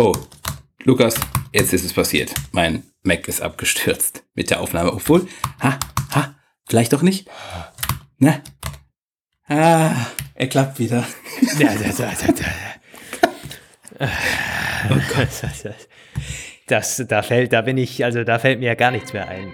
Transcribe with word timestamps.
Oh, 0.00 0.14
Lukas, 0.84 1.16
jetzt 1.52 1.72
ist 1.72 1.84
es 1.84 1.92
passiert. 1.92 2.32
Mein 2.52 2.84
Mac 3.02 3.26
ist 3.26 3.42
abgestürzt 3.42 4.22
mit 4.34 4.48
der 4.48 4.60
Aufnahme. 4.60 4.92
Obwohl, 4.92 5.26
ha, 5.60 5.76
ha, 6.14 6.36
vielleicht 6.68 6.92
doch 6.92 7.02
nicht. 7.02 7.28
Ne? 8.18 8.40
Ah, 9.48 9.90
er 10.36 10.48
klappt 10.48 10.78
wieder. 10.78 11.04
Ja, 11.58 11.74
da, 11.74 11.88
da, 11.88 12.12
da, 12.26 12.32
da. 13.98 14.08
Oh 14.90 15.00
Gott. 15.16 15.28
Das, 16.68 17.02
da 17.08 17.22
fällt, 17.22 17.54
da 17.54 17.62
bin 17.62 17.78
ich, 17.78 18.04
also 18.04 18.24
da 18.24 18.38
fällt 18.38 18.60
mir 18.60 18.66
ja 18.66 18.74
gar 18.74 18.90
nichts 18.90 19.14
mehr 19.14 19.26
ein. 19.26 19.50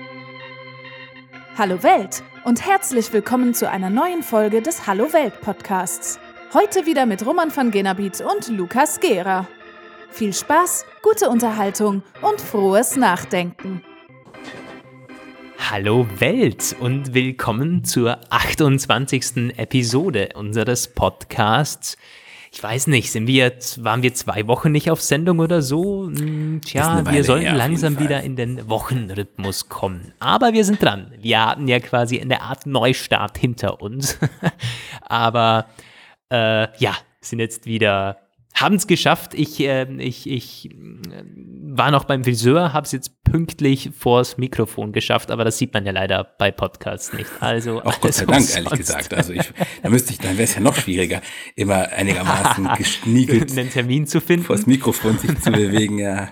Hallo 1.56 1.80
Welt 1.84 2.24
und 2.44 2.66
herzlich 2.66 3.12
willkommen 3.12 3.54
zu 3.54 3.70
einer 3.70 3.88
neuen 3.88 4.24
Folge 4.24 4.60
des 4.60 4.88
Hallo 4.88 5.12
Welt 5.12 5.40
Podcasts. 5.40 6.18
Heute 6.52 6.86
wieder 6.86 7.06
mit 7.06 7.24
Roman 7.24 7.54
van 7.54 7.70
Genabit 7.70 8.20
und 8.20 8.48
Lukas 8.48 8.98
Gera. 8.98 9.46
Viel 10.14 10.32
Spaß, 10.32 10.86
gute 11.02 11.28
Unterhaltung 11.28 12.04
und 12.22 12.40
frohes 12.40 12.94
Nachdenken. 12.94 13.82
Hallo 15.58 16.06
Welt 16.20 16.76
und 16.78 17.14
willkommen 17.14 17.82
zur 17.82 18.20
28. 18.30 19.56
Episode 19.56 20.28
unseres 20.36 20.94
Podcasts. 20.94 21.96
Ich 22.52 22.62
weiß 22.62 22.86
nicht, 22.86 23.10
sind 23.10 23.26
wir 23.26 23.42
jetzt, 23.42 23.82
waren 23.82 24.04
wir 24.04 24.14
zwei 24.14 24.46
Wochen 24.46 24.70
nicht 24.70 24.88
auf 24.88 25.02
Sendung 25.02 25.40
oder 25.40 25.62
so? 25.62 26.04
Hm, 26.06 26.60
tja, 26.64 27.02
wir 27.10 27.24
sollten 27.24 27.46
her, 27.46 27.56
langsam 27.56 27.98
wieder 27.98 28.22
in 28.22 28.36
den 28.36 28.68
Wochenrhythmus 28.68 29.68
kommen. 29.68 30.14
Aber 30.20 30.52
wir 30.52 30.64
sind 30.64 30.80
dran. 30.80 31.12
Wir 31.18 31.44
hatten 31.44 31.66
ja 31.66 31.80
quasi 31.80 32.20
eine 32.20 32.40
Art 32.40 32.66
Neustart 32.66 33.36
hinter 33.36 33.82
uns. 33.82 34.16
Aber 35.00 35.66
äh, 36.30 36.68
ja, 36.78 36.94
sind 37.20 37.40
jetzt 37.40 37.66
wieder 37.66 38.23
haben 38.54 38.76
es 38.76 38.86
geschafft. 38.86 39.34
Ich, 39.34 39.60
äh, 39.60 39.86
ich, 39.98 40.30
ich 40.30 40.70
äh, 40.70 40.74
war 41.76 41.90
noch 41.90 42.04
beim 42.04 42.22
Friseur, 42.22 42.72
habe 42.72 42.86
es 42.86 42.92
jetzt 42.92 43.24
pünktlich 43.24 43.90
vors 43.98 44.38
Mikrofon 44.38 44.92
geschafft, 44.92 45.32
aber 45.32 45.44
das 45.44 45.58
sieht 45.58 45.74
man 45.74 45.84
ja 45.84 45.92
leider 45.92 46.24
bei 46.38 46.52
Podcasts 46.52 47.12
nicht. 47.12 47.28
Also 47.40 47.82
auch 47.82 48.00
Gott 48.00 48.14
sei 48.14 48.26
Dank, 48.26 48.48
ehrlich 48.54 48.70
gesagt. 48.70 49.12
Also 49.12 49.32
ich, 49.32 49.42
da 49.82 49.90
müsste 49.90 50.12
ich, 50.12 50.18
dann 50.18 50.34
wäre 50.34 50.44
es 50.44 50.54
ja 50.54 50.60
noch 50.60 50.76
schwieriger, 50.76 51.20
immer 51.56 51.88
einigermaßen 51.90 52.68
geschniegelt 52.78 53.50
einen 53.58 53.70
Termin 53.70 54.06
zu 54.06 54.20
finden, 54.20 54.46
vors 54.46 54.66
Mikrofon 54.66 55.18
sich 55.18 55.40
zu 55.40 55.50
bewegen. 55.50 55.98
Ja. 55.98 56.28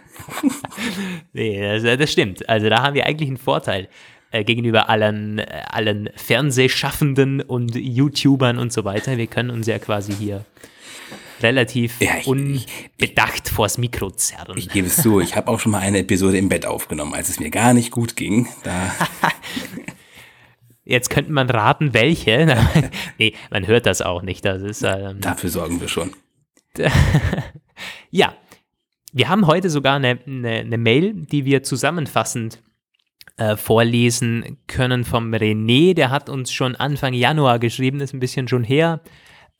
nee, 1.32 1.60
das, 1.60 1.98
das 1.98 2.12
stimmt. 2.12 2.48
Also 2.48 2.68
da 2.68 2.82
haben 2.82 2.94
wir 2.94 3.06
eigentlich 3.06 3.28
einen 3.28 3.38
Vorteil 3.38 3.88
äh, 4.30 4.44
gegenüber 4.44 4.88
allen, 4.88 5.40
äh, 5.40 5.62
allen 5.68 6.08
Fernsehschaffenden 6.14 7.40
und 7.40 7.74
YouTubern 7.74 8.58
und 8.58 8.72
so 8.72 8.84
weiter. 8.84 9.18
Wir 9.18 9.26
können 9.26 9.50
uns 9.50 9.66
ja 9.66 9.80
quasi 9.80 10.12
hier 10.12 10.44
relativ 11.42 12.00
ja, 12.00 12.18
ich, 12.18 12.26
unbedacht 12.26 13.48
ich, 13.48 13.52
vors 13.52 13.78
Mikro 13.78 14.10
zerren. 14.10 14.56
Ich 14.56 14.68
gebe 14.68 14.86
es 14.86 14.96
zu, 14.96 15.20
ich 15.20 15.36
habe 15.36 15.50
auch 15.50 15.60
schon 15.60 15.72
mal 15.72 15.80
eine 15.80 15.98
Episode 15.98 16.38
im 16.38 16.48
Bett 16.48 16.66
aufgenommen, 16.66 17.14
als 17.14 17.28
es 17.28 17.40
mir 17.40 17.50
gar 17.50 17.74
nicht 17.74 17.90
gut 17.90 18.16
ging. 18.16 18.48
Da 18.62 18.92
Jetzt 20.84 21.10
könnte 21.10 21.32
man 21.32 21.48
raten, 21.48 21.94
welche. 21.94 22.56
nee, 23.18 23.34
man 23.50 23.66
hört 23.66 23.86
das 23.86 24.02
auch 24.02 24.22
nicht. 24.22 24.44
Das 24.44 24.62
ist, 24.62 24.82
ähm, 24.82 25.20
Dafür 25.20 25.50
sorgen 25.50 25.80
wir 25.80 25.88
schon. 25.88 26.10
ja, 28.10 28.34
wir 29.12 29.28
haben 29.28 29.46
heute 29.46 29.70
sogar 29.70 29.96
eine, 29.96 30.18
eine, 30.26 30.50
eine 30.50 30.78
Mail, 30.78 31.12
die 31.14 31.44
wir 31.44 31.62
zusammenfassend 31.62 32.62
äh, 33.36 33.56
vorlesen 33.56 34.58
können 34.66 35.04
vom 35.04 35.32
René. 35.32 35.94
Der 35.94 36.10
hat 36.10 36.28
uns 36.28 36.52
schon 36.52 36.74
Anfang 36.74 37.14
Januar 37.14 37.58
geschrieben, 37.58 38.00
ist 38.00 38.14
ein 38.14 38.20
bisschen 38.20 38.48
schon 38.48 38.64
her 38.64 39.00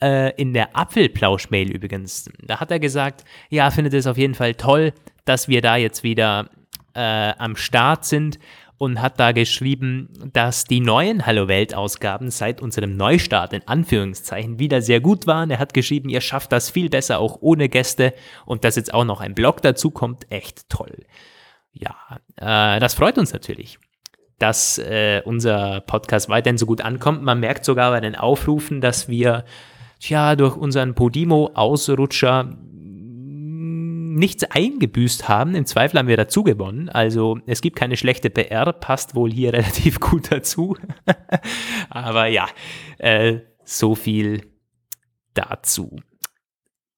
äh, 0.02 0.30
in 0.36 0.52
der 0.52 0.76
Apfelplausch-Mail 0.76 1.70
übrigens, 1.70 2.28
da 2.42 2.60
hat 2.60 2.70
er 2.70 2.80
gesagt, 2.80 3.24
ja, 3.48 3.70
findet 3.70 3.94
es 3.94 4.06
auf 4.06 4.18
jeden 4.18 4.34
Fall 4.34 4.54
toll, 4.54 4.92
dass 5.24 5.48
wir 5.48 5.62
da 5.62 5.76
jetzt 5.76 6.02
wieder 6.02 6.50
äh, 6.94 7.32
am 7.38 7.56
Start 7.56 8.04
sind 8.04 8.38
und 8.78 9.00
hat 9.00 9.20
da 9.20 9.30
geschrieben, 9.30 10.08
dass 10.32 10.64
die 10.64 10.80
neuen 10.80 11.24
Hallo 11.24 11.46
Welt-Ausgaben 11.46 12.32
seit 12.32 12.60
unserem 12.60 12.96
Neustart 12.96 13.52
in 13.52 13.66
Anführungszeichen 13.68 14.58
wieder 14.58 14.82
sehr 14.82 15.00
gut 15.00 15.28
waren. 15.28 15.50
Er 15.50 15.60
hat 15.60 15.72
geschrieben, 15.72 16.08
ihr 16.08 16.20
schafft 16.20 16.50
das 16.50 16.68
viel 16.68 16.90
besser 16.90 17.20
auch 17.20 17.38
ohne 17.40 17.68
Gäste 17.68 18.12
und 18.44 18.64
dass 18.64 18.74
jetzt 18.74 18.92
auch 18.92 19.04
noch 19.04 19.20
ein 19.20 19.36
Blog 19.36 19.62
dazu 19.62 19.92
kommt, 19.92 20.30
echt 20.32 20.68
toll. 20.68 21.04
Ja, 21.72 21.94
äh, 22.36 22.80
das 22.80 22.94
freut 22.94 23.18
uns 23.18 23.32
natürlich 23.32 23.78
dass 24.38 24.76
äh, 24.78 25.22
unser 25.24 25.82
Podcast 25.82 26.28
weiterhin 26.28 26.58
so 26.58 26.66
gut 26.66 26.80
ankommt. 26.80 27.22
Man 27.22 27.38
merkt 27.38 27.64
sogar 27.64 27.92
bei 27.92 28.00
den 28.00 28.16
Aufrufen, 28.16 28.80
dass 28.80 29.08
wir 29.08 29.44
tja, 30.02 30.36
durch 30.36 30.56
unseren 30.56 30.94
Podimo-Ausrutscher 30.94 32.58
nichts 34.14 34.44
eingebüßt 34.44 35.28
haben. 35.28 35.54
Im 35.54 35.64
Zweifel 35.64 35.98
haben 35.98 36.08
wir 36.08 36.16
dazu 36.16 36.42
gewonnen. 36.42 36.88
Also 36.90 37.38
es 37.46 37.62
gibt 37.62 37.76
keine 37.76 37.96
schlechte 37.96 38.28
PR, 38.28 38.72
passt 38.72 39.14
wohl 39.14 39.32
hier 39.32 39.52
relativ 39.54 40.00
gut 40.00 40.30
dazu. 40.30 40.76
Aber 41.90 42.26
ja, 42.26 42.46
äh, 42.98 43.38
so 43.64 43.94
viel 43.94 44.42
dazu. 45.34 45.96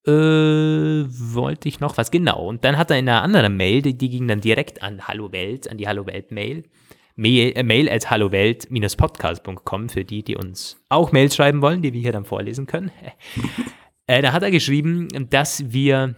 Äh, 0.05 0.11
wollte 0.11 1.67
ich 1.67 1.79
noch 1.79 1.97
was? 1.97 2.11
Genau. 2.11 2.45
Und 2.47 2.65
dann 2.65 2.77
hat 2.77 2.91
er 2.91 2.99
in 2.99 3.07
einer 3.07 3.23
anderen 3.23 3.55
Mail, 3.55 3.81
die, 3.81 3.97
die 3.97 4.09
ging 4.09 4.27
dann 4.27 4.41
direkt 4.41 4.83
an 4.83 5.07
Hallo 5.07 5.31
Welt, 5.31 5.69
an 5.69 5.77
die 5.77 5.87
Hallo 5.87 6.05
Welt 6.05 6.31
Mail. 6.31 6.63
Mail, 7.15 7.87
äh, 7.87 7.91
at 7.91 8.09
hallowelt-podcast.com 8.09 9.89
für 9.89 10.03
die, 10.03 10.23
die 10.23 10.35
uns 10.35 10.77
auch 10.89 11.11
Mails 11.11 11.35
schreiben 11.35 11.61
wollen, 11.61 11.81
die 11.81 11.93
wir 11.93 12.01
hier 12.01 12.11
dann 12.11 12.25
vorlesen 12.25 12.65
können. 12.65 12.91
äh, 14.07 14.21
da 14.21 14.33
hat 14.33 14.43
er 14.43 14.51
geschrieben, 14.51 15.07
dass 15.29 15.71
wir, 15.71 16.15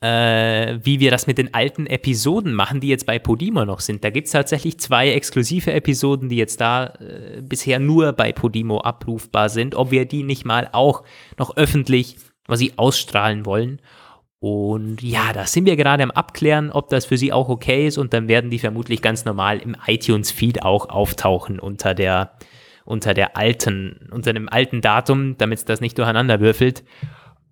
äh, 0.00 0.78
wie 0.82 0.98
wir 0.98 1.12
das 1.12 1.28
mit 1.28 1.38
den 1.38 1.54
alten 1.54 1.86
Episoden 1.86 2.54
machen, 2.54 2.80
die 2.80 2.88
jetzt 2.88 3.06
bei 3.06 3.20
Podimo 3.20 3.64
noch 3.64 3.80
sind. 3.80 4.02
Da 4.02 4.10
gibt 4.10 4.26
es 4.26 4.32
tatsächlich 4.32 4.80
zwei 4.80 5.12
exklusive 5.12 5.72
Episoden, 5.72 6.28
die 6.28 6.36
jetzt 6.36 6.60
da 6.60 6.86
äh, 6.86 7.40
bisher 7.42 7.78
nur 7.78 8.12
bei 8.12 8.32
Podimo 8.32 8.80
abrufbar 8.80 9.48
sind, 9.48 9.76
ob 9.76 9.92
wir 9.92 10.06
die 10.06 10.24
nicht 10.24 10.44
mal 10.44 10.68
auch 10.72 11.04
noch 11.38 11.56
öffentlich 11.56 12.16
quasi 12.46 12.72
ausstrahlen 12.76 13.46
wollen. 13.46 13.80
Und 14.40 15.02
ja, 15.02 15.34
da 15.34 15.46
sind 15.46 15.66
wir 15.66 15.76
gerade 15.76 16.02
am 16.02 16.10
Abklären, 16.10 16.70
ob 16.70 16.88
das 16.88 17.04
für 17.04 17.18
Sie 17.18 17.32
auch 17.32 17.50
okay 17.50 17.86
ist. 17.86 17.98
Und 17.98 18.14
dann 18.14 18.26
werden 18.26 18.50
die 18.50 18.58
vermutlich 18.58 19.02
ganz 19.02 19.26
normal 19.26 19.58
im 19.58 19.76
iTunes-Feed 19.86 20.62
auch 20.62 20.88
auftauchen 20.88 21.60
unter 21.60 21.94
der, 21.94 22.32
unter 22.86 23.12
der 23.12 23.36
alten, 23.36 24.08
unter 24.10 24.32
dem 24.32 24.48
alten 24.48 24.80
Datum, 24.80 25.36
damit 25.36 25.58
es 25.58 25.64
das 25.66 25.82
nicht 25.82 25.98
durcheinander 25.98 26.40
würfelt. 26.40 26.84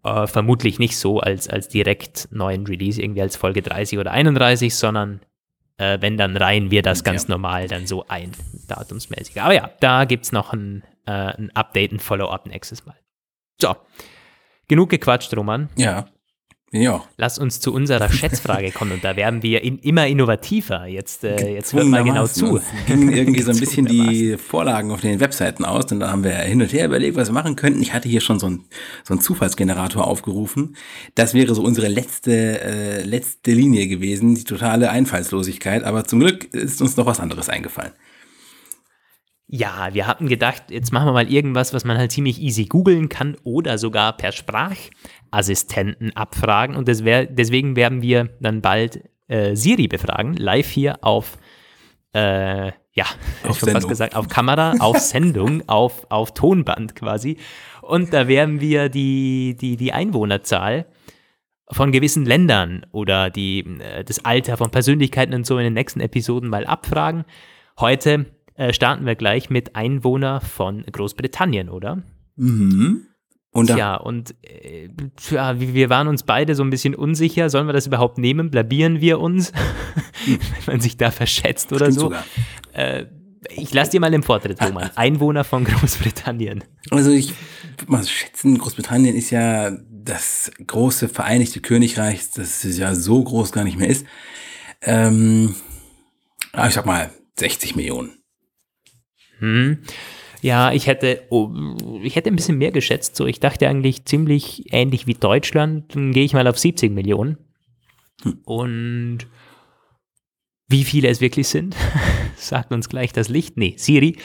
Äh, 0.02 0.26
vermutlich 0.26 0.78
nicht 0.78 0.96
so 0.96 1.20
als, 1.20 1.48
als 1.48 1.68
direkt 1.68 2.28
neuen 2.30 2.66
Release, 2.66 3.00
irgendwie 3.00 3.20
als 3.20 3.36
Folge 3.36 3.60
30 3.60 3.98
oder 3.98 4.12
31, 4.12 4.74
sondern 4.74 5.20
äh, 5.76 5.98
wenn, 6.00 6.16
dann 6.16 6.38
reihen 6.38 6.70
wir 6.70 6.80
das 6.80 7.04
ganz 7.04 7.24
ja. 7.24 7.30
normal 7.30 7.68
dann 7.68 7.86
so 7.86 8.06
ein, 8.08 8.32
datumsmäßig. 8.66 9.42
Aber 9.42 9.54
ja, 9.54 9.70
da 9.80 10.06
gibt 10.06 10.24
es 10.24 10.32
noch 10.32 10.54
ein, 10.54 10.84
äh, 11.04 11.10
ein 11.10 11.50
Update, 11.54 11.92
ein 11.92 12.00
Follow-up 12.00 12.46
nächstes 12.46 12.86
Mal. 12.86 12.96
So, 13.60 13.76
genug 14.68 14.88
gequatscht, 14.88 15.36
Roman. 15.36 15.68
Ja. 15.76 16.06
Ja. 16.70 17.02
Lass 17.16 17.38
uns 17.38 17.60
zu 17.60 17.72
unserer 17.72 18.10
Schätzfrage 18.12 18.72
kommen 18.72 18.92
und 18.92 19.02
da 19.02 19.16
werden 19.16 19.42
wir 19.42 19.62
in, 19.62 19.78
immer 19.78 20.06
innovativer. 20.06 20.86
Jetzt, 20.86 21.24
äh, 21.24 21.54
jetzt 21.54 21.72
hört 21.72 21.86
mal 21.86 22.04
genau 22.04 22.26
zu. 22.26 22.60
Gingen 22.86 23.10
irgendwie 23.10 23.40
so 23.40 23.52
ein 23.52 23.58
bisschen 23.58 23.86
die 23.86 24.36
Vorlagen 24.36 24.90
auf 24.90 25.00
den 25.00 25.18
Webseiten 25.18 25.64
aus 25.64 25.90
und 25.92 26.00
da 26.00 26.10
haben 26.10 26.24
wir 26.24 26.32
hin 26.32 26.60
und 26.60 26.70
her 26.70 26.84
überlegt, 26.84 27.16
was 27.16 27.30
wir 27.30 27.32
machen 27.32 27.56
könnten. 27.56 27.80
Ich 27.80 27.94
hatte 27.94 28.08
hier 28.08 28.20
schon 28.20 28.38
so 28.38 28.46
einen 28.46 28.66
so 29.02 29.14
einen 29.14 29.22
Zufallsgenerator 29.22 30.06
aufgerufen. 30.06 30.76
Das 31.14 31.32
wäre 31.32 31.54
so 31.54 31.62
unsere 31.62 31.88
letzte, 31.88 32.60
äh, 32.60 33.02
letzte 33.02 33.52
Linie 33.52 33.88
gewesen, 33.88 34.34
die 34.34 34.44
totale 34.44 34.90
Einfallslosigkeit. 34.90 35.84
Aber 35.84 36.04
zum 36.04 36.20
Glück 36.20 36.52
ist 36.52 36.82
uns 36.82 36.98
noch 36.98 37.06
was 37.06 37.18
anderes 37.18 37.48
eingefallen. 37.48 37.92
Ja, 39.50 39.94
wir 39.94 40.06
hatten 40.06 40.28
gedacht, 40.28 40.64
jetzt 40.68 40.92
machen 40.92 41.06
wir 41.06 41.14
mal 41.14 41.32
irgendwas, 41.32 41.72
was 41.72 41.84
man 41.84 41.96
halt 41.96 42.12
ziemlich 42.12 42.38
easy 42.38 42.66
googeln 42.66 43.08
kann 43.08 43.34
oder 43.44 43.78
sogar 43.78 44.14
per 44.14 44.30
Sprachassistenten 45.28 46.14
abfragen. 46.16 46.76
Und 46.76 46.86
wär, 47.04 47.26
deswegen 47.26 47.76
werden 47.76 48.02
wir 48.02 48.30
dann 48.40 48.60
bald 48.60 49.02
äh, 49.28 49.54
Siri 49.54 49.88
befragen, 49.88 50.34
live 50.34 50.68
hier 50.68 50.98
auf, 51.02 51.38
äh, 52.12 52.72
ja, 52.92 53.04
auf 53.44 53.58
schon 53.58 53.70
fast 53.70 53.88
gesagt, 53.88 54.16
auf 54.16 54.28
Kamera, 54.28 54.74
auf 54.80 54.98
Sendung, 54.98 55.62
auf, 55.68 56.06
auf 56.10 56.34
Tonband 56.34 56.94
quasi. 56.94 57.36
Und 57.82 58.12
da 58.12 58.28
werden 58.28 58.60
wir 58.60 58.88
die, 58.88 59.56
die, 59.58 59.76
die 59.76 59.92
Einwohnerzahl 59.92 60.86
von 61.70 61.92
gewissen 61.92 62.24
Ländern 62.24 62.86
oder 62.92 63.30
die, 63.30 63.60
äh, 63.80 64.04
das 64.04 64.24
Alter 64.24 64.56
von 64.56 64.70
Persönlichkeiten 64.70 65.34
und 65.34 65.46
so 65.46 65.58
in 65.58 65.64
den 65.64 65.74
nächsten 65.74 66.00
Episoden 66.00 66.48
mal 66.48 66.66
abfragen. 66.66 67.24
Heute 67.78 68.26
äh, 68.54 68.72
starten 68.72 69.06
wir 69.06 69.14
gleich 69.14 69.50
mit 69.50 69.76
Einwohner 69.76 70.40
von 70.40 70.84
Großbritannien, 70.90 71.68
oder? 71.68 72.02
Mhm. 72.36 73.07
Und 73.50 73.70
ja, 73.70 73.96
und 73.96 74.34
äh, 74.42 74.88
ja, 75.30 75.58
wir 75.58 75.90
waren 75.90 76.06
uns 76.06 76.22
beide 76.22 76.54
so 76.54 76.62
ein 76.62 76.70
bisschen 76.70 76.94
unsicher, 76.94 77.48
sollen 77.48 77.66
wir 77.66 77.72
das 77.72 77.86
überhaupt 77.86 78.18
nehmen? 78.18 78.50
Blabieren 78.50 79.00
wir 79.00 79.20
uns, 79.20 79.52
wenn 80.26 80.38
man 80.66 80.80
sich 80.80 80.96
da 80.96 81.10
verschätzt 81.10 81.72
oder 81.72 81.90
Stimmt 81.90 81.98
so? 81.98 82.12
Äh, 82.72 83.06
ich 83.50 83.72
lasse 83.72 83.92
dir 83.92 84.00
mal 84.00 84.10
den 84.10 84.22
Vortritt, 84.22 84.60
Roman. 84.60 84.90
Einwohner 84.96 85.44
von 85.44 85.64
Großbritannien. 85.64 86.64
Also 86.90 87.10
ich 87.10 87.32
würde 87.78 87.92
mal 87.92 88.06
schätzen, 88.06 88.58
Großbritannien 88.58 89.16
ist 89.16 89.30
ja 89.30 89.70
das 89.90 90.50
große 90.66 91.08
Vereinigte 91.08 91.60
Königreich, 91.60 92.30
das 92.34 92.64
ja 92.64 92.94
so 92.94 93.22
groß 93.22 93.52
gar 93.52 93.64
nicht 93.64 93.78
mehr 93.78 93.88
ist, 93.88 94.06
ähm, 94.82 95.54
ich 96.66 96.74
sag 96.74 96.86
mal 96.86 97.10
60 97.38 97.76
Millionen. 97.76 98.18
Hm. 99.38 99.78
Ja, 100.40 100.72
ich 100.72 100.86
hätte, 100.86 101.24
oh, 101.30 101.50
ich 102.02 102.16
hätte 102.16 102.30
ein 102.30 102.36
bisschen 102.36 102.58
mehr 102.58 102.70
geschätzt. 102.70 103.16
So, 103.16 103.26
ich 103.26 103.40
dachte 103.40 103.68
eigentlich 103.68 104.04
ziemlich 104.04 104.72
ähnlich 104.72 105.06
wie 105.06 105.14
Deutschland. 105.14 105.94
Dann 105.94 106.12
gehe 106.12 106.24
ich 106.24 106.32
mal 106.32 106.46
auf 106.46 106.58
70 106.58 106.92
Millionen. 106.92 107.38
Hm. 108.22 108.40
Und 108.44 109.18
wie 110.68 110.84
viele 110.84 111.08
es 111.08 111.20
wirklich 111.20 111.48
sind, 111.48 111.76
sagt 112.36 112.72
uns 112.72 112.88
gleich 112.88 113.12
das 113.12 113.28
Licht. 113.28 113.56
Nee, 113.56 113.74
Siri. 113.76 114.18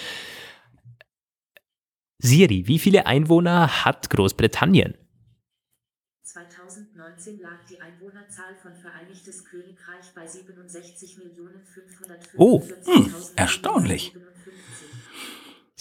Siri, 2.19 2.67
wie 2.67 2.79
viele 2.79 3.05
Einwohner 3.05 3.85
hat 3.85 4.09
Großbritannien? 4.09 4.95
2019 6.23 7.41
lag 7.41 7.65
die 7.69 7.79
Einwohnerzahl 7.79 8.55
von 8.61 8.75
Vereinigtes 8.77 9.43
Königreich 9.45 10.05
bei 10.15 10.25
67.545.000. 10.25 12.29
Oh, 12.35 12.67
hm, 12.85 13.13
erstaunlich. 13.35 14.15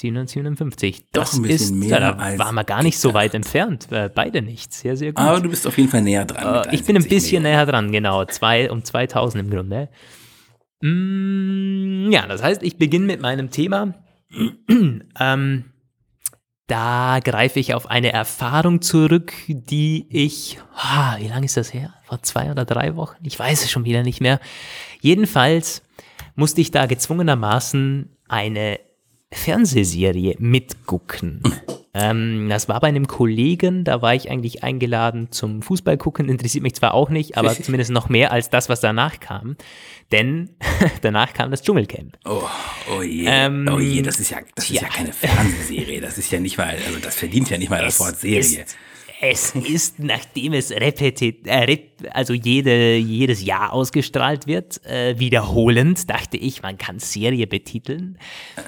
757. 0.02 1.06
Das 1.12 1.31
Doch 1.32 1.38
ein 1.38 1.44
ist, 1.44 1.75
mehr 1.75 1.99
da 1.99 2.38
waren 2.38 2.54
wir 2.54 2.64
gar 2.64 2.82
nicht 2.82 2.99
so 2.99 3.14
weit 3.14 3.34
entfernt. 3.34 3.90
Äh, 3.90 4.10
beide 4.14 4.43
nicht. 4.43 4.72
Sehr, 4.72 4.96
sehr 4.96 5.12
gut. 5.12 5.25
Aber 5.25 5.40
du 5.40 5.49
bist 5.49 5.66
auf 5.66 5.78
jeden 5.78 5.88
Fall 5.88 6.02
näher 6.02 6.25
dran. 6.25 6.66
Äh, 6.69 6.75
ich 6.75 6.84
bin 6.84 6.96
ein 6.96 7.02
bisschen 7.02 7.43
Millionen. 7.43 7.56
näher 7.56 7.66
dran, 7.66 7.93
genau. 7.93 8.25
Zwei, 8.26 8.70
um 8.70 8.84
2000 8.84 9.44
im 9.44 9.50
Grunde. 9.50 9.88
Mm, 10.82 12.10
ja, 12.10 12.26
das 12.26 12.43
heißt, 12.43 12.62
ich 12.62 12.76
beginne 12.76 13.06
mit 13.06 13.20
meinem 13.20 13.50
Thema. 13.50 13.94
ähm, 15.20 15.64
da 16.66 17.20
greife 17.22 17.60
ich 17.60 17.75
auf 17.75 17.90
eine 17.90 18.12
Erfahrung 18.12 18.82
zurück, 18.82 19.32
die 19.46 20.06
ich, 20.10 20.58
ah, 20.75 21.16
wie 21.19 21.28
lange 21.28 21.46
ist 21.46 21.56
das 21.56 21.72
her? 21.72 21.94
Vor 22.05 22.22
zwei 22.22 22.50
oder 22.50 22.64
drei 22.64 22.96
Wochen? 22.96 23.16
Ich 23.25 23.38
weiß 23.38 23.64
es 23.64 23.70
schon 23.70 23.84
wieder 23.84 24.02
nicht 24.02 24.20
mehr. 24.20 24.40
Jedenfalls 25.00 25.82
musste 26.34 26.60
ich 26.60 26.70
da 26.70 26.87
gezwungenermaßen 26.87 28.16
eine 28.28 28.81
Fernsehserie 29.32 30.37
mitgucken. 30.38 31.43
Ähm, 31.94 32.49
das 32.49 32.69
war 32.69 32.81
bei 32.81 32.88
einem 32.88 33.06
Kollegen, 33.06 33.84
da 33.84 34.00
war 34.00 34.14
ich 34.14 34.31
eigentlich 34.31 34.62
eingeladen 34.62 35.31
zum 35.31 35.61
Fußball 35.61 35.99
gucken, 35.99 36.31
interessiert 36.31 36.62
mich 36.62 36.75
zwar 36.75 36.94
auch 36.94 37.11
nicht, 37.11 37.37
aber 37.37 37.55
zumindest 37.62 37.90
noch 37.90 38.08
mehr 38.08 38.32
als 38.32 38.49
das, 38.49 38.70
was 38.70 38.81
danach 38.81 39.20
kam. 39.20 39.56
Denn 40.11 40.50
danach 41.02 41.34
kam 41.34 41.50
das 41.50 41.62
Dschungelcamp. 41.62 42.17
Oh, 42.25 42.49
oh 42.96 43.02
je, 43.02 43.26
ähm, 43.26 43.69
oh 43.70 43.79
je, 43.79 44.00
das 44.00 44.20
ist 44.20 44.31
ja, 44.31 44.38
das 44.55 44.70
ist 44.70 44.76
ja. 44.76 44.82
ja 44.82 44.88
keine 44.88 45.12
Fernsehserie, 45.12 46.00
das 46.00 46.17
ist 46.17 46.32
ja 46.32 46.40
nicht 46.40 46.56
mal, 46.56 46.76
also 46.87 46.99
das 46.99 47.14
verdient 47.14 47.50
ja 47.50 47.58
nicht 47.58 47.69
mal 47.69 47.82
das 47.82 48.00
Wort 48.00 48.19
Serie. 48.19 48.62
Ist, 48.62 48.76
es 49.24 49.54
ist, 49.54 50.00
nachdem 50.00 50.52
es 50.52 50.72
repetit, 50.72 51.46
äh, 51.46 51.78
also 52.10 52.34
jede, 52.34 52.96
jedes 52.96 53.44
Jahr 53.44 53.72
ausgestrahlt 53.72 54.48
wird, 54.48 54.84
äh, 54.84 55.16
wiederholend, 55.16 56.10
dachte 56.10 56.36
ich, 56.36 56.62
man 56.62 56.76
kann 56.76 56.98
Serie 56.98 57.46
betiteln. 57.46 58.19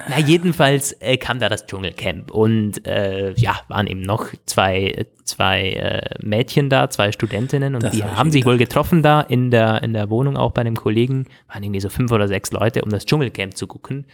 Na, 0.07 0.17
jedenfalls 0.17 0.93
äh, 1.01 1.17
kam 1.17 1.39
da 1.39 1.49
das 1.49 1.65
Dschungelcamp 1.65 2.31
und 2.31 2.87
äh, 2.87 3.33
ja, 3.33 3.59
waren 3.67 3.85
eben 3.87 4.01
noch 4.01 4.27
zwei, 4.45 5.05
zwei 5.25 5.71
äh, 5.71 6.25
Mädchen 6.25 6.69
da, 6.69 6.89
zwei 6.89 7.11
Studentinnen 7.11 7.75
und 7.75 7.83
das 7.83 7.91
die 7.91 8.05
haben 8.05 8.31
sich 8.31 8.45
wohl 8.45 8.57
getroffen 8.57 9.03
da 9.03 9.19
in 9.19 9.51
der, 9.51 9.83
in 9.83 9.91
der 9.91 10.09
Wohnung, 10.09 10.37
auch 10.37 10.53
bei 10.53 10.61
einem 10.61 10.77
Kollegen, 10.77 11.25
waren 11.49 11.63
irgendwie 11.63 11.81
so 11.81 11.89
fünf 11.89 12.13
oder 12.13 12.29
sechs 12.29 12.53
Leute, 12.53 12.81
um 12.81 12.89
das 12.91 13.05
Dschungelcamp 13.05 13.57
zu 13.57 13.67
gucken. 13.67 14.05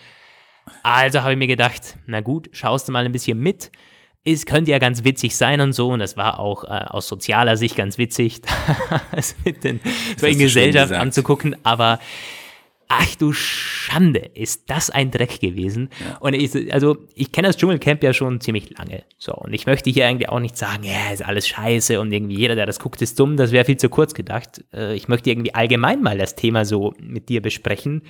Also 0.81 1.21
habe 1.21 1.33
ich 1.33 1.37
mir 1.37 1.47
gedacht, 1.47 1.97
na 2.07 2.21
gut, 2.21 2.49
schaust 2.51 2.87
du 2.87 2.91
mal 2.93 3.05
ein 3.05 3.11
bisschen 3.11 3.37
mit 3.37 3.71
es 4.23 4.45
könnte 4.45 4.71
ja 4.71 4.79
ganz 4.79 5.03
witzig 5.03 5.35
sein 5.35 5.61
und 5.61 5.73
so, 5.73 5.89
und 5.89 5.99
das 5.99 6.15
war 6.15 6.39
auch 6.39 6.63
äh, 6.63 6.67
aus 6.67 7.07
sozialer 7.07 7.57
Sicht 7.57 7.75
ganz 7.75 7.97
witzig, 7.97 8.41
das 9.11 9.35
mit 9.43 9.63
den 9.63 9.79
so 10.17 10.27
in 10.27 10.37
Gesellschaft 10.37 10.93
anzugucken, 10.93 11.55
aber 11.63 11.99
ach 12.87 13.15
du 13.15 13.31
Schande, 13.31 14.19
ist 14.19 14.69
das 14.69 14.89
ein 14.89 15.11
Dreck 15.11 15.39
gewesen. 15.39 15.89
Ja. 15.99 16.17
Und 16.17 16.33
ich, 16.33 16.73
also 16.73 16.97
ich 17.15 17.31
kenne 17.31 17.47
das 17.47 17.57
Dschungelcamp 17.57 18.03
ja 18.03 18.13
schon 18.13 18.41
ziemlich 18.41 18.77
lange. 18.77 19.03
So, 19.17 19.33
und 19.33 19.53
ich 19.53 19.65
möchte 19.65 19.89
hier 19.89 20.07
eigentlich 20.07 20.27
auch 20.27 20.41
nicht 20.41 20.57
sagen, 20.57 20.83
ja, 20.83 21.11
ist 21.11 21.25
alles 21.25 21.47
scheiße 21.47 21.99
und 22.01 22.11
irgendwie 22.11 22.35
jeder, 22.35 22.55
der 22.55 22.65
das 22.65 22.79
guckt, 22.79 23.01
ist 23.01 23.17
dumm, 23.17 23.37
das 23.37 23.53
wäre 23.53 23.65
viel 23.65 23.77
zu 23.77 23.89
kurz 23.89 24.13
gedacht. 24.13 24.63
Äh, 24.73 24.93
ich 24.95 25.07
möchte 25.07 25.29
irgendwie 25.29 25.55
allgemein 25.55 26.01
mal 26.01 26.17
das 26.17 26.35
Thema 26.35 26.65
so 26.65 26.93
mit 26.99 27.29
dir 27.29 27.41
besprechen, 27.41 28.01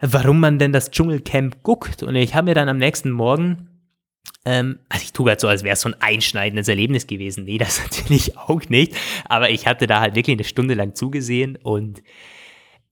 warum 0.00 0.38
man 0.38 0.60
denn 0.60 0.72
das 0.72 0.92
Dschungelcamp 0.92 1.64
guckt. 1.64 2.04
Und 2.04 2.14
ich 2.14 2.34
habe 2.34 2.46
mir 2.46 2.54
dann 2.54 2.68
am 2.68 2.78
nächsten 2.78 3.10
Morgen 3.10 3.75
ähm, 4.44 4.78
also 4.88 5.02
ich 5.02 5.12
tue 5.12 5.26
gerade 5.26 5.40
so, 5.40 5.48
als 5.48 5.64
wäre 5.64 5.74
es 5.74 5.80
so 5.80 5.88
ein 5.88 6.00
einschneidendes 6.00 6.68
Erlebnis 6.68 7.06
gewesen. 7.06 7.44
Nee, 7.44 7.58
das 7.58 7.82
natürlich 7.82 8.38
auch 8.38 8.62
nicht. 8.68 8.94
Aber 9.28 9.50
ich 9.50 9.66
hatte 9.66 9.86
da 9.86 10.00
halt 10.00 10.14
wirklich 10.14 10.36
eine 10.36 10.44
Stunde 10.44 10.74
lang 10.74 10.94
zugesehen 10.94 11.56
und 11.62 12.02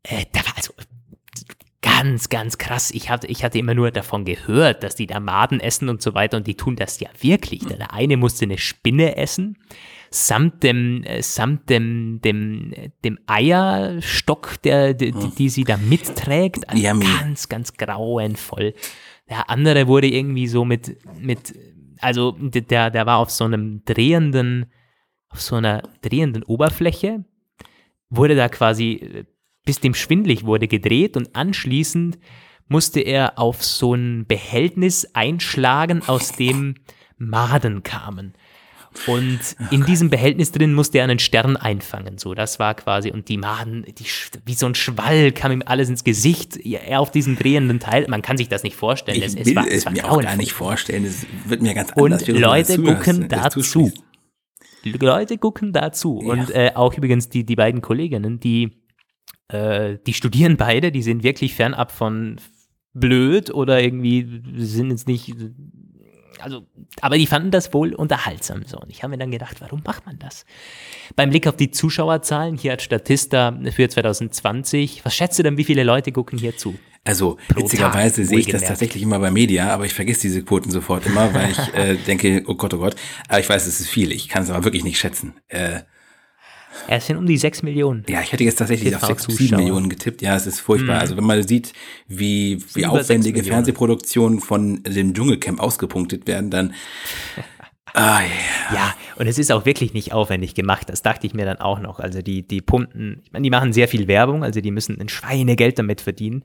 äh, 0.02 0.24
da 0.32 0.40
war 0.40 0.56
also 0.56 0.72
ganz, 1.80 2.28
ganz 2.28 2.58
krass. 2.58 2.90
Ich 2.90 3.10
hatte, 3.10 3.26
ich 3.26 3.44
hatte 3.44 3.58
immer 3.58 3.74
nur 3.74 3.90
davon 3.90 4.24
gehört, 4.24 4.82
dass 4.82 4.96
die 4.96 5.06
da 5.06 5.20
Maden 5.20 5.60
essen 5.60 5.88
und 5.88 6.02
so 6.02 6.14
weiter 6.14 6.38
und 6.38 6.46
die 6.46 6.56
tun 6.56 6.76
das 6.76 6.98
ja 6.98 7.08
wirklich. 7.20 7.64
Der 7.66 7.92
eine 7.92 8.16
musste 8.16 8.46
eine 8.46 8.58
Spinne 8.58 9.16
essen, 9.16 9.58
samt 10.10 10.62
dem, 10.62 11.04
äh, 11.04 11.22
samt 11.22 11.68
dem, 11.70 12.20
dem, 12.22 12.72
dem 13.04 13.18
Eierstock, 13.26 14.62
der, 14.62 14.94
die, 14.94 15.12
die 15.12 15.48
sie 15.48 15.64
da 15.64 15.76
mitträgt. 15.76 16.68
Also 16.68 16.82
ganz, 17.00 17.48
ganz 17.48 17.74
grauenvoll. 17.74 18.74
Der 19.28 19.48
andere 19.50 19.86
wurde 19.86 20.06
irgendwie 20.06 20.46
so 20.46 20.64
mit, 20.64 20.96
mit, 21.20 21.54
also 22.00 22.32
der, 22.32 22.90
der 22.90 23.06
war 23.06 23.18
auf 23.18 23.30
so 23.30 23.44
einem 23.44 23.84
drehenden, 23.84 24.66
auf 25.28 25.40
so 25.40 25.56
einer 25.56 25.82
drehenden 26.02 26.42
Oberfläche, 26.42 27.24
wurde 28.10 28.36
da 28.36 28.48
quasi, 28.48 29.24
bis 29.64 29.80
dem 29.80 29.94
schwindlig 29.94 30.44
wurde, 30.44 30.68
gedreht 30.68 31.16
und 31.16 31.34
anschließend 31.34 32.18
musste 32.68 33.00
er 33.00 33.38
auf 33.38 33.62
so 33.64 33.94
ein 33.94 34.26
Behältnis 34.26 35.14
einschlagen, 35.14 36.02
aus 36.06 36.32
dem 36.32 36.76
Maden 37.16 37.82
kamen. 37.82 38.34
Und 39.06 39.40
in 39.70 39.84
diesem 39.84 40.08
Behältnis 40.08 40.52
drin 40.52 40.72
musste 40.72 40.98
er 40.98 41.04
einen 41.04 41.18
Stern 41.18 41.56
einfangen. 41.56 42.18
So, 42.18 42.34
das 42.34 42.58
war 42.58 42.74
quasi, 42.74 43.10
und 43.10 43.28
die 43.28 43.36
Maden, 43.36 43.84
die, 43.84 44.04
wie 44.46 44.54
so 44.54 44.66
ein 44.66 44.74
Schwall 44.74 45.32
kam 45.32 45.52
ihm 45.52 45.62
alles 45.66 45.88
ins 45.88 46.04
Gesicht. 46.04 46.56
Er 46.56 47.00
auf 47.00 47.10
diesem 47.10 47.36
drehenden 47.36 47.80
Teil. 47.80 48.06
Man 48.08 48.22
kann 48.22 48.36
sich 48.36 48.48
das 48.48 48.62
nicht 48.62 48.76
vorstellen. 48.76 49.18
Ich 49.18 49.36
es, 49.36 49.46
will 49.46 49.56
war, 49.56 49.66
es, 49.66 49.84
es 49.84 49.90
mir 49.90 50.10
auch 50.10 50.20
gar 50.20 50.36
nicht 50.36 50.52
vorstellen. 50.52 51.04
Es 51.04 51.26
wird 51.46 51.62
mir 51.62 51.74
ganz 51.74 51.92
anders. 51.92 52.28
Und 52.28 52.38
Leute 52.38 52.82
gucken 52.82 53.28
dazu. 53.28 53.92
Leute 54.84 55.38
gucken 55.38 55.72
dazu. 55.72 56.20
Ja. 56.22 56.32
Und 56.32 56.50
äh, 56.50 56.72
auch 56.74 56.94
übrigens 56.94 57.28
die, 57.28 57.44
die 57.44 57.56
beiden 57.56 57.80
Kolleginnen, 57.80 58.40
die, 58.40 58.70
äh, 59.48 59.98
die 60.06 60.14
studieren 60.14 60.56
beide, 60.56 60.92
die 60.92 61.02
sind 61.02 61.22
wirklich 61.22 61.54
fernab 61.54 61.90
von 61.90 62.36
blöd 62.92 63.52
oder 63.52 63.82
irgendwie 63.82 64.42
sind 64.56 64.90
jetzt 64.90 65.08
nicht 65.08 65.34
also, 66.40 66.66
aber 67.00 67.18
die 67.18 67.26
fanden 67.26 67.50
das 67.50 67.72
wohl 67.72 67.94
unterhaltsam 67.94 68.64
so. 68.66 68.78
Und 68.78 68.90
ich 68.90 69.02
habe 69.02 69.12
mir 69.12 69.18
dann 69.18 69.30
gedacht, 69.30 69.60
warum 69.60 69.82
macht 69.84 70.06
man 70.06 70.18
das? 70.18 70.44
Beim 71.16 71.30
Blick 71.30 71.46
auf 71.46 71.56
die 71.56 71.70
Zuschauerzahlen, 71.70 72.56
hier 72.56 72.72
hat 72.72 72.82
Statista 72.82 73.58
für 73.74 73.88
2020, 73.88 75.04
was 75.04 75.14
schätzt 75.14 75.38
du 75.38 75.42
denn, 75.42 75.56
wie 75.56 75.64
viele 75.64 75.84
Leute 75.84 76.12
gucken 76.12 76.38
hier 76.38 76.56
zu? 76.56 76.74
Also 77.06 77.36
witzigerweise 77.54 78.24
sehe 78.24 78.38
ich 78.38 78.46
das 78.46 78.62
tatsächlich 78.62 79.02
immer 79.02 79.18
bei 79.18 79.30
Media, 79.30 79.72
aber 79.74 79.84
ich 79.84 79.92
vergesse 79.92 80.22
diese 80.22 80.42
Quoten 80.42 80.70
sofort 80.70 81.04
immer, 81.04 81.34
weil 81.34 81.50
ich 81.50 81.58
äh, 81.74 81.96
denke, 81.96 82.42
oh 82.46 82.54
Gott, 82.54 82.72
oh 82.72 82.78
Gott. 82.78 82.96
Aber 83.28 83.40
ich 83.40 83.48
weiß, 83.48 83.66
es 83.66 83.80
ist 83.80 83.88
viel. 83.88 84.10
Ich 84.10 84.28
kann 84.28 84.42
es 84.42 84.50
aber 84.50 84.64
wirklich 84.64 84.84
nicht 84.84 84.98
schätzen. 84.98 85.34
Äh, 85.48 85.80
es 86.88 87.06
sind 87.06 87.16
um 87.16 87.26
die 87.26 87.36
6 87.36 87.62
Millionen. 87.62 88.04
Ja, 88.08 88.20
ich 88.20 88.32
hätte 88.32 88.44
jetzt 88.44 88.58
tatsächlich 88.58 88.94
auf 88.94 89.04
6 89.04 89.26
bis 89.26 89.36
7 89.36 89.56
Millionen 89.56 89.88
getippt. 89.88 90.22
Ja, 90.22 90.36
es 90.36 90.46
ist 90.46 90.60
furchtbar. 90.60 90.96
Mhm. 90.96 91.00
Also 91.00 91.16
wenn 91.16 91.24
man 91.24 91.46
sieht, 91.46 91.72
wie, 92.08 92.62
wie 92.74 92.86
aufwendige 92.86 93.42
Fernsehproduktionen 93.42 94.40
von 94.40 94.82
dem 94.82 95.14
Dschungelcamp 95.14 95.60
ausgepunktet 95.60 96.26
werden, 96.26 96.50
dann 96.50 96.74
Ah, 97.96 98.22
yeah. 98.22 98.74
Ja, 98.74 98.94
und 99.14 99.28
es 99.28 99.38
ist 99.38 99.52
auch 99.52 99.66
wirklich 99.66 99.94
nicht 99.94 100.12
aufwendig 100.12 100.56
gemacht. 100.56 100.88
Das 100.88 101.02
dachte 101.02 101.28
ich 101.28 101.34
mir 101.34 101.44
dann 101.44 101.58
auch 101.58 101.78
noch. 101.78 102.00
Also 102.00 102.22
die, 102.22 102.42
die 102.42 102.60
pumpen, 102.60 103.22
ich 103.24 103.32
meine, 103.32 103.44
die 103.44 103.50
machen 103.50 103.72
sehr 103.72 103.86
viel 103.86 104.08
Werbung, 104.08 104.42
also 104.42 104.60
die 104.60 104.72
müssen 104.72 105.00
ein 105.00 105.08
Schweinegeld 105.08 105.78
damit 105.78 106.00
verdienen. 106.00 106.42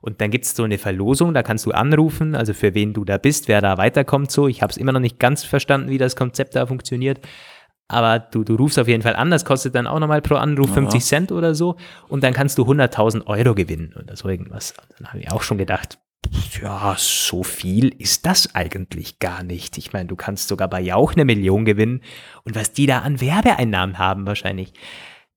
Und 0.00 0.20
dann 0.20 0.30
gibt 0.30 0.44
es 0.44 0.54
so 0.54 0.62
eine 0.62 0.78
Verlosung, 0.78 1.34
da 1.34 1.42
kannst 1.42 1.66
du 1.66 1.72
anrufen, 1.72 2.36
also 2.36 2.54
für 2.54 2.74
wen 2.74 2.92
du 2.92 3.04
da 3.04 3.18
bist, 3.18 3.48
wer 3.48 3.60
da 3.60 3.78
weiterkommt 3.78 4.30
so. 4.30 4.46
Ich 4.46 4.62
habe 4.62 4.70
es 4.70 4.76
immer 4.76 4.92
noch 4.92 5.00
nicht 5.00 5.18
ganz 5.18 5.42
verstanden, 5.42 5.90
wie 5.90 5.98
das 5.98 6.14
Konzept 6.14 6.54
da 6.54 6.66
funktioniert 6.66 7.18
aber 7.88 8.18
du, 8.18 8.44
du 8.44 8.54
rufst 8.54 8.78
auf 8.78 8.88
jeden 8.88 9.02
Fall 9.02 9.16
an, 9.16 9.30
das 9.30 9.44
kostet 9.44 9.74
dann 9.74 9.86
auch 9.86 9.98
nochmal 9.98 10.22
pro 10.22 10.36
Anruf 10.36 10.68
ja. 10.68 10.74
50 10.74 11.04
Cent 11.04 11.32
oder 11.32 11.54
so 11.54 11.76
und 12.08 12.22
dann 12.24 12.32
kannst 12.32 12.58
du 12.58 12.62
100.000 12.62 13.26
Euro 13.26 13.54
gewinnen 13.54 13.94
oder 13.98 14.16
so 14.16 14.28
irgendwas. 14.28 14.74
Dann 14.98 15.08
habe 15.08 15.20
ich 15.20 15.30
auch 15.30 15.42
schon 15.42 15.58
gedacht, 15.58 15.98
ja, 16.62 16.94
so 16.96 17.42
viel 17.42 17.88
ist 17.98 18.26
das 18.26 18.54
eigentlich 18.54 19.18
gar 19.18 19.42
nicht. 19.42 19.76
Ich 19.78 19.92
meine, 19.92 20.06
du 20.06 20.16
kannst 20.16 20.48
sogar 20.48 20.68
bei 20.68 20.80
Jauch 20.80 21.12
eine 21.12 21.24
Million 21.24 21.64
gewinnen 21.64 22.00
und 22.44 22.54
was 22.54 22.72
die 22.72 22.86
da 22.86 23.00
an 23.00 23.20
Werbeeinnahmen 23.20 23.98
haben 23.98 24.26
wahrscheinlich. 24.26 24.72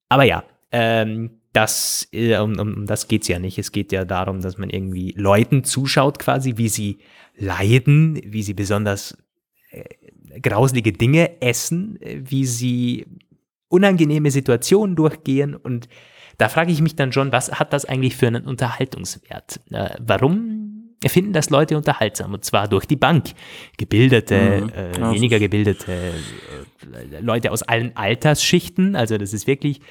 Aber 0.10 0.24
ja, 0.24 0.44
ähm, 0.72 1.42
das, 1.54 2.08
äh, 2.12 2.38
um, 2.38 2.60
um 2.60 2.86
das 2.86 3.08
geht's 3.08 3.28
ja 3.28 3.40
nicht. 3.40 3.58
Es 3.58 3.72
geht 3.72 3.92
ja 3.92 4.06
darum, 4.06 4.42
dass 4.42 4.58
man 4.58 4.70
irgendwie 4.70 5.14
Leuten 5.18 5.64
zuschaut 5.64 6.20
quasi, 6.20 6.58
wie 6.58 6.70
sie 6.70 7.00
leiden, 7.38 8.22
wie 8.26 8.44
sie 8.44 8.54
besonders 8.54 9.18
grauslige 10.42 10.92
Dinge 10.92 11.42
essen, 11.42 12.02
äh, 12.02 12.22
wie 12.24 12.46
sie 12.46 13.06
unangenehme 13.68 14.32
Situationen 14.32 14.96
durchgehen 14.96 15.56
und 15.56 15.88
da 16.38 16.50
frage 16.50 16.72
ich 16.72 16.82
mich 16.82 16.96
dann 16.96 17.12
schon, 17.12 17.32
was 17.32 17.52
hat 17.52 17.74
das 17.74 17.86
eigentlich 17.86 18.16
für 18.16 18.28
einen 18.28 18.46
Unterhaltungswert? 18.46 19.60
Äh, 19.72 19.90
warum 20.00 20.96
finden 21.06 21.34
das 21.34 21.50
Leute 21.50 21.78
unterhaltsam? 21.78 22.34
Und 22.34 22.44
zwar 22.44 22.68
durch 22.68 22.86
die 22.86 22.96
Bank. 22.96 23.32
Gebildete, 23.78 24.64
mhm. 24.64 24.70
äh, 24.70 25.14
weniger 25.14 25.40
gebildete, 25.40 25.92
äh, 25.92 27.20
Leute 27.22 27.52
aus 27.52 27.64
allen 27.64 27.96
Altersschichten. 27.96 28.96
Also 28.96 29.18
das 29.18 29.34
ist 29.34 29.48
wirklich 29.48 29.82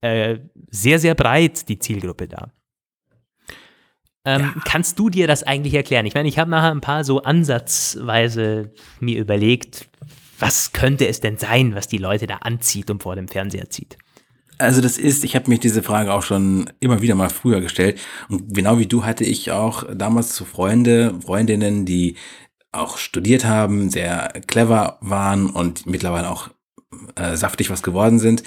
äh, 0.00 0.38
sehr, 0.70 0.98
sehr 0.98 1.14
breit, 1.14 1.68
die 1.68 1.78
Zielgruppe 1.78 2.28
da. 2.28 2.52
Ähm, 4.24 4.52
ja. 4.54 4.62
Kannst 4.64 4.98
du 4.98 5.10
dir 5.10 5.26
das 5.26 5.42
eigentlich 5.42 5.74
erklären? 5.74 6.06
Ich 6.06 6.14
meine, 6.14 6.28
ich 6.28 6.38
habe 6.38 6.50
nachher 6.50 6.70
ein 6.70 6.80
paar 6.80 7.04
so 7.04 7.22
ansatzweise 7.22 8.72
mir 9.00 9.18
überlegt, 9.18 9.88
was 10.38 10.72
könnte 10.72 11.06
es 11.06 11.20
denn 11.20 11.38
sein, 11.38 11.74
was 11.74 11.88
die 11.88 11.98
Leute 11.98 12.26
da 12.26 12.36
anzieht 12.36 12.90
und 12.90 13.02
vor 13.02 13.16
dem 13.16 13.28
Fernseher 13.28 13.70
zieht? 13.70 13.96
Also 14.58 14.80
das 14.80 14.96
ist, 14.96 15.24
ich 15.24 15.34
habe 15.34 15.48
mich 15.48 15.60
diese 15.60 15.82
Frage 15.82 16.12
auch 16.12 16.22
schon 16.22 16.70
immer 16.78 17.02
wieder 17.02 17.14
mal 17.14 17.30
früher 17.30 17.60
gestellt. 17.60 18.00
Und 18.28 18.54
genau 18.54 18.78
wie 18.78 18.86
du 18.86 19.04
hatte 19.04 19.24
ich 19.24 19.50
auch 19.50 19.84
damals 19.92 20.34
zu 20.34 20.44
Freunde, 20.44 21.14
Freundinnen, 21.24 21.84
die 21.84 22.16
auch 22.70 22.98
studiert 22.98 23.44
haben, 23.44 23.90
sehr 23.90 24.32
clever 24.46 24.98
waren 25.00 25.50
und 25.50 25.86
mittlerweile 25.86 26.30
auch 26.30 26.48
äh, 27.16 27.36
saftig 27.36 27.70
was 27.70 27.82
geworden 27.82 28.18
sind, 28.18 28.42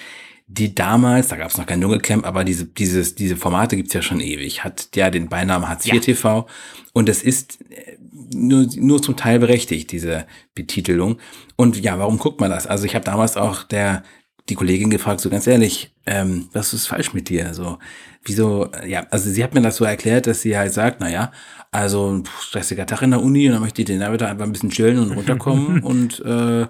die 0.47 0.75
damals, 0.75 1.29
da 1.29 1.37
gab 1.37 1.49
es 1.49 1.57
noch 1.57 1.65
kein 1.65 1.81
Dschungelcamp, 1.81 2.25
aber 2.25 2.43
diese, 2.43 2.65
dieses, 2.65 3.15
diese 3.15 3.35
Formate 3.35 3.75
gibt's 3.75 3.93
ja 3.93 4.01
schon 4.01 4.19
ewig, 4.19 4.63
hat 4.63 4.89
ja 4.95 5.09
den 5.09 5.27
Beinamen 5.27 5.67
Hartz 5.67 5.85
IV 5.87 5.93
ja. 5.95 5.99
TV 5.99 6.47
und 6.93 7.09
es 7.09 7.23
ist 7.23 7.59
äh, 7.71 7.97
nur, 8.33 8.67
nur 8.75 9.01
zum 9.01 9.15
Teil 9.15 9.39
berechtigt, 9.39 9.91
diese 9.91 10.25
Betitelung. 10.53 11.17
Und 11.55 11.79
ja, 11.79 11.97
warum 11.97 12.19
guckt 12.19 12.39
man 12.39 12.51
das? 12.51 12.67
Also 12.67 12.85
ich 12.85 12.95
habe 12.95 13.05
damals 13.05 13.37
auch 13.37 13.63
der 13.63 14.03
die 14.49 14.55
Kollegin 14.55 14.89
gefragt, 14.89 15.21
so 15.21 15.29
ganz 15.29 15.47
ehrlich, 15.47 15.91
ähm, 16.05 16.49
was 16.53 16.73
ist 16.73 16.87
falsch 16.87 17.13
mit 17.13 17.29
dir? 17.29 17.53
So, 17.53 17.79
wieso, 18.23 18.69
ja, 18.85 19.07
also 19.09 19.29
sie 19.29 19.43
hat 19.43 19.55
mir 19.55 19.61
das 19.61 19.77
so 19.77 19.85
erklärt, 19.85 20.27
dass 20.27 20.41
sie 20.41 20.55
halt 20.55 20.71
sagt, 20.71 20.99
na 20.99 21.09
ja, 21.09 21.31
also 21.71 22.11
ein 22.11 22.23
stressiger 22.41 22.85
Tag 22.85 23.01
in 23.01 23.11
der 23.11 23.23
Uni 23.23 23.47
und 23.47 23.53
dann 23.53 23.61
möchte 23.61 23.81
ich 23.81 23.87
den 23.87 23.99
Nachmittag 23.99 24.29
einfach 24.29 24.45
ein 24.45 24.51
bisschen 24.51 24.69
chillen 24.69 24.99
und 24.99 25.11
runterkommen 25.17 25.81
und 25.81 26.19
äh, 26.19 26.67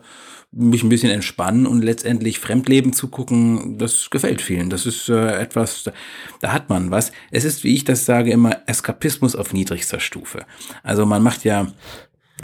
mich 0.55 0.83
ein 0.83 0.89
bisschen 0.89 1.11
entspannen 1.11 1.67
und 1.67 1.83
letztendlich 1.83 2.39
Fremdleben 2.39 2.93
zu 2.93 3.09
gucken, 3.09 3.77
das 3.77 4.09
gefällt 4.09 4.41
vielen. 4.41 4.69
Das 4.69 4.85
ist 4.85 5.09
äh, 5.09 5.37
etwas, 5.37 5.91
da 6.39 6.53
hat 6.53 6.69
man 6.69 6.91
was. 6.91 7.11
Es 7.29 7.43
ist, 7.43 7.63
wie 7.63 7.75
ich 7.75 7.83
das 7.83 8.05
sage, 8.05 8.31
immer 8.31 8.57
Eskapismus 8.65 9.35
auf 9.35 9.53
niedrigster 9.53 9.99
Stufe. 9.99 10.45
Also 10.81 11.05
man 11.05 11.21
macht 11.21 11.43
ja 11.43 11.67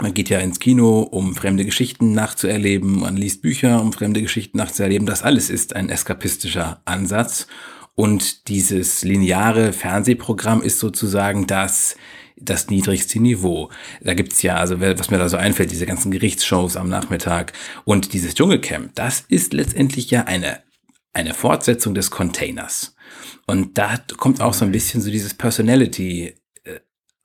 man 0.00 0.14
geht 0.14 0.30
ja 0.30 0.38
ins 0.40 0.58
Kino, 0.58 1.00
um 1.00 1.34
fremde 1.34 1.64
Geschichten 1.64 2.12
nachzuerleben, 2.12 3.00
man 3.00 3.16
liest 3.16 3.42
Bücher, 3.42 3.80
um 3.80 3.92
fremde 3.92 4.22
Geschichten 4.22 4.56
nachzuerleben. 4.56 5.06
Das 5.06 5.22
alles 5.22 5.50
ist 5.50 5.76
ein 5.76 5.90
eskapistischer 5.90 6.80
Ansatz. 6.86 7.46
Und 7.94 8.48
dieses 8.48 9.04
lineare 9.04 9.72
Fernsehprogramm 9.72 10.62
ist 10.62 10.78
sozusagen 10.78 11.46
das, 11.46 11.96
das 12.44 12.68
niedrigste 12.68 13.20
Niveau. 13.20 13.70
Da 14.00 14.14
gibt's 14.14 14.42
ja, 14.42 14.56
also 14.56 14.80
was 14.80 15.10
mir 15.10 15.18
da 15.18 15.28
so 15.28 15.36
einfällt, 15.36 15.70
diese 15.70 15.86
ganzen 15.86 16.10
Gerichtsshows 16.10 16.76
am 16.76 16.88
Nachmittag 16.88 17.52
und 17.84 18.12
dieses 18.12 18.34
Dschungelcamp, 18.34 18.94
das 18.94 19.24
ist 19.28 19.52
letztendlich 19.52 20.10
ja 20.10 20.24
eine, 20.24 20.60
eine 21.12 21.34
Fortsetzung 21.34 21.94
des 21.94 22.10
Containers. 22.10 22.94
Und 23.46 23.78
da 23.78 23.98
kommt 24.16 24.40
auch 24.40 24.54
so 24.54 24.64
ein 24.64 24.72
bisschen 24.72 25.00
so 25.00 25.10
dieses 25.10 25.34
Personality 25.34 26.34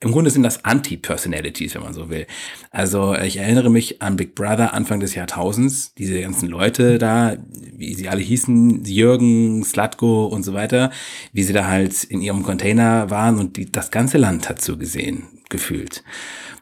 im 0.00 0.12
Grunde 0.12 0.30
sind 0.30 0.44
das 0.44 0.64
Anti-Personalities, 0.64 1.74
wenn 1.74 1.82
man 1.82 1.92
so 1.92 2.08
will. 2.08 2.26
Also 2.70 3.16
ich 3.16 3.38
erinnere 3.38 3.68
mich 3.68 4.00
an 4.00 4.16
Big 4.16 4.36
Brother 4.36 4.72
Anfang 4.72 5.00
des 5.00 5.16
Jahrtausends, 5.16 5.92
diese 5.94 6.20
ganzen 6.20 6.48
Leute 6.48 6.98
da, 6.98 7.36
wie 7.76 7.94
sie 7.94 8.08
alle 8.08 8.20
hießen, 8.20 8.84
Jürgen, 8.84 9.64
Slatko 9.64 10.26
und 10.26 10.44
so 10.44 10.54
weiter, 10.54 10.92
wie 11.32 11.42
sie 11.42 11.52
da 11.52 11.66
halt 11.66 12.04
in 12.04 12.20
ihrem 12.20 12.44
Container 12.44 13.10
waren 13.10 13.38
und 13.40 13.56
die, 13.56 13.70
das 13.70 13.90
ganze 13.90 14.18
Land 14.18 14.48
hat 14.48 14.62
so 14.62 14.76
gesehen, 14.76 15.24
gefühlt. 15.48 16.04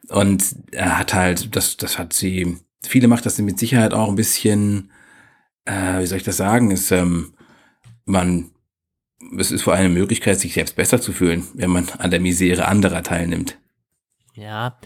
Und 0.09 0.57
er 0.73 0.99
hat 0.99 1.13
halt, 1.13 1.55
das, 1.57 1.77
das 1.77 1.99
hat 1.99 2.15
sie, 2.15 2.57
viele 2.83 3.09
macht 3.09 3.27
das 3.27 3.39
mit 3.39 3.59
Sicherheit 3.59 3.93
auch 3.93 4.09
ein 4.09 4.17
bisschen, 4.17 4.91
äh, 5.67 6.01
wie 6.01 6.07
soll 6.07 6.19
ich 6.19 6.25
das 6.25 6.39
sagen, 6.39 6.71
ist, 6.71 6.91
ähm, 6.91 7.35
man 8.07 8.51
es 9.39 9.51
ist 9.51 9.63
vor 9.63 9.75
allem 9.75 9.87
eine 9.87 9.95
Möglichkeit, 9.95 10.39
sich 10.39 10.55
selbst 10.55 10.77
besser 10.77 11.01
zu 11.01 11.13
fühlen, 11.13 11.45
wenn 11.55 11.71
man 11.71 11.89
an 11.99 12.11
der 12.11 12.21
Misere 12.21 12.67
anderer 12.67 13.03
teilnimmt. 13.03 13.59
Ja, 14.35 14.79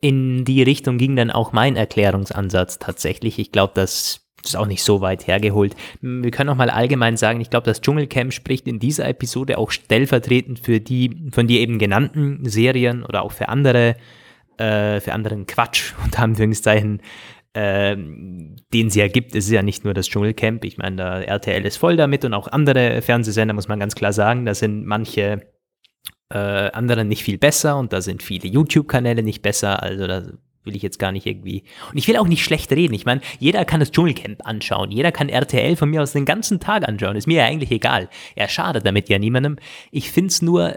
in 0.00 0.44
die 0.44 0.62
Richtung 0.62 0.98
ging 0.98 1.16
dann 1.16 1.30
auch 1.30 1.52
mein 1.52 1.76
Erklärungsansatz 1.76 2.78
tatsächlich. 2.78 3.38
Ich 3.38 3.52
glaube, 3.52 3.72
das 3.74 4.20
ist 4.44 4.56
auch 4.56 4.66
nicht 4.66 4.82
so 4.82 5.00
weit 5.00 5.26
hergeholt. 5.26 5.74
Wir 6.02 6.30
können 6.30 6.50
auch 6.50 6.56
mal 6.56 6.68
allgemein 6.68 7.16
sagen, 7.16 7.40
ich 7.40 7.48
glaube, 7.48 7.64
das 7.64 7.80
Dschungelcamp 7.80 8.32
spricht 8.32 8.68
in 8.68 8.78
dieser 8.78 9.08
Episode 9.08 9.56
auch 9.56 9.70
stellvertretend 9.70 10.58
für 10.58 10.80
die 10.80 11.30
von 11.32 11.46
dir 11.46 11.60
eben 11.60 11.78
genannten 11.78 12.44
Serien 12.44 13.02
oder 13.02 13.22
auch 13.22 13.32
für 13.32 13.48
andere, 13.48 13.96
äh, 14.58 15.00
für 15.00 15.14
anderen 15.14 15.46
Quatsch, 15.46 15.94
unter 16.04 16.22
Anführungszeichen, 16.22 17.00
ähm, 17.54 18.56
den 18.72 18.88
es 18.88 18.94
ja 18.94 19.08
gibt. 19.08 19.34
Es 19.34 19.46
ist 19.46 19.52
ja 19.52 19.62
nicht 19.62 19.84
nur 19.84 19.94
das 19.94 20.08
Dschungelcamp. 20.08 20.64
Ich 20.64 20.76
meine, 20.76 20.96
da 20.96 21.20
RTL 21.20 21.64
ist 21.64 21.76
voll 21.76 21.96
damit 21.96 22.24
und 22.24 22.34
auch 22.34 22.48
andere 22.48 23.00
Fernsehsender, 23.00 23.54
muss 23.54 23.68
man 23.68 23.78
ganz 23.78 23.94
klar 23.94 24.12
sagen. 24.12 24.44
Da 24.44 24.54
sind 24.54 24.84
manche 24.84 25.46
äh, 26.30 26.38
andere 26.38 27.04
nicht 27.04 27.22
viel 27.22 27.38
besser 27.38 27.78
und 27.78 27.92
da 27.92 28.00
sind 28.00 28.22
viele 28.22 28.48
YouTube-Kanäle 28.48 29.22
nicht 29.22 29.42
besser. 29.42 29.82
Also 29.82 30.06
da 30.06 30.22
will 30.64 30.74
ich 30.74 30.82
jetzt 30.82 30.98
gar 30.98 31.12
nicht 31.12 31.26
irgendwie. 31.26 31.64
Und 31.92 31.98
ich 31.98 32.08
will 32.08 32.16
auch 32.16 32.26
nicht 32.26 32.42
schlecht 32.42 32.72
reden. 32.72 32.94
Ich 32.94 33.04
meine, 33.04 33.20
jeder 33.38 33.64
kann 33.64 33.80
das 33.80 33.92
Dschungelcamp 33.92 34.46
anschauen. 34.46 34.90
Jeder 34.90 35.12
kann 35.12 35.28
RTL 35.28 35.76
von 35.76 35.90
mir 35.90 36.02
aus 36.02 36.12
den 36.12 36.24
ganzen 36.24 36.58
Tag 36.58 36.88
anschauen. 36.88 37.16
Ist 37.16 37.26
mir 37.26 37.38
ja 37.38 37.44
eigentlich 37.44 37.70
egal. 37.70 38.08
Er 38.34 38.48
schadet 38.48 38.86
damit 38.86 39.08
ja 39.08 39.18
niemandem. 39.18 39.58
Ich 39.90 40.10
finde 40.10 40.28
es 40.28 40.42
nur 40.42 40.76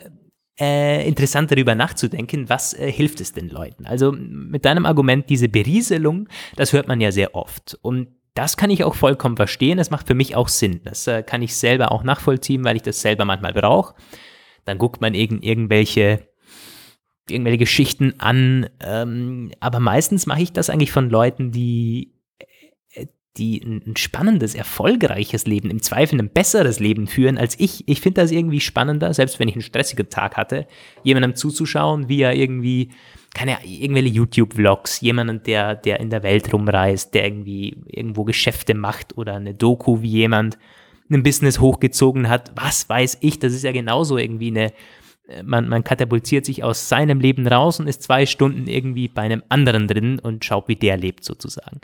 äh, 0.59 1.07
interessant 1.07 1.51
darüber 1.51 1.75
nachzudenken, 1.75 2.49
was 2.49 2.73
äh, 2.73 2.91
hilft 2.91 3.21
es 3.21 3.33
den 3.33 3.49
Leuten. 3.49 3.85
Also 3.85 4.11
mit 4.11 4.65
deinem 4.65 4.85
Argument, 4.85 5.29
diese 5.29 5.49
Berieselung, 5.49 6.27
das 6.55 6.73
hört 6.73 6.87
man 6.87 7.01
ja 7.01 7.11
sehr 7.11 7.35
oft. 7.35 7.77
Und 7.81 8.07
das 8.33 8.57
kann 8.57 8.69
ich 8.69 8.83
auch 8.83 8.95
vollkommen 8.95 9.35
verstehen. 9.35 9.77
Das 9.77 9.89
macht 9.89 10.07
für 10.07 10.13
mich 10.13 10.35
auch 10.35 10.47
Sinn. 10.47 10.81
Das 10.83 11.07
äh, 11.07 11.23
kann 11.23 11.41
ich 11.41 11.55
selber 11.55 11.91
auch 11.91 12.03
nachvollziehen, 12.03 12.63
weil 12.63 12.75
ich 12.75 12.83
das 12.83 13.01
selber 13.01 13.25
manchmal 13.25 13.53
brauche. 13.53 13.95
Dann 14.65 14.77
guckt 14.77 15.01
man 15.01 15.13
irgend, 15.13 15.43
irgendwelche 15.43 16.27
irgendwelche 17.29 17.57
Geschichten 17.57 18.15
an. 18.19 18.69
Ähm, 18.79 19.51
aber 19.59 19.79
meistens 19.79 20.25
mache 20.25 20.41
ich 20.41 20.53
das 20.53 20.69
eigentlich 20.69 20.91
von 20.91 21.09
Leuten, 21.09 21.51
die 21.51 22.13
die 23.37 23.61
ein, 23.61 23.95
spannendes, 23.95 24.55
erfolgreiches 24.55 25.45
Leben, 25.45 25.69
im 25.69 25.81
Zweifel 25.81 26.19
ein 26.19 26.29
besseres 26.29 26.79
Leben 26.79 27.07
führen 27.07 27.37
als 27.37 27.59
ich. 27.59 27.87
Ich 27.87 28.01
finde 28.01 28.21
das 28.21 28.31
irgendwie 28.31 28.59
spannender, 28.59 29.13
selbst 29.13 29.39
wenn 29.39 29.47
ich 29.47 29.55
einen 29.55 29.61
stressigen 29.61 30.09
Tag 30.09 30.37
hatte, 30.37 30.67
jemandem 31.03 31.35
zuzuschauen, 31.35 32.09
wie 32.09 32.21
er 32.21 32.35
irgendwie, 32.35 32.89
keine 33.33 33.57
irgendwelche 33.65 34.09
YouTube-Vlogs, 34.09 35.01
jemanden, 35.01 35.43
der, 35.43 35.75
der 35.75 35.99
in 35.99 36.09
der 36.09 36.23
Welt 36.23 36.51
rumreist, 36.53 37.13
der 37.13 37.25
irgendwie 37.25 37.77
irgendwo 37.87 38.23
Geschäfte 38.23 38.73
macht 38.73 39.17
oder 39.17 39.35
eine 39.35 39.53
Doku, 39.53 40.01
wie 40.01 40.09
jemand 40.09 40.57
ein 41.09 41.23
Business 41.23 41.59
hochgezogen 41.59 42.29
hat. 42.29 42.51
Was 42.55 42.89
weiß 42.89 43.19
ich, 43.21 43.39
das 43.39 43.53
ist 43.53 43.63
ja 43.63 43.71
genauso 43.71 44.17
irgendwie 44.17 44.47
eine, 44.47 44.73
man, 45.43 45.67
man 45.67 45.83
katapultiert 45.83 46.45
sich 46.45 46.63
aus 46.63 46.89
seinem 46.89 47.19
Leben 47.19 47.47
raus 47.47 47.79
und 47.79 47.87
ist 47.87 48.03
zwei 48.03 48.25
Stunden 48.25 48.67
irgendwie 48.67 49.07
bei 49.07 49.23
einem 49.23 49.43
anderen 49.49 49.87
drin 49.87 50.19
und 50.19 50.45
schaut, 50.45 50.67
wie 50.67 50.75
der 50.75 50.97
lebt 50.97 51.23
sozusagen. 51.23 51.81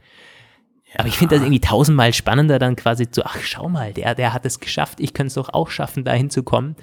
Aber 0.98 1.08
ich 1.08 1.18
finde 1.18 1.36
das 1.36 1.44
irgendwie 1.44 1.62
tausendmal 1.62 2.14
spannender, 2.14 2.60
dann 2.60 2.76
quasi 2.76 3.10
zu, 3.10 3.26
ach, 3.26 3.40
schau 3.42 3.70
mal, 3.70 3.94
der, 3.94 4.16
der 4.16 4.34
hat 4.34 4.46
es 4.46 4.60
geschafft, 4.60 5.00
ich 5.00 5.14
könnte 5.14 5.28
es 5.28 5.34
doch 5.34 5.54
auch 5.54 5.70
schaffen, 5.70 6.04
dahin 6.04 6.30
zu 6.30 6.44
kommen. 6.44 6.76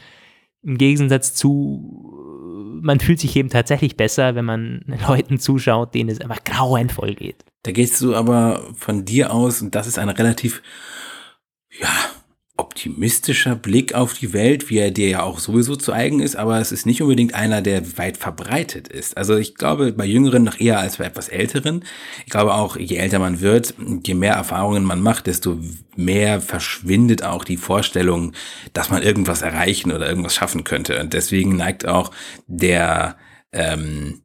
Im 0.63 0.77
Gegensatz 0.77 1.35
zu, 1.35 2.81
man 2.83 3.01
fühlt 3.01 3.21
sich 3.21 3.35
eben 3.37 3.49
tatsächlich 3.49 3.97
besser, 3.97 4.35
wenn 4.35 4.45
man 4.45 4.85
Leuten 5.09 5.39
zuschaut, 5.39 5.95
denen 5.95 6.11
es 6.11 6.21
einfach 6.21 6.45
grauenvoll 6.45 7.15
geht. 7.15 7.45
Da 7.63 7.73
gehst 7.73 8.01
du 8.01 8.15
aber 8.15 8.63
von 8.75 9.05
dir 9.05 9.33
aus, 9.33 9.63
und 9.63 9.75
das 9.75 9.87
ist 9.87 9.99
eine 9.99 10.19
relativ, 10.19 10.63
ja, 11.81 11.89
optimistischer 12.61 13.57
Blick 13.57 13.95
auf 13.95 14.15
die 14.15 14.33
Welt, 14.33 14.71
wie 14.71 14.79
er 14.79 14.91
dir 14.91 15.09
ja 15.09 15.23
auch 15.23 15.39
sowieso 15.39 15.77
zu 15.77 15.93
eigen 15.93 16.21
ist, 16.21 16.37
aber 16.37 16.61
es 16.61 16.71
ist 16.71 16.87
nicht 16.87 17.03
unbedingt 17.03 17.35
einer, 17.35 17.63
der 17.63 17.99
weit 17.99 18.19
verbreitet 18.19 18.87
ist. 18.87 19.17
Also 19.17 19.37
ich 19.37 19.55
glaube, 19.55 19.93
bei 19.93 20.05
Jüngeren 20.05 20.45
noch 20.45 20.61
eher 20.61 20.79
als 20.79 20.99
bei 20.99 21.05
etwas 21.05 21.29
Älteren. 21.29 21.85
Ich 22.27 22.31
glaube 22.31 22.55
auch, 22.55 22.77
je 22.77 22.97
älter 22.97 23.19
man 23.19 23.41
wird, 23.41 23.75
je 24.05 24.15
mehr 24.15 24.35
Erfahrungen 24.35 24.85
man 24.85 25.01
macht, 25.01 25.27
desto 25.27 25.59
mehr 25.97 26.41
verschwindet 26.41 27.25
auch 27.25 27.45
die 27.45 27.57
Vorstellung, 27.57 28.33
dass 28.75 28.91
man 28.91 29.03
irgendwas 29.03 29.43
erreichen 29.43 29.91
oder 29.91 30.09
irgendwas 30.09 30.35
schaffen 30.35 30.63
könnte. 30.63 31.01
Und 31.01 31.15
deswegen 31.15 31.57
neigt 31.57 31.89
auch 31.89 32.11
der, 32.47 33.17
ähm, 33.53 34.23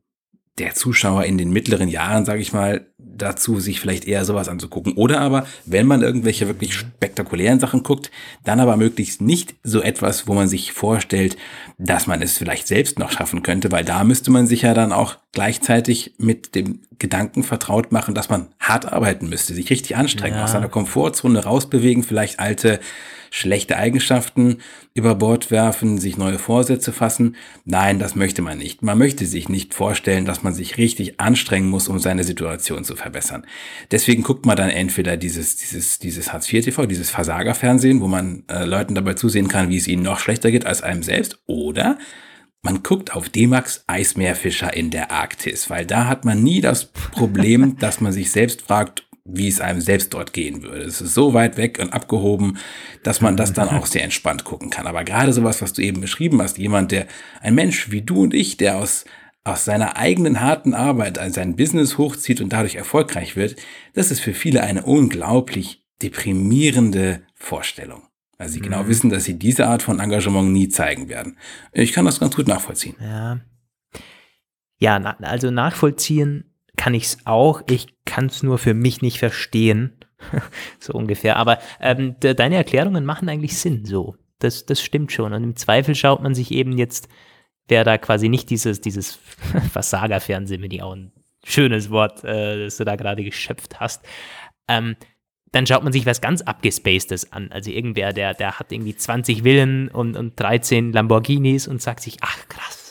der 0.57 0.73
Zuschauer 0.73 1.25
in 1.25 1.37
den 1.37 1.51
mittleren 1.51 1.89
Jahren, 1.89 2.23
sage 2.25 2.39
ich 2.41 2.53
mal, 2.53 2.85
dazu, 2.97 3.59
sich 3.59 3.79
vielleicht 3.79 4.05
eher 4.05 4.23
sowas 4.25 4.47
anzugucken. 4.47 4.93
Oder 4.93 5.19
aber, 5.19 5.45
wenn 5.65 5.85
man 5.85 6.01
irgendwelche 6.01 6.47
wirklich 6.47 6.73
spektakulären 6.73 7.59
Sachen 7.59 7.83
guckt, 7.83 8.09
dann 8.43 8.59
aber 8.59 8.77
möglichst 8.77 9.21
nicht 9.21 9.55
so 9.63 9.81
etwas, 9.81 10.27
wo 10.27 10.33
man 10.33 10.47
sich 10.47 10.71
vorstellt, 10.71 11.35
dass 11.77 12.07
man 12.07 12.21
es 12.21 12.37
vielleicht 12.37 12.67
selbst 12.67 12.99
noch 12.99 13.11
schaffen 13.11 13.43
könnte, 13.43 13.71
weil 13.71 13.83
da 13.83 14.03
müsste 14.03 14.31
man 14.31 14.47
sich 14.47 14.61
ja 14.63 14.73
dann 14.73 14.93
auch 14.93 15.17
gleichzeitig 15.33 16.13
mit 16.17 16.55
dem 16.55 16.81
Gedanken 16.99 17.43
vertraut 17.43 17.91
machen, 17.91 18.15
dass 18.15 18.29
man 18.29 18.47
hart 18.59 18.91
arbeiten 18.91 19.27
müsste, 19.27 19.53
sich 19.53 19.69
richtig 19.69 19.95
anstrengen, 19.97 20.37
Ja. 20.37 20.45
aus 20.45 20.53
seiner 20.53 20.69
Komfortzone 20.69 21.43
rausbewegen, 21.43 22.03
vielleicht 22.03 22.39
alte 22.39 22.79
schlechte 23.35 23.75
Eigenschaften 23.75 24.59
über 24.93 25.13
Bord 25.15 25.51
werfen, 25.51 25.97
sich 25.97 26.17
neue 26.17 26.39
Vorsätze 26.39 26.93
fassen. 26.93 27.35
Nein, 27.65 27.99
das 27.99 28.15
möchte 28.15 28.41
man 28.41 28.57
nicht. 28.57 28.81
Man 28.81 28.97
möchte 28.97 29.25
sich 29.25 29.49
nicht 29.49 29.73
vorstellen, 29.73 30.23
dass 30.23 30.41
man 30.41 30.53
sich 30.53 30.77
richtig 30.77 31.19
anstrengen 31.19 31.69
muss, 31.69 31.89
um 31.89 31.99
seine 31.99 32.23
Situation 32.23 32.85
zu 32.85 32.95
verbessern. 32.95 33.45
Deswegen 33.91 34.23
guckt 34.23 34.45
man 34.45 34.55
dann 34.55 34.69
entweder 34.69 35.17
dieses, 35.17 35.57
dieses, 35.57 35.99
dieses 35.99 36.31
Hartz-IV-TV, 36.31 36.85
dieses 36.85 37.09
Versagerfernsehen, 37.09 37.99
wo 37.99 38.07
man 38.07 38.45
äh, 38.47 38.63
Leuten 38.63 38.95
dabei 38.95 39.15
zusehen 39.15 39.49
kann, 39.49 39.67
wie 39.67 39.77
es 39.77 39.89
ihnen 39.89 40.03
noch 40.03 40.19
schlechter 40.19 40.49
geht 40.49 40.65
als 40.65 40.81
einem 40.81 41.03
selbst, 41.03 41.37
oder 41.45 41.97
man 42.61 42.83
guckt 42.83 43.13
auf 43.13 43.27
D-Max 43.27 43.83
Eismeerfischer 43.87 44.73
in 44.73 44.91
der 44.91 45.11
Arktis, 45.11 45.69
weil 45.69 45.85
da 45.85 46.07
hat 46.07 46.23
man 46.23 46.41
nie 46.41 46.61
das 46.61 46.85
Problem, 46.85 47.75
dass 47.79 47.99
man 47.99 48.13
sich 48.13 48.31
selbst 48.31 48.61
fragt, 48.61 49.05
wie 49.25 49.47
es 49.47 49.59
einem 49.59 49.81
selbst 49.81 50.13
dort 50.13 50.33
gehen 50.33 50.61
würde. 50.61 50.83
Es 50.83 51.01
ist 51.01 51.15
so 51.15 51.33
weit 51.33 51.57
weg 51.57 51.79
und 51.81 51.91
abgehoben, 51.91 52.57
dass 53.01 53.21
man 53.21 53.35
das 53.35 53.53
dann 53.53 53.69
auch 53.69 53.87
sehr 53.87 54.03
entspannt 54.03 54.43
gucken 54.43 54.69
kann. 54.69 54.85
Aber 54.85 55.03
gerade 55.03 55.33
sowas, 55.33 55.61
was 55.63 55.73
du 55.73 55.81
eben 55.81 55.99
beschrieben 55.99 56.41
hast, 56.41 56.59
jemand, 56.59 56.91
der, 56.91 57.07
ein 57.41 57.55
Mensch 57.55 57.89
wie 57.89 58.03
du 58.03 58.21
und 58.21 58.35
ich, 58.35 58.57
der 58.57 58.77
aus, 58.77 59.05
aus 59.43 59.65
seiner 59.65 59.97
eigenen 59.97 60.41
harten 60.41 60.75
Arbeit 60.75 61.17
an 61.17 61.33
sein 61.33 61.55
Business 61.55 61.97
hochzieht 61.97 62.39
und 62.39 62.53
dadurch 62.53 62.75
erfolgreich 62.75 63.35
wird, 63.35 63.55
das 63.95 64.11
ist 64.11 64.19
für 64.19 64.35
viele 64.35 64.61
eine 64.61 64.83
unglaublich 64.83 65.83
deprimierende 66.03 67.23
Vorstellung. 67.33 68.03
Weil 68.37 68.49
sie 68.49 68.59
genau 68.59 68.87
wissen, 68.87 69.09
dass 69.09 69.23
sie 69.23 69.39
diese 69.39 69.65
Art 69.65 69.81
von 69.81 69.99
Engagement 69.99 70.51
nie 70.51 70.67
zeigen 70.67 71.09
werden. 71.09 71.37
Ich 71.71 71.93
kann 71.93 72.05
das 72.05 72.19
ganz 72.19 72.35
gut 72.35 72.47
nachvollziehen. 72.47 72.95
Ja. 73.01 73.39
Ja, 74.77 74.97
also 75.21 75.51
nachvollziehen 75.51 76.54
kann 76.85 76.93
ich 76.93 77.05
es 77.05 77.17
auch. 77.25 77.63
Ich 77.67 77.87
kann 78.05 78.27
es 78.27 78.43
nur 78.43 78.59
für 78.59 78.75
mich 78.75 79.01
nicht 79.01 79.17
verstehen. 79.17 79.97
so 80.79 80.93
ungefähr. 80.93 81.37
Aber 81.37 81.57
ähm, 81.81 82.19
de, 82.19 82.35
deine 82.35 82.57
Erklärungen 82.57 83.05
machen 83.05 83.27
eigentlich 83.27 83.57
Sinn 83.57 83.85
so. 83.85 84.17
Das, 84.37 84.67
das 84.67 84.83
stimmt 84.83 85.11
schon. 85.11 85.33
Und 85.33 85.43
im 85.43 85.55
Zweifel 85.55 85.95
schaut 85.95 86.21
man 86.21 86.35
sich 86.35 86.51
eben 86.51 86.77
jetzt, 86.77 87.09
wer 87.67 87.83
da 87.85 87.97
quasi 87.97 88.29
nicht 88.29 88.51
dieses, 88.51 88.81
dieses 88.81 89.15
Versagerfernsehen, 89.71 90.61
finde 90.61 90.75
ich 90.75 90.83
auch 90.83 90.95
ein 90.95 91.11
schönes 91.43 91.89
Wort, 91.89 92.23
äh, 92.23 92.65
das 92.65 92.77
du 92.77 92.85
da 92.85 92.95
gerade 92.97 93.23
geschöpft 93.23 93.79
hast. 93.79 94.05
Ähm, 94.67 94.95
dann 95.53 95.65
schaut 95.65 95.83
man 95.83 95.91
sich 95.91 96.05
was 96.05 96.21
ganz 96.21 96.43
abgespacedes 96.43 97.33
an. 97.33 97.51
Also 97.51 97.71
irgendwer, 97.71 98.13
der, 98.13 98.35
der 98.35 98.59
hat 98.59 98.71
irgendwie 98.71 98.95
20 98.95 99.41
Villen 99.41 99.87
und, 99.87 100.15
und 100.15 100.39
13 100.39 100.93
Lamborghinis 100.93 101.67
und 101.67 101.81
sagt 101.81 102.01
sich, 102.01 102.17
ach 102.21 102.47
krass, 102.47 102.84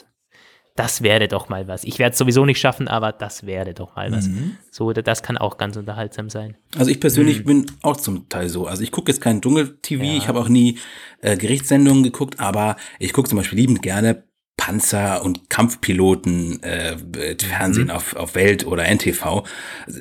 das 0.76 1.02
wäre 1.02 1.28
doch 1.28 1.48
mal 1.48 1.68
was. 1.68 1.84
Ich 1.84 1.98
werde 1.98 2.14
es 2.14 2.18
sowieso 2.18 2.44
nicht 2.44 2.58
schaffen, 2.58 2.88
aber 2.88 3.12
das 3.12 3.46
wäre 3.46 3.74
doch 3.74 3.94
mal 3.94 4.10
was. 4.10 4.28
So, 4.70 4.92
das 4.92 5.22
kann 5.22 5.38
auch 5.38 5.56
ganz 5.56 5.76
unterhaltsam 5.76 6.30
sein. 6.30 6.56
Also 6.76 6.90
ich 6.90 6.98
persönlich 6.98 7.44
bin 7.44 7.66
auch 7.82 7.96
zum 7.96 8.28
Teil 8.28 8.48
so. 8.48 8.66
Also 8.66 8.82
ich 8.82 8.90
gucke 8.90 9.12
jetzt 9.12 9.20
kein 9.20 9.40
Dschungel-TV, 9.40 10.02
ich 10.02 10.26
habe 10.26 10.40
auch 10.40 10.48
nie 10.48 10.78
äh, 11.20 11.36
Gerichtssendungen 11.36 12.02
geguckt, 12.02 12.40
aber 12.40 12.76
ich 12.98 13.12
gucke 13.12 13.28
zum 13.28 13.38
Beispiel 13.38 13.58
liebend 13.58 13.82
gerne 13.82 14.24
Panzer- 14.56 15.22
und 15.24 15.50
Kampfpiloten 15.50 16.62
äh, 16.62 16.96
Fernsehen 17.38 17.90
auf, 17.90 18.16
auf 18.16 18.34
Welt 18.34 18.66
oder 18.66 18.84
NTV 18.84 19.44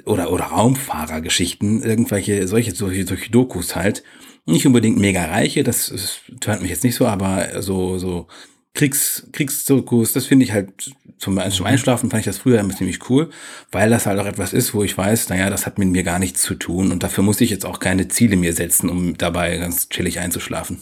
oder, 0.05 0.31
oder 0.31 0.45
Raumfahrergeschichten, 0.45 1.83
irgendwelche 1.83 2.47
solche, 2.47 2.73
solche, 2.73 3.05
solche 3.05 3.31
Dokus 3.31 3.75
halt. 3.75 4.03
Nicht 4.45 4.65
unbedingt 4.67 4.97
mega 4.97 5.23
reiche, 5.23 5.63
das, 5.63 5.87
das 5.89 6.19
tönt 6.41 6.61
mich 6.61 6.71
jetzt 6.71 6.83
nicht 6.83 6.95
so, 6.95 7.07
aber 7.07 7.61
so, 7.61 7.97
so 7.97 8.27
Kriegs, 8.73 9.27
Kriegsdokus, 9.31 10.13
das 10.13 10.25
finde 10.25 10.45
ich 10.45 10.51
halt 10.51 10.91
zum, 11.19 11.39
zum 11.51 11.65
Einschlafen 11.65 12.09
fand 12.09 12.21
ich 12.21 12.25
das 12.25 12.39
früher 12.39 12.59
immer 12.59 12.75
ziemlich 12.75 13.09
cool, 13.09 13.29
weil 13.71 13.89
das 13.89 14.05
halt 14.05 14.19
auch 14.19 14.25
etwas 14.25 14.51
ist, 14.51 14.73
wo 14.73 14.83
ich 14.83 14.97
weiß, 14.97 15.29
naja, 15.29 15.49
das 15.49 15.65
hat 15.65 15.77
mit 15.77 15.89
mir 15.89 16.03
gar 16.03 16.19
nichts 16.19 16.41
zu 16.41 16.55
tun 16.55 16.91
und 16.91 17.03
dafür 17.03 17.23
muss 17.23 17.39
ich 17.41 17.51
jetzt 17.51 17.65
auch 17.65 17.79
keine 17.79 18.07
Ziele 18.07 18.35
mir 18.35 18.53
setzen, 18.53 18.89
um 18.89 19.15
dabei 19.15 19.57
ganz 19.57 19.89
chillig 19.89 20.19
einzuschlafen. 20.19 20.81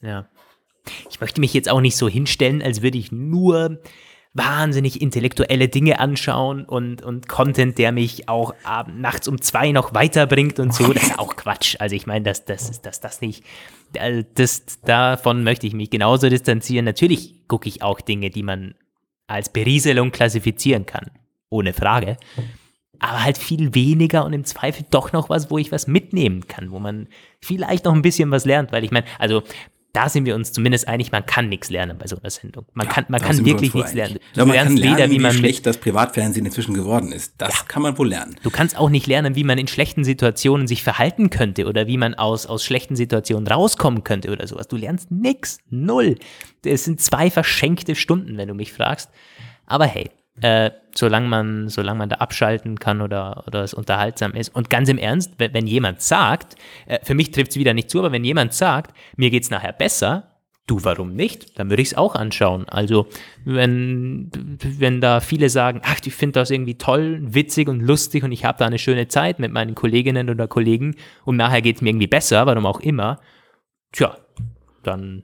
Ja. 0.00 0.28
Ich 1.10 1.20
möchte 1.20 1.40
mich 1.40 1.52
jetzt 1.52 1.68
auch 1.68 1.80
nicht 1.80 1.96
so 1.96 2.08
hinstellen, 2.08 2.62
als 2.62 2.80
würde 2.80 2.98
ich 2.98 3.12
nur 3.12 3.80
wahnsinnig 4.36 5.00
intellektuelle 5.00 5.68
Dinge 5.68 5.98
anschauen 5.98 6.64
und, 6.64 7.02
und 7.02 7.28
Content, 7.28 7.78
der 7.78 7.90
mich 7.92 8.28
auch 8.28 8.54
abend, 8.64 9.00
nachts 9.00 9.28
um 9.28 9.40
zwei 9.40 9.72
noch 9.72 9.94
weiterbringt 9.94 10.58
und 10.58 10.74
so. 10.74 10.92
Das 10.92 11.04
ist 11.04 11.18
auch 11.18 11.36
Quatsch. 11.36 11.76
Also 11.78 11.96
ich 11.96 12.06
meine, 12.06 12.24
das, 12.24 12.44
das 12.44 12.68
ist 12.68 12.84
das, 12.84 13.00
das 13.00 13.20
nicht. 13.20 13.44
äh, 13.94 14.24
Das, 14.34 14.80
davon 14.84 15.42
möchte 15.42 15.66
ich 15.66 15.72
mich 15.72 15.90
genauso 15.90 16.28
distanzieren. 16.28 16.84
Natürlich 16.84 17.48
gucke 17.48 17.68
ich 17.68 17.82
auch 17.82 18.00
Dinge, 18.00 18.30
die 18.30 18.42
man 18.42 18.74
als 19.26 19.48
Berieselung 19.48 20.12
klassifizieren 20.12 20.86
kann. 20.86 21.10
Ohne 21.48 21.72
Frage. 21.72 22.16
Aber 22.98 23.24
halt 23.24 23.38
viel 23.38 23.74
weniger 23.74 24.24
und 24.24 24.32
im 24.32 24.44
Zweifel 24.44 24.84
doch 24.90 25.12
noch 25.12 25.28
was, 25.28 25.50
wo 25.50 25.58
ich 25.58 25.72
was 25.72 25.86
mitnehmen 25.86 26.46
kann, 26.46 26.70
wo 26.70 26.78
man 26.78 27.08
vielleicht 27.40 27.84
noch 27.84 27.94
ein 27.94 28.02
bisschen 28.02 28.30
was 28.30 28.44
lernt, 28.44 28.72
weil 28.72 28.84
ich 28.84 28.90
meine, 28.90 29.06
also 29.18 29.42
da 29.96 30.10
sind 30.10 30.26
wir 30.26 30.34
uns 30.34 30.52
zumindest 30.52 30.88
einig, 30.88 31.10
man 31.10 31.24
kann 31.24 31.48
nichts 31.48 31.70
lernen 31.70 31.96
bei 31.96 32.06
so 32.06 32.18
einer 32.18 32.28
Sendung. 32.28 32.66
Man 32.74 32.86
kann, 32.86 33.06
man 33.08 33.18
kann 33.18 33.38
wir 33.38 33.46
wirklich 33.46 33.72
nichts 33.72 33.94
lernen. 33.94 34.18
Ja, 34.34 34.44
man 34.44 34.54
kann 34.54 34.76
lernen, 34.76 34.98
weder, 34.98 35.10
wie 35.10 35.14
wie 35.14 35.18
man 35.18 35.32
schlecht 35.32 35.64
das 35.64 35.78
Privatfernsehen 35.78 36.44
inzwischen 36.44 36.74
geworden 36.74 37.12
ist. 37.12 37.34
Das 37.38 37.66
kann 37.66 37.82
man 37.82 37.96
wohl 37.96 38.08
lernen. 38.10 38.36
du 38.42 38.50
kannst 38.50 38.76
auch 38.76 38.90
nicht 38.90 39.06
lernen, 39.06 39.36
wie 39.36 39.44
man 39.44 39.56
in 39.56 39.68
schlechten 39.68 40.04
Situationen 40.04 40.66
sich 40.66 40.82
verhalten 40.82 41.30
könnte 41.30 41.66
oder 41.66 41.86
wie 41.86 41.96
man 41.96 42.14
aus, 42.14 42.44
aus 42.44 42.62
schlechten 42.62 42.94
Situationen 42.94 43.46
rauskommen 43.46 44.04
könnte 44.04 44.30
oder 44.30 44.46
sowas. 44.46 44.68
Du 44.68 44.76
lernst 44.76 45.10
nix, 45.10 45.58
null. 45.70 46.16
Es 46.62 46.84
sind 46.84 47.00
zwei 47.00 47.30
verschenkte 47.30 47.94
Stunden, 47.94 48.36
wenn 48.36 48.48
du 48.48 48.54
mich 48.54 48.74
fragst. 48.74 49.08
Aber 49.64 49.86
hey, 49.86 50.10
äh, 50.42 50.70
solange 50.94 51.28
man, 51.28 51.68
solange 51.68 51.98
man 51.98 52.08
da 52.08 52.16
abschalten 52.16 52.78
kann 52.78 53.00
oder, 53.00 53.44
oder 53.46 53.62
es 53.62 53.74
unterhaltsam 53.74 54.32
ist. 54.32 54.54
Und 54.54 54.70
ganz 54.70 54.88
im 54.88 54.98
Ernst, 54.98 55.34
wenn, 55.38 55.54
wenn 55.54 55.66
jemand 55.66 56.02
sagt, 56.02 56.56
äh, 56.86 56.98
für 57.02 57.14
mich 57.14 57.30
trifft 57.30 57.52
es 57.52 57.56
wieder 57.56 57.74
nicht 57.74 57.90
zu, 57.90 57.98
aber 57.98 58.12
wenn 58.12 58.24
jemand 58.24 58.54
sagt, 58.54 58.96
mir 59.16 59.30
geht's 59.30 59.50
nachher 59.50 59.72
besser, 59.72 60.36
du, 60.66 60.82
warum 60.82 61.14
nicht? 61.14 61.58
Dann 61.58 61.70
würde 61.70 61.82
ich 61.82 61.88
es 61.88 61.96
auch 61.96 62.14
anschauen. 62.14 62.68
Also, 62.68 63.06
wenn, 63.44 64.30
wenn 64.60 65.00
da 65.00 65.20
viele 65.20 65.48
sagen, 65.48 65.80
ach, 65.84 66.00
ich 66.04 66.14
finde 66.14 66.40
das 66.40 66.50
irgendwie 66.50 66.76
toll, 66.76 67.20
witzig 67.22 67.68
und 67.68 67.80
lustig 67.80 68.24
und 68.24 68.32
ich 68.32 68.44
habe 68.44 68.58
da 68.58 68.66
eine 68.66 68.78
schöne 68.78 69.08
Zeit 69.08 69.38
mit 69.38 69.52
meinen 69.52 69.74
Kolleginnen 69.74 70.28
oder 70.28 70.48
Kollegen 70.48 70.96
und 71.24 71.36
nachher 71.36 71.62
geht 71.62 71.76
es 71.76 71.82
mir 71.82 71.90
irgendwie 71.90 72.08
besser, 72.08 72.46
warum 72.46 72.66
auch 72.66 72.80
immer, 72.80 73.20
tja, 73.92 74.16
dann, 74.82 75.22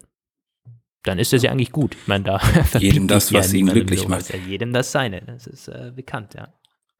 dann 1.03 1.19
ist 1.19 1.33
das 1.33 1.43
ja 1.43 1.51
eigentlich 1.51 1.73
gut. 1.73 1.97
Ich 2.01 2.09
meine, 2.09 2.25
da 2.25 2.41
Jedem 2.79 3.09
das, 3.09 3.33
was 3.33 3.53
ihn 3.53 3.67
niemandem 3.67 3.87
glücklich 3.87 4.09
macht. 4.09 4.31
Ja, 4.31 4.37
jedem 4.37 4.73
das 4.73 4.93
seine. 4.93 5.23
Das 5.23 5.47
ist 5.47 5.69
äh, 5.69 5.93
bekannt, 5.95 6.35
ja. 6.35 6.49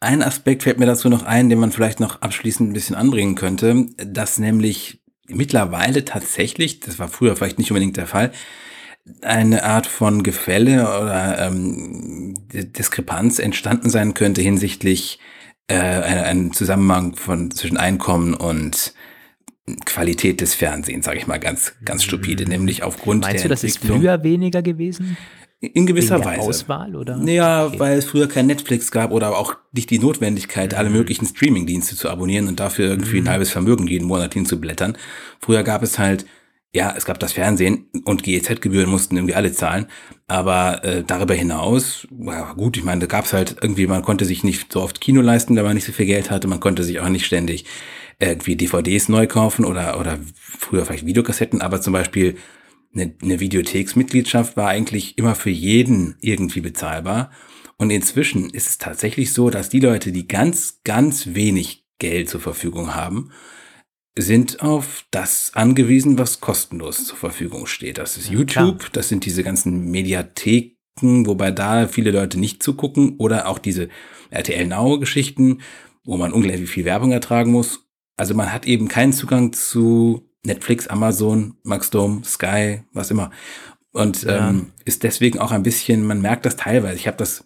Ein 0.01 0.23
Aspekt 0.23 0.65
fällt 0.65 0.81
mir 0.81 0.87
dazu 0.87 1.09
noch 1.09 1.23
ein, 1.23 1.49
den 1.49 1.61
man 1.61 1.71
vielleicht 1.71 2.01
noch 2.01 2.23
abschließend 2.23 2.71
ein 2.71 2.73
bisschen 2.73 2.97
anbringen 2.97 3.37
könnte, 3.37 3.87
dass 3.99 4.39
nämlich 4.39 5.01
mittlerweile 5.29 6.05
tatsächlich, 6.05 6.81
das 6.81 6.99
war 6.99 7.07
früher 7.07 7.37
vielleicht 7.37 7.59
nicht 7.59 7.71
unbedingt 7.71 7.97
der 7.97 8.09
Fall, 8.09 8.33
eine 9.21 9.65
Art 9.65 9.87
von 9.87 10.23
Gefälle 10.25 10.83
oder 10.83 11.47
ähm, 11.47 12.35
Diskrepanz 12.53 13.39
entstanden 13.39 13.91
sein 13.91 14.15
könnte 14.15 14.43
hinsichtlich 14.43 15.21
äh, 15.69 15.77
einem 15.77 16.53
Zusammenhang 16.53 17.17
von 17.17 17.51
zwischen 17.51 17.77
Einkommen 17.77 18.35
und 18.35 18.95
Qualität 19.85 20.41
des 20.41 20.55
Fernsehens, 20.55 21.05
sage 21.05 21.19
ich 21.19 21.27
mal 21.27 21.39
ganz 21.39 21.75
ganz 21.85 22.03
stupide, 22.03 22.45
nämlich 22.49 22.83
aufgrund 22.83 23.21
Mhm. 23.21 23.29
Meinst 23.29 23.45
der 23.45 23.49
du, 23.49 23.55
das 23.55 23.65
ist 23.65 23.79
früher 23.79 24.23
weniger 24.25 24.63
gewesen? 24.63 25.17
in 25.61 25.87
gewisser 25.87 26.25
Weise. 26.25 26.41
Auswahl 26.41 26.97
oder? 26.97 27.23
Ja, 27.25 27.67
Okay. 27.67 27.79
weil 27.79 27.97
es 27.97 28.07
früher 28.07 28.27
kein 28.29 28.49
Netflix 28.49 28.91
gab 28.91 29.13
oder 29.13 29.39
auch 29.39 29.55
nicht 29.71 29.91
die 29.91 30.01
Notwendigkeit, 30.01 30.73
Mhm. 30.73 30.79
alle 30.79 30.91
möglichen 30.91 31.25
Streamingdienste 31.25 31.95
zu 31.95 32.11
abonnieren 32.11 32.49
und 32.49 32.59
dafür 32.59 32.89
irgendwie 32.91 33.19
ein 33.19 33.29
halbes 33.29 33.51
Vermögen 33.51 33.87
jeden 33.87 34.09
Monat 34.09 34.35
hinzublättern. 34.35 34.99
Früher 35.39 35.63
gab 35.63 35.85
es 35.85 36.01
halt, 36.01 36.27
ja, 36.75 36.93
es 36.97 37.05
gab 37.05 37.21
das 37.21 37.33
Fernsehen 37.35 37.87
und 38.05 38.25
GEZ-Gebühren 38.25 38.91
mussten 38.91 39.15
irgendwie 39.17 39.37
alle 39.37 39.53
zahlen. 39.53 39.87
Aber 40.27 40.83
äh, 40.85 41.05
darüber 41.07 41.35
hinaus, 41.35 42.09
ja, 42.27 42.55
gut, 42.55 42.77
ich 42.77 42.83
meine, 42.83 43.03
da 43.03 43.07
gab 43.07 43.27
es 43.27 43.33
halt 43.33 43.57
irgendwie, 43.63 43.87
man 43.87 44.03
konnte 44.03 44.25
sich 44.25 44.43
nicht 44.43 44.73
so 44.73 44.81
oft 44.83 45.01
Kino 45.01 45.21
leisten, 45.21 45.55
wenn 45.55 45.65
man 45.65 45.75
nicht 45.75 45.85
so 45.87 45.93
viel 45.93 46.07
Geld 46.07 46.33
hatte. 46.33 46.49
Man 46.49 46.59
konnte 46.59 46.83
sich 46.83 46.99
auch 46.99 47.09
nicht 47.09 47.25
ständig 47.25 47.67
irgendwie 48.19 48.57
DVDs 48.57 49.09
neu 49.09 49.27
kaufen 49.27 49.65
oder, 49.65 49.99
oder 49.99 50.19
früher 50.35 50.85
vielleicht 50.85 51.07
Videokassetten, 51.07 51.63
aber 51.63 51.81
zum 51.81 51.93
Beispiel 51.93 52.37
eine, 52.95 53.15
eine 53.23 53.41
Videotheksmitgliedschaft 53.41 54.57
war 54.57 54.69
eigentlich 54.69 55.19
immer 55.19 55.35
für 55.35 55.51
jeden 55.51 56.17
irgendwie 56.21 56.61
bezahlbar. 56.61 57.31
Und 57.79 57.91
inzwischen 57.91 58.51
ist 58.51 58.69
es 58.69 58.79
tatsächlich 58.79 59.33
so, 59.33 59.51
dass 59.51 59.69
die 59.69 59.81
Leute, 59.81 60.13
die 60.13 60.29
ganz, 60.29 60.81
ganz 60.85 61.35
wenig 61.35 61.85
Geld 61.99 62.29
zur 62.29 62.41
Verfügung 62.41 62.95
haben, 62.95 63.31
sind 64.17 64.61
auf 64.61 65.07
das 65.11 65.53
angewiesen, 65.55 66.19
was 66.19 66.41
kostenlos 66.41 67.07
zur 67.07 67.17
Verfügung 67.17 67.67
steht. 67.67 67.99
Das 67.99 68.17
ist 68.17 68.29
YouTube, 68.29 68.93
das 68.93 69.09
sind 69.09 69.25
diese 69.25 69.43
ganzen 69.43 69.91
Mediatheken, 69.91 71.27
wobei 71.27 71.51
da 71.51 71.89
viele 71.89 72.11
Leute 72.11 72.39
nicht 72.39 72.63
zugucken, 72.63 73.17
oder 73.17 73.49
auch 73.49 73.59
diese 73.59 73.89
RTL 74.31 74.67
Now-Geschichten, 74.67 75.63
wo 76.05 76.17
man 76.17 76.33
unglaublich 76.33 76.71
viel 76.71 76.85
Werbung 76.85 77.13
ertragen 77.13 77.53
muss. 77.53 77.82
Also 78.17 78.35
man 78.35 78.53
hat 78.53 78.67
eben 78.67 78.89
keinen 78.89 79.13
Zugang 79.13 79.53
zu 79.53 80.29
Netflix, 80.45 80.87
Amazon, 80.89 81.57
Maxdome, 81.63 82.25
Sky, 82.25 82.83
was 82.93 83.11
immer. 83.11 83.31
Und 83.93 84.23
Ja. 84.23 84.49
ähm, 84.49 84.73
ist 84.85 85.03
deswegen 85.03 85.39
auch 85.39 85.53
ein 85.53 85.63
bisschen, 85.63 86.07
man 86.07 86.21
merkt 86.21 86.47
das 86.47 86.57
teilweise. 86.57 86.97
Ich 86.97 87.07
habe 87.07 87.17
das 87.17 87.45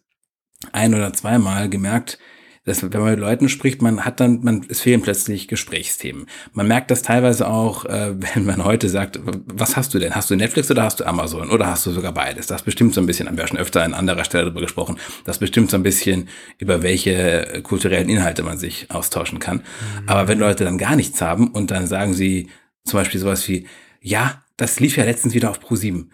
ein 0.73 0.95
oder 0.95 1.13
zweimal 1.13 1.69
gemerkt, 1.69 2.19
dass 2.67 2.83
wenn 2.83 3.01
man 3.01 3.13
mit 3.13 3.21
Leuten 3.21 3.49
spricht, 3.49 3.81
man 3.81 4.05
hat 4.05 4.21
dann, 4.21 4.41
man, 4.43 4.67
es 4.69 4.81
fehlen 4.81 5.01
plötzlich 5.01 5.47
Gesprächsthemen. 5.49 6.27
Man 6.53 6.67
merkt 6.67 6.91
das 6.91 7.03
teilweise 7.03 7.49
auch, 7.49 7.85
äh, 7.87 8.15
wenn 8.35 8.45
man 8.45 8.65
heute 8.65 8.89
sagt, 8.89 9.21
was 9.25 9.77
hast 9.77 9.95
du 9.95 9.99
denn? 9.99 10.15
Hast 10.15 10.29
du 10.31 10.37
Netflix 10.37 10.71
oder 10.71 10.83
hast 10.83 11.01
du 11.01 11.05
Amazon 11.05 11.51
oder 11.51 11.69
hast 11.69 11.87
du 11.87 11.93
sogar 11.93 12.13
beides? 12.13 12.49
Das 12.49 12.65
bestimmt 12.65 12.93
so 12.93 13.01
ein 13.01 13.07
bisschen, 13.07 13.29
haben 13.29 13.39
wir 13.39 13.47
schon 13.47 13.59
öfter 13.59 13.83
an 13.85 13.95
anderer 13.95 14.25
Stelle 14.25 14.45
darüber 14.45 14.61
gesprochen, 14.61 14.99
das 15.25 15.39
bestimmt 15.39 15.71
so 15.71 15.77
ein 15.77 15.85
bisschen, 15.85 16.29
über 16.59 16.83
welche 16.83 17.63
kulturellen 17.63 18.09
Inhalte 18.09 18.43
man 18.43 18.59
sich 18.59 18.91
austauschen 18.91 19.39
kann. 19.39 19.59
Mhm. 19.59 20.09
Aber 20.09 20.29
wenn 20.29 20.41
Leute 20.41 20.65
dann 20.65 20.77
gar 20.77 20.97
nichts 20.97 21.23
haben 21.23 21.49
und 21.49 21.71
dann 21.71 21.87
sagen 21.87 22.15
sie 22.15 22.51
zum 22.85 22.99
Beispiel 22.99 23.21
sowas 23.21 23.49
wie, 23.49 23.67
ja, 24.01 24.43
das 24.57 24.81
lief 24.81 24.97
ja 24.97 25.05
letztens 25.05 25.35
wieder 25.35 25.51
auf 25.51 25.61
Pro7. 25.61 26.07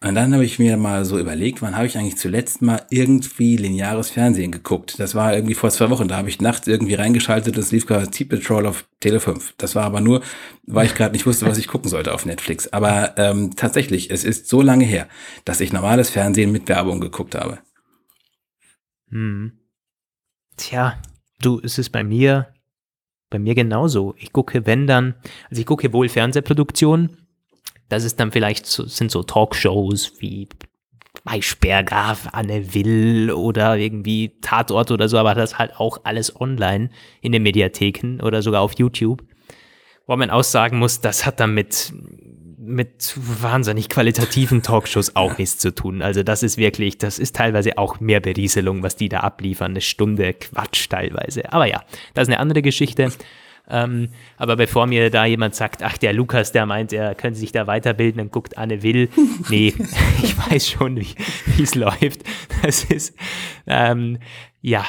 Und 0.00 0.14
dann 0.14 0.32
habe 0.32 0.44
ich 0.44 0.60
mir 0.60 0.76
mal 0.76 1.04
so 1.04 1.18
überlegt, 1.18 1.60
wann 1.60 1.74
habe 1.74 1.86
ich 1.86 1.98
eigentlich 1.98 2.18
zuletzt 2.18 2.62
mal 2.62 2.86
irgendwie 2.88 3.56
lineares 3.56 4.10
Fernsehen 4.10 4.52
geguckt? 4.52 4.94
Das 5.00 5.16
war 5.16 5.34
irgendwie 5.34 5.54
vor 5.56 5.70
zwei 5.70 5.90
Wochen. 5.90 6.06
Da 6.06 6.16
habe 6.16 6.28
ich 6.28 6.40
nachts 6.40 6.68
irgendwie 6.68 6.94
reingeschaltet 6.94 7.56
und 7.56 7.62
es 7.62 7.72
lief 7.72 7.84
gerade 7.84 8.08
Sea 8.12 8.26
Patrol 8.28 8.66
auf 8.66 8.86
Tele 9.00 9.18
5. 9.18 9.54
Das 9.56 9.74
war 9.74 9.82
aber 9.82 10.00
nur, 10.00 10.22
weil 10.62 10.86
ich 10.86 10.94
gerade 10.94 11.12
nicht 11.12 11.26
wusste, 11.26 11.46
was 11.46 11.58
ich 11.58 11.66
gucken 11.66 11.90
sollte 11.90 12.14
auf 12.14 12.26
Netflix. 12.26 12.68
Aber 12.68 13.18
ähm, 13.18 13.56
tatsächlich, 13.56 14.10
es 14.12 14.22
ist 14.22 14.48
so 14.48 14.62
lange 14.62 14.84
her, 14.84 15.08
dass 15.44 15.60
ich 15.60 15.72
normales 15.72 16.10
Fernsehen 16.10 16.52
mit 16.52 16.68
Werbung 16.68 17.00
geguckt 17.00 17.34
habe. 17.34 17.58
Hm. 19.10 19.58
Tja, 20.56 21.02
du, 21.40 21.60
es 21.64 21.76
ist 21.76 21.90
bei 21.90 22.04
mir, 22.04 22.54
bei 23.30 23.40
mir 23.40 23.56
genauso. 23.56 24.14
Ich 24.16 24.32
gucke, 24.32 24.64
wenn 24.64 24.86
dann, 24.86 25.16
also 25.50 25.58
ich 25.58 25.66
gucke 25.66 25.92
wohl 25.92 26.08
Fernsehproduktionen, 26.08 27.27
das 27.88 28.04
ist 28.04 28.20
dann 28.20 28.32
vielleicht 28.32 28.66
so, 28.66 28.86
sind 28.86 29.10
so 29.10 29.22
Talkshows 29.22 30.14
wie 30.18 30.48
Maischberger, 31.24 32.16
Anne 32.32 32.74
Will 32.74 33.30
oder 33.32 33.76
irgendwie 33.76 34.32
Tatort 34.40 34.90
oder 34.90 35.08
so, 35.08 35.18
aber 35.18 35.34
das 35.34 35.58
halt 35.58 35.76
auch 35.76 36.00
alles 36.04 36.38
online 36.40 36.90
in 37.20 37.32
den 37.32 37.42
Mediatheken 37.42 38.20
oder 38.22 38.42
sogar 38.42 38.62
auf 38.62 38.78
YouTube. 38.78 39.22
Wo 40.06 40.16
man 40.16 40.30
aussagen 40.30 40.78
muss, 40.78 41.00
das 41.00 41.26
hat 41.26 41.38
dann 41.38 41.52
mit, 41.52 41.92
mit 42.58 43.14
wahnsinnig 43.16 43.90
qualitativen 43.90 44.62
Talkshows 44.62 45.16
auch 45.16 45.36
nichts 45.36 45.58
zu 45.58 45.74
tun. 45.74 46.00
Also 46.00 46.22
das 46.22 46.42
ist 46.42 46.56
wirklich, 46.56 46.96
das 46.96 47.18
ist 47.18 47.36
teilweise 47.36 47.76
auch 47.76 48.00
mehr 48.00 48.20
Berieselung, 48.20 48.82
was 48.82 48.96
die 48.96 49.10
da 49.10 49.20
abliefern. 49.20 49.72
Eine 49.72 49.82
Stunde 49.82 50.32
Quatsch 50.32 50.88
teilweise. 50.88 51.52
Aber 51.52 51.66
ja, 51.66 51.84
das 52.14 52.22
ist 52.22 52.28
eine 52.28 52.40
andere 52.40 52.62
Geschichte. 52.62 53.12
Ähm, 53.70 54.08
aber 54.36 54.56
bevor 54.56 54.86
mir 54.86 55.10
da 55.10 55.24
jemand 55.24 55.54
sagt, 55.54 55.82
ach, 55.82 55.98
der 55.98 56.12
Lukas, 56.12 56.52
der 56.52 56.66
meint, 56.66 56.92
er 56.92 57.14
könnte 57.14 57.38
sich 57.38 57.52
da 57.52 57.66
weiterbilden 57.66 58.20
und 58.20 58.32
guckt 58.32 58.56
Anne 58.56 58.82
Will. 58.82 59.08
Nee, 59.50 59.74
ich 60.22 60.36
weiß 60.50 60.68
schon, 60.68 60.96
wie 60.96 61.62
es 61.62 61.74
läuft. 61.74 62.22
Das 62.62 62.84
ist, 62.84 63.14
ähm, 63.66 64.18
ja. 64.60 64.84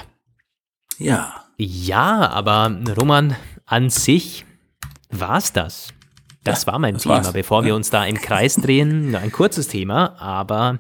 Ja. 0.98 1.46
Ja, 1.58 2.30
aber 2.30 2.74
Roman, 2.98 3.36
an 3.66 3.90
sich 3.90 4.46
war 5.10 5.38
es 5.38 5.52
das. 5.52 5.94
Das 6.44 6.66
ja, 6.66 6.72
war 6.72 6.80
mein 6.80 6.96
das 6.96 7.04
Thema. 7.04 7.16
War's. 7.16 7.34
Bevor 7.34 7.66
wir 7.66 7.76
uns 7.76 7.90
da 7.90 8.06
im 8.06 8.16
Kreis 8.16 8.56
drehen, 8.56 9.16
ein 9.22 9.32
kurzes 9.32 9.68
Thema, 9.68 10.16
aber 10.20 10.80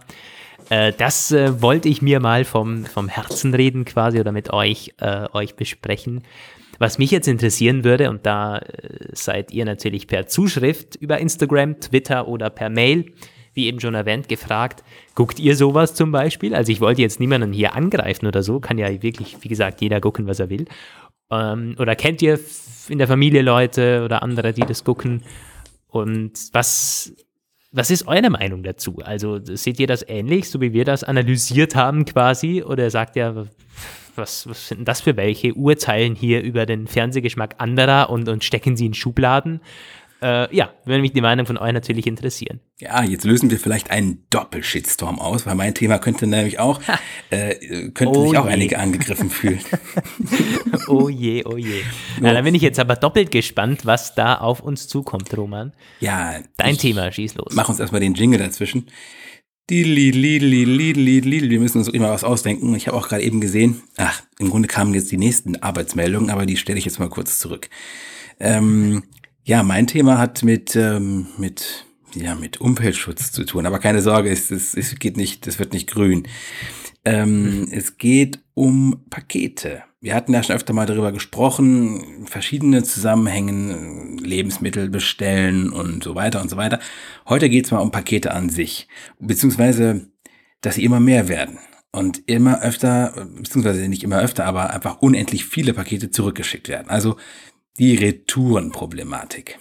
äh, 0.70 0.94
das 0.94 1.32
äh, 1.32 1.62
wollte 1.62 1.90
ich 1.90 2.02
mir 2.02 2.20
mal 2.20 2.46
vom, 2.46 2.86
vom 2.86 3.10
Herzen 3.10 3.54
reden 3.54 3.86
quasi 3.86 4.20
oder 4.20 4.32
mit 4.32 4.52
euch, 4.52 4.94
äh, 5.00 5.28
euch 5.34 5.56
besprechen. 5.56 6.24
Was 6.80 6.98
mich 6.98 7.12
jetzt 7.12 7.28
interessieren 7.28 7.84
würde, 7.84 8.10
und 8.10 8.26
da 8.26 8.58
äh, 8.58 9.10
seid 9.12 9.52
ihr 9.52 9.66
natürlich 9.66 10.08
per 10.08 10.28
Zuschrift 10.28 10.96
über 10.96 11.20
Instagram, 11.20 11.80
Twitter 11.82 12.28
oder 12.28 12.50
per 12.50 12.70
Mail, 12.70 13.12
wie 13.54 13.68
eben 13.68 13.82
schon 13.82 13.94
erwähnt, 13.94 14.30
gefragt, 14.30 14.84
guckt 15.14 15.40
ihr 15.40 15.56
sowas 15.56 15.94
zum 15.94 16.12
Beispiel? 16.12 16.56
Also 16.56 16.72
ich 16.72 16.80
wollte 16.80 17.02
jetzt 17.02 17.20
niemanden 17.20 17.52
hier 17.52 17.76
angreifen 17.76 18.26
oder 18.26 18.44
so, 18.44 18.62
kann 18.62 18.78
ja 18.78 19.02
wirklich, 19.02 19.38
wie 19.42 19.50
gesagt, 19.50 19.82
jeder 19.82 20.00
gucken, 20.00 20.28
was 20.28 20.40
er 20.40 20.50
will. 20.50 20.66
Ähm, 21.30 21.76
oder 21.78 21.96
kennt 21.96 22.22
ihr 22.22 22.40
in 22.88 22.98
der 22.98 23.08
Familie 23.08 23.42
Leute 23.42 24.04
oder 24.06 24.24
andere, 24.24 24.54
die 24.54 24.62
das 24.62 24.86
gucken? 24.86 25.24
Und 25.88 26.32
was, 26.54 27.14
was 27.74 27.92
ist 27.92 28.08
eure 28.08 28.30
Meinung 28.30 28.64
dazu? 28.64 29.00
Also 29.04 29.40
seht 29.44 29.80
ihr 29.80 29.88
das 29.88 30.08
ähnlich, 30.08 30.50
so 30.50 30.62
wie 30.62 30.72
wir 30.72 30.86
das 30.86 31.04
analysiert 31.04 31.76
haben 31.76 32.06
quasi? 32.06 32.64
Oder 32.64 32.90
sagt 32.90 33.18
ihr, 33.18 33.48
was, 34.20 34.48
was 34.48 34.68
sind 34.68 34.88
das 34.88 35.02
für 35.02 35.18
welche? 35.18 35.54
Urzeilen 35.54 36.16
hier 36.16 36.42
über 36.42 36.66
den 36.66 36.88
Fernsehgeschmack 36.88 37.56
anderer 37.58 38.10
und, 38.10 38.30
und 38.30 38.44
stecken 38.44 38.78
sie 38.78 38.86
in 38.86 38.94
Schubladen. 38.94 39.62
Äh, 40.22 40.54
ja, 40.54 40.74
würde 40.84 41.02
mich 41.02 41.14
die 41.14 41.22
Meinung 41.22 41.46
von 41.46 41.58
euch 41.58 41.72
natürlich 41.72 42.06
interessieren. 42.06 42.60
Ja, 42.78 43.04
jetzt 43.04 43.24
lösen 43.24 43.50
wir 43.52 43.58
vielleicht 43.58 43.90
einen 43.90 44.26
Doppelshitstorm 44.30 45.18
aus, 45.18 45.46
weil 45.46 45.56
mein 45.56 45.74
Thema 45.74 45.98
könnte 45.98 46.28
nämlich 46.28 46.60
auch, 46.60 46.82
äh, 47.30 47.56
könnte 47.92 48.20
oh 48.20 48.28
sich 48.28 48.38
auch 48.38 48.46
je. 48.46 48.52
einige 48.52 48.80
angegriffen 48.80 49.30
fühlen. 49.30 49.62
oh 50.90 51.08
je, 51.08 51.46
oh 51.46 51.56
je. 51.56 51.84
Na, 52.20 52.34
dann 52.34 52.44
bin 52.44 52.54
ich 52.54 52.62
jetzt 52.62 52.80
aber 52.80 52.98
doppelt 52.98 53.32
gespannt, 53.32 53.86
was 53.86 54.14
da 54.14 54.36
auf 54.36 54.60
uns 54.60 54.90
zukommt, 54.90 55.36
Roman. 55.38 55.72
Ja. 56.02 56.42
Dein 56.58 56.78
Thema, 56.78 57.10
schieß 57.12 57.36
los. 57.36 57.54
Mach 57.54 57.70
uns 57.70 57.80
erstmal 57.80 58.02
den 58.02 58.14
Jingle 58.14 58.40
dazwischen. 58.40 58.88
Wir 59.70 61.60
müssen 61.60 61.78
uns 61.78 61.88
immer 61.88 62.10
was 62.10 62.24
ausdenken. 62.24 62.74
Ich 62.76 62.88
habe 62.88 62.98
auch 62.98 63.08
gerade 63.08 63.24
eben 63.24 63.40
gesehen, 63.40 63.82
ach, 63.98 64.24
im 64.40 64.50
Grunde 64.50 64.68
kamen 64.68 64.94
jetzt 64.94 65.12
die 65.12 65.18
nächsten 65.18 65.58
Arbeitsmeldungen, 65.58 66.30
aber 66.30 66.46
die 66.46 66.58
stelle 66.58 66.80
ich 66.80 66.86
jetzt 66.86 67.00
mal 67.00 67.10
kurz 67.10 67.38
zurück. 67.38 67.70
Ähm, 68.40 69.04
ja, 69.44 69.64
mein 69.64 69.88
Thema 69.88 70.18
hat 70.18 70.44
mit, 70.44 70.76
ähm, 70.76 71.28
mit, 71.38 71.86
ja, 72.16 72.36
mit 72.36 72.62
Umweltschutz 72.62 73.32
zu 73.32 73.46
tun. 73.46 73.66
Aber 73.66 73.80
keine 73.80 74.02
Sorge, 74.02 74.30
es, 74.30 74.52
es, 74.52 74.76
es 74.76 74.98
geht 74.98 75.18
nicht, 75.18 75.46
es 75.48 75.60
wird 75.60 75.74
nicht 75.74 75.90
grün. 75.90 76.28
Ähm, 77.06 77.68
es 77.72 77.98
geht 77.98 78.40
um 78.54 79.04
Pakete. 79.10 79.84
Wir 80.02 80.16
hatten 80.16 80.34
ja 80.34 80.42
schon 80.42 80.56
öfter 80.56 80.74
mal 80.74 80.86
darüber 80.86 81.12
gesprochen, 81.12 82.26
verschiedene 82.26 82.84
Zusammenhängen, 82.84 84.18
Lebensmittel 84.18 84.90
bestellen 84.90 85.72
und 85.72 86.04
so 86.04 86.16
weiter 86.16 86.42
und 86.42 86.50
so 86.50 86.56
weiter. 86.56 86.80
Heute 87.28 87.50
geht 87.50 87.66
es 87.66 87.72
mal 87.72 87.80
um 87.80 87.92
Pakete 87.92 88.32
an 88.32 88.50
sich, 88.50 88.88
beziehungsweise, 89.20 90.10
dass 90.62 90.76
sie 90.76 90.86
immer 90.86 91.02
mehr 91.02 91.28
werden 91.28 91.60
und 91.92 92.22
immer 92.28 92.62
öfter, 92.62 93.28
beziehungsweise 93.36 93.90
nicht 93.90 94.04
immer 94.04 94.20
öfter, 94.20 94.46
aber 94.46 94.70
einfach 94.70 95.02
unendlich 95.02 95.44
viele 95.46 95.74
Pakete 95.74 96.10
zurückgeschickt 96.10 96.70
werden. 96.70 96.90
Also 96.90 97.18
die 97.78 97.96
Retourenproblematik. 97.96 99.60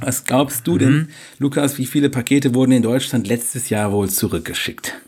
Was 0.00 0.24
glaubst 0.24 0.66
du 0.66 0.78
denn, 0.78 0.92
mhm. 0.92 1.08
Lukas, 1.38 1.76
wie 1.76 1.86
viele 1.86 2.08
Pakete 2.08 2.54
wurden 2.54 2.72
in 2.72 2.82
Deutschland 2.82 3.28
letztes 3.28 3.68
Jahr 3.68 3.92
wohl 3.92 4.08
zurückgeschickt? 4.08 5.03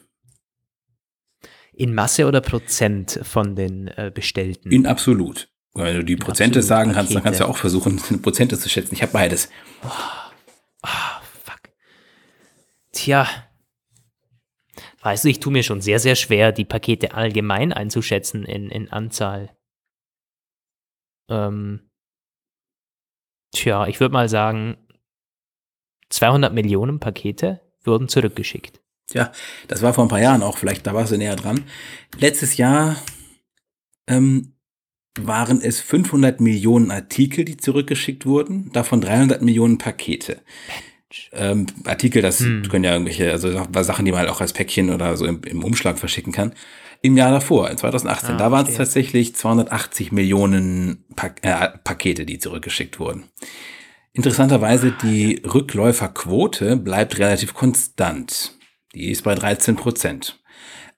In 1.76 1.94
Masse 1.94 2.26
oder 2.26 2.40
Prozent 2.40 3.20
von 3.22 3.54
den 3.54 3.88
äh, 3.88 4.10
bestellten? 4.12 4.72
In 4.72 4.86
absolut. 4.86 5.48
Wenn 5.74 5.94
du 5.94 6.04
die 6.04 6.16
Prozente 6.16 6.60
absolut 6.60 6.68
sagen 6.68 6.92
kannst, 6.92 7.14
dann 7.14 7.22
kannst 7.22 7.40
du 7.40 7.44
auch 7.46 7.58
versuchen, 7.58 7.96
Prozente 8.22 8.58
zu 8.58 8.68
schätzen. 8.70 8.94
Ich 8.94 9.02
habe 9.02 9.12
beides. 9.12 9.50
Oh, 9.84 9.88
oh, 10.82 10.88
fuck. 11.44 11.60
Tja. 12.92 13.28
Weißt 15.02 15.24
du, 15.24 15.28
ich 15.28 15.38
tue 15.38 15.52
mir 15.52 15.62
schon 15.62 15.82
sehr, 15.82 16.00
sehr 16.00 16.16
schwer, 16.16 16.50
die 16.50 16.64
Pakete 16.64 17.14
allgemein 17.14 17.74
einzuschätzen 17.74 18.44
in, 18.44 18.70
in 18.70 18.90
Anzahl. 18.90 19.54
Ähm, 21.28 21.90
tja, 23.52 23.86
ich 23.86 24.00
würde 24.00 24.14
mal 24.14 24.30
sagen, 24.30 24.78
200 26.08 26.54
Millionen 26.54 27.00
Pakete 27.00 27.60
wurden 27.84 28.08
zurückgeschickt. 28.08 28.80
Ja, 29.12 29.32
das 29.68 29.82
war 29.82 29.94
vor 29.94 30.04
ein 30.04 30.08
paar 30.08 30.20
Jahren 30.20 30.42
auch, 30.42 30.58
vielleicht 30.58 30.86
da 30.86 30.94
warst 30.94 31.12
du 31.12 31.16
näher 31.16 31.36
dran. 31.36 31.64
Letztes 32.18 32.56
Jahr 32.56 32.96
ähm, 34.08 34.54
waren 35.18 35.60
es 35.60 35.80
500 35.80 36.40
Millionen 36.40 36.90
Artikel, 36.90 37.44
die 37.44 37.56
zurückgeschickt 37.56 38.26
wurden, 38.26 38.70
davon 38.72 39.00
300 39.00 39.42
Millionen 39.42 39.78
Pakete. 39.78 40.40
Ähm, 41.32 41.66
Artikel, 41.84 42.20
das 42.20 42.40
hm. 42.40 42.68
können 42.68 42.84
ja 42.84 42.92
irgendwelche, 42.92 43.30
also 43.30 43.66
Sachen, 43.82 44.04
die 44.04 44.10
man 44.10 44.20
halt 44.20 44.30
auch 44.30 44.40
als 44.40 44.52
Päckchen 44.52 44.90
oder 44.90 45.16
so 45.16 45.24
im, 45.24 45.40
im 45.44 45.62
Umschlag 45.62 45.98
verschicken 45.98 46.32
kann. 46.32 46.52
Im 47.02 47.16
Jahr 47.16 47.30
davor, 47.30 47.70
in 47.70 47.78
2018, 47.78 48.34
ah, 48.34 48.38
da 48.38 48.50
waren 48.50 48.66
es 48.66 48.74
tatsächlich 48.74 49.34
280 49.34 50.12
Millionen 50.12 51.04
pa 51.14 51.30
äh, 51.42 51.68
Pakete, 51.84 52.26
die 52.26 52.38
zurückgeschickt 52.38 52.98
wurden. 52.98 53.24
Interessanterweise, 54.12 54.92
die 55.02 55.42
Rückläuferquote 55.44 56.76
bleibt 56.76 57.18
relativ 57.18 57.54
konstant. 57.54 58.55
Die 58.96 59.10
ist 59.10 59.24
bei 59.24 59.34
13 59.34 59.76
Prozent. 59.76 60.40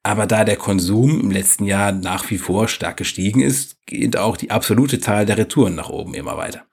Aber 0.04 0.28
da 0.28 0.44
der 0.44 0.56
Konsum 0.56 1.20
im 1.20 1.30
letzten 1.32 1.64
Jahr 1.64 1.90
nach 1.90 2.30
wie 2.30 2.38
vor 2.38 2.68
stark 2.68 2.96
gestiegen 2.96 3.40
ist, 3.40 3.84
geht 3.86 4.16
auch 4.16 4.36
die 4.36 4.52
absolute 4.52 5.00
Zahl 5.00 5.26
der 5.26 5.36
Retouren 5.36 5.74
nach 5.74 5.88
oben 5.88 6.14
immer 6.14 6.36
weiter. 6.36 6.64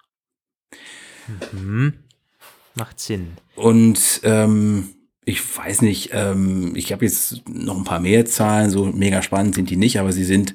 Mhm. 1.51 1.93
Macht 2.75 2.99
Sinn. 2.99 3.37
Und 3.55 4.21
ähm, 4.23 4.89
ich 5.25 5.41
weiß 5.57 5.81
nicht, 5.81 6.11
ähm, 6.13 6.75
ich 6.75 6.91
habe 6.91 7.05
jetzt 7.05 7.41
noch 7.49 7.75
ein 7.75 7.85
paar 7.85 7.99
mehr 7.99 8.27
Zahlen, 8.27 8.69
so 8.69 8.85
mega 8.85 9.23
spannend 9.23 9.55
sind 9.55 9.71
die 9.71 9.77
nicht, 9.77 9.99
aber 9.99 10.11
sie 10.11 10.25
sind 10.25 10.53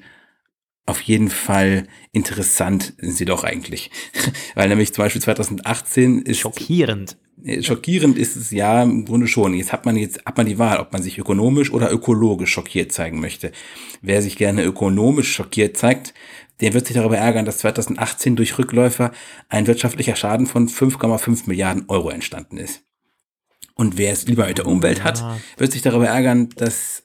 auf 0.87 1.01
jeden 1.01 1.31
Fall 1.31 1.89
interessant, 2.13 2.95
sind 2.99 3.17
sie 3.17 3.25
doch 3.25 3.43
eigentlich. 3.43 3.91
Weil 4.55 4.69
nämlich 4.69 4.95
zum 4.95 5.03
Beispiel 5.03 5.23
2018 5.23 6.23
ist. 6.23 6.39
Schockierend 6.39 7.17
schockierend 7.63 8.19
ist 8.19 8.37
es 8.37 8.51
ja 8.51 8.83
im 8.83 9.05
Grunde 9.05 9.27
schon. 9.27 9.55
Jetzt 9.55 9.73
hat 9.73 9.87
man 9.87 9.97
jetzt 9.97 10.25
hat 10.25 10.37
man 10.37 10.47
die 10.47 10.59
Wahl, 10.59 10.79
ob 10.79 10.93
man 10.93 11.03
sich 11.03 11.19
ökonomisch 11.19 11.73
oder 11.73 11.91
ökologisch 11.91 12.53
schockiert 12.53 12.93
zeigen 12.93 13.21
möchte. 13.21 13.53
Wer 14.03 14.23
sich 14.23 14.37
gerne 14.37 14.65
ökonomisch 14.65 15.33
schockiert 15.33 15.77
zeigt, 15.77 16.15
der 16.61 16.75
wird 16.75 16.87
sich 16.87 16.97
darüber 16.97 17.17
ärgern, 17.17 17.45
dass 17.45 17.59
2018 17.59 18.37
durch 18.37 18.59
Rückläufer 18.59 19.13
ein 19.49 19.67
wirtschaftlicher 19.67 20.17
Schaden 20.17 20.47
von 20.47 20.69
5,5 20.69 21.43
Milliarden 21.47 21.85
Euro 21.89 22.11
entstanden 22.11 22.59
ist. 22.59 22.83
Und 23.75 23.97
wer 23.97 24.13
es 24.13 24.27
lieber 24.27 24.47
mit 24.47 24.59
der 24.59 24.67
Umwelt 24.67 25.05
hat, 25.05 25.25
wird 25.57 25.73
sich 25.73 25.83
darüber 25.83 26.07
ärgern, 26.07 26.51
dass 26.57 27.03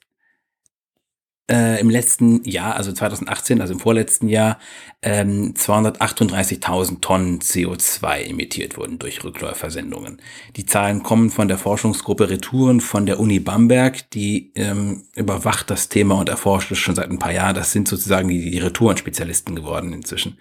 äh, 1.49 1.79
im 1.79 1.89
letzten 1.89 2.43
Jahr, 2.43 2.75
also 2.75 2.91
2018, 2.91 3.61
also 3.61 3.73
im 3.73 3.79
vorletzten 3.79 4.27
Jahr, 4.27 4.57
ähm, 5.01 5.53
238.000 5.55 7.01
Tonnen 7.01 7.39
CO2 7.39 8.29
emittiert 8.29 8.77
wurden 8.77 8.97
durch 8.97 9.23
Rückläufersendungen. 9.23 10.21
Die 10.55 10.65
Zahlen 10.65 11.03
kommen 11.03 11.29
von 11.29 11.47
der 11.47 11.59
Forschungsgruppe 11.59 12.29
Retouren 12.29 12.81
von 12.81 13.05
der 13.05 13.19
Uni 13.19 13.39
Bamberg, 13.39 14.09
die 14.11 14.51
ähm, 14.55 15.03
überwacht 15.15 15.69
das 15.69 15.89
Thema 15.89 16.15
und 16.15 16.29
erforscht 16.29 16.71
es 16.71 16.79
schon 16.79 16.95
seit 16.95 17.11
ein 17.11 17.19
paar 17.19 17.33
Jahren. 17.33 17.55
Das 17.55 17.71
sind 17.71 17.87
sozusagen 17.87 18.27
die, 18.27 18.49
die 18.49 18.59
Retouren-Spezialisten 18.59 19.55
geworden 19.55 19.93
inzwischen. 19.93 20.39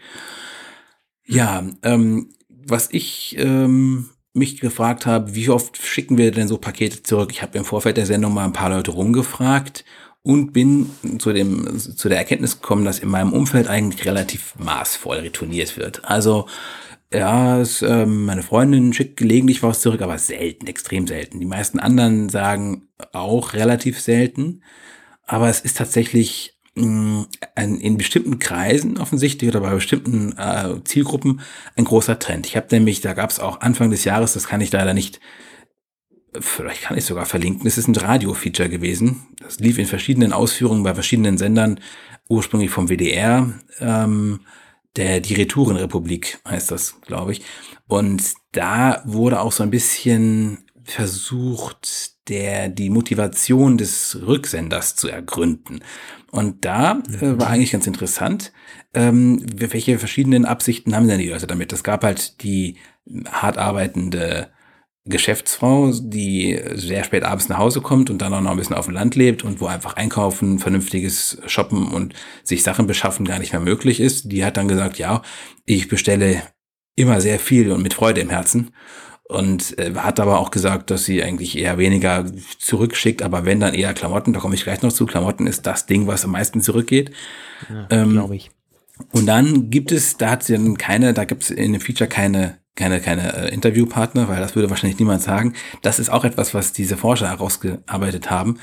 Ja, 1.27 1.65
ähm, 1.83 2.31
was 2.49 2.89
ich 2.91 3.37
ähm, 3.39 4.09
mich 4.33 4.61
gefragt 4.61 5.05
habe, 5.05 5.35
wie 5.35 5.51
oft 5.51 5.77
schicken 5.77 6.17
wir 6.17 6.31
denn 6.31 6.49
so 6.49 6.57
Pakete 6.57 7.03
zurück? 7.03 7.31
Ich 7.31 7.43
habe 7.43 7.59
im 7.59 7.65
Vorfeld 7.67 7.99
der 7.99 8.07
Sendung 8.07 8.33
mal 8.33 8.45
ein 8.45 8.55
paar 8.55 8.71
Leute 8.71 8.91
rumgefragt 8.91 9.85
und 10.25 10.53
bin 10.53 10.91
zu 11.19 11.33
dem 11.33 11.79
zu 11.79 12.09
der 12.09 12.19
Erkenntnis 12.19 12.61
gekommen, 12.61 12.85
dass 12.85 12.99
in 12.99 13.11
meinem 13.11 13.33
Umfeld 13.33 13.69
eigentlich 13.69 14.07
relativ 14.07 14.55
maßvoll 14.59 15.19
retourniert 15.19 15.77
wird. 15.77 16.05
Also 16.07 16.47
ja, 17.13 17.61
es, 17.61 17.83
ähm, 17.83 18.25
meine 18.25 18.43
Freundin 18.43 18.93
schickt 18.93 19.19
gelegentlich 19.19 19.63
was 19.63 19.81
zurück, 19.81 20.03
aber 20.03 20.19
selten, 20.19 20.67
extrem 20.67 21.07
selten. 21.07 21.39
Die 21.39 21.47
meisten 21.47 21.79
anderen 21.79 22.29
sagen 22.31 22.89
auch 23.13 23.53
relativ 23.53 24.01
selten, 24.01 24.63
aber 25.27 25.49
es 25.49 25.61
ist 25.61 25.77
tatsächlich 25.77 26.57
mh, 26.75 27.27
ein, 27.55 27.77
in 27.77 27.99
bestimmten 27.99 28.39
Kreisen 28.39 28.99
offensichtlich 28.99 29.51
oder 29.51 29.61
bei 29.61 29.75
bestimmten 29.75 30.33
äh, 30.39 30.83
Zielgruppen 30.85 31.41
ein 31.77 31.85
großer 31.85 32.19
Trend. 32.19 32.47
Ich 32.47 32.57
habe 32.57 32.67
nämlich, 32.71 33.03
da 33.03 33.13
gab 33.13 33.31
es 33.31 33.41
auch 33.41 33.61
Anfang 33.61 33.91
des 33.91 34.05
Jahres, 34.05 34.33
das 34.33 34.49
kann 34.49 34.63
ich 34.63 34.73
leider 34.73 34.95
nicht 34.95 35.21
vielleicht 36.41 36.83
kann 36.83 36.99
ich 36.99 37.05
sogar 37.05 37.27
verlinken, 37.27 37.67
es 37.67 37.79
ist 37.79 37.89
ein 37.89 37.97
Radio-Feature 37.97 38.69
gewesen. 38.69 39.27
Das 39.41 39.61
lief 39.61 39.79
in 39.79 39.87
verschiedenen 39.87 40.33
Ausführungen 40.33 40.83
bei 40.83 40.95
verschiedenen 40.95 41.39
Sendern, 41.39 41.81
ursprünglich 42.29 42.71
vom 42.71 42.89
WDR. 42.89 43.53
Ähm, 43.81 44.41
der 44.97 45.21
Die 45.21 45.35
Retourenrepublik 45.35 46.39
heißt 46.49 46.71
das, 46.71 47.01
glaube 47.03 47.33
ich. 47.33 47.43
Und 47.87 48.23
da 48.53 49.03
wurde 49.05 49.41
auch 49.41 49.53
so 49.53 49.63
ein 49.63 49.71
bisschen 49.71 50.59
versucht, 50.85 52.29
der 52.29 52.69
die 52.69 52.91
Motivation 52.91 53.77
des 53.77 54.19
Rücksenders 54.27 54.97
zu 54.97 55.09
ergründen. 55.09 55.81
Und 56.31 56.65
da 56.65 57.03
äh, 57.21 57.39
war 57.39 57.49
eigentlich 57.49 57.73
ganz 57.73 57.87
interessant, 57.87 58.53
ähm, 58.93 59.45
welche 59.55 59.99
verschiedenen 59.99 60.45
Absichten 60.45 60.95
haben 60.95 61.09
denn 61.09 61.19
die 61.19 61.29
Leute 61.29 61.47
damit? 61.47 61.73
Es 61.73 61.83
gab 61.83 62.05
halt 62.05 62.43
die 62.43 62.77
hart 63.31 63.59
arbeitende 63.59 64.49
Geschäftsfrau, 65.07 65.93
die 65.93 66.59
sehr 66.75 67.05
spät 67.05 67.25
abends 67.25 67.49
nach 67.49 67.59
Hause 67.59 67.83
kommt 67.83 68.09
und 68.09 68.23
dann 68.23 68.33
auch 68.33 68.41
noch 68.41 68.53
ein 68.53 68.57
bisschen 68.57 68.77
auf 68.77 68.87
dem 68.87 68.95
Land 68.95 69.17
lebt 69.17 69.45
und 69.45 69.61
wo 69.61 69.67
einfach 69.67 69.97
einkaufen, 69.97 70.59
vernünftiges 70.59 71.43
Shoppen 71.47 71.89
und 71.89 72.15
sich 72.43 72.63
Sachen 72.63 72.87
beschaffen 72.87 73.27
gar 73.27 73.39
nicht 73.39 73.53
mehr 73.53 73.61
möglich 73.61 74.01
ist, 74.01 74.33
die 74.33 74.45
hat 74.45 74.57
dann 74.57 74.69
gesagt, 74.69 74.99
ja, 74.99 75.21
ich 75.67 75.89
bestelle 75.89 76.43
immer 76.97 77.21
sehr 77.21 77.39
viel 77.39 77.71
und 77.71 77.83
mit 77.83 77.93
Freude 77.93 78.23
im 78.23 78.31
Herzen 78.31 78.71
und 79.25 79.79
äh, 79.79 79.95
hat 79.95 80.21
aber 80.21 80.39
auch 80.39 80.51
gesagt, 80.51 80.91
dass 80.91 81.05
sie 81.05 81.23
eigentlich 81.23 81.59
eher 81.59 81.77
weniger 81.77 82.25
zurückschickt, 82.59 83.23
aber 83.23 83.45
wenn 83.45 83.61
dann 83.61 83.75
eher 83.75 83.93
Klamotten, 83.93 84.33
da 84.33 84.41
komme 84.41 84.55
ich 84.55 84.65
gleich 84.65 84.81
noch 84.81 84.93
zu, 84.93 85.05
Klamotten 85.05 85.47
ist 85.47 85.67
das 85.67 85.85
Ding, 85.85 86.07
was 86.07 86.25
am 86.25 86.31
meisten 86.31 86.63
zurückgeht. 86.63 87.11
Ja, 87.69 87.87
ähm, 87.91 88.13
Glaube 88.13 88.37
ich. 88.37 88.51
Und 89.13 89.27
dann 89.27 89.71
gibt 89.71 89.93
es, 89.93 90.17
da 90.17 90.31
hat 90.31 90.45
sie 90.45 90.55
dann 90.55 90.79
keine, 90.79 91.13
da 91.13 91.25
gibt 91.25 91.43
es 91.43 91.51
in 91.51 91.73
dem 91.73 91.81
Feature 91.81 92.09
keine 92.09 92.59
keine, 92.75 93.01
keine 93.01 93.35
äh, 93.37 93.55
Interviewpartner, 93.55 94.29
weil 94.29 94.41
das 94.41 94.55
würde 94.55 94.71
wahrscheinlich 94.71 94.99
niemand 94.99 95.23
sagen. 95.23 95.55
Das 95.83 95.99
ist 95.99 96.11
auch 96.11 96.25
etwas, 96.25 96.55
was 96.55 96.73
diese 96.73 96.97
Forscher 96.97 97.29
herausgearbeitet 97.29 98.31
haben, 98.31 98.59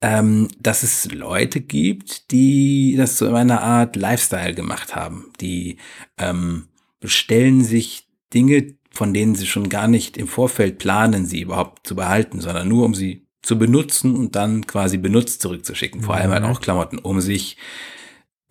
ähm, 0.00 0.48
dass 0.58 0.82
es 0.82 1.10
Leute 1.12 1.60
gibt, 1.60 2.30
die 2.30 2.94
das 2.96 3.16
zu 3.16 3.32
einer 3.34 3.62
Art 3.62 3.96
Lifestyle 3.96 4.54
gemacht 4.54 4.94
haben. 4.94 5.32
Die 5.40 5.76
ähm, 6.18 6.68
bestellen 7.00 7.64
sich 7.64 8.08
Dinge, 8.32 8.74
von 8.92 9.12
denen 9.12 9.34
sie 9.34 9.46
schon 9.46 9.68
gar 9.68 9.88
nicht 9.88 10.16
im 10.16 10.28
Vorfeld 10.28 10.78
planen, 10.78 11.26
sie 11.26 11.40
überhaupt 11.40 11.86
zu 11.86 11.94
behalten, 11.94 12.40
sondern 12.40 12.68
nur 12.68 12.84
um 12.84 12.94
sie 12.94 13.26
zu 13.42 13.58
benutzen 13.58 14.16
und 14.16 14.36
dann 14.36 14.66
quasi 14.66 14.98
benutzt 14.98 15.42
zurückzuschicken. 15.42 16.02
Vor 16.02 16.14
allem 16.14 16.30
halt 16.30 16.44
auch 16.44 16.60
Klamotten, 16.60 16.98
um 16.98 17.20
sich 17.20 17.56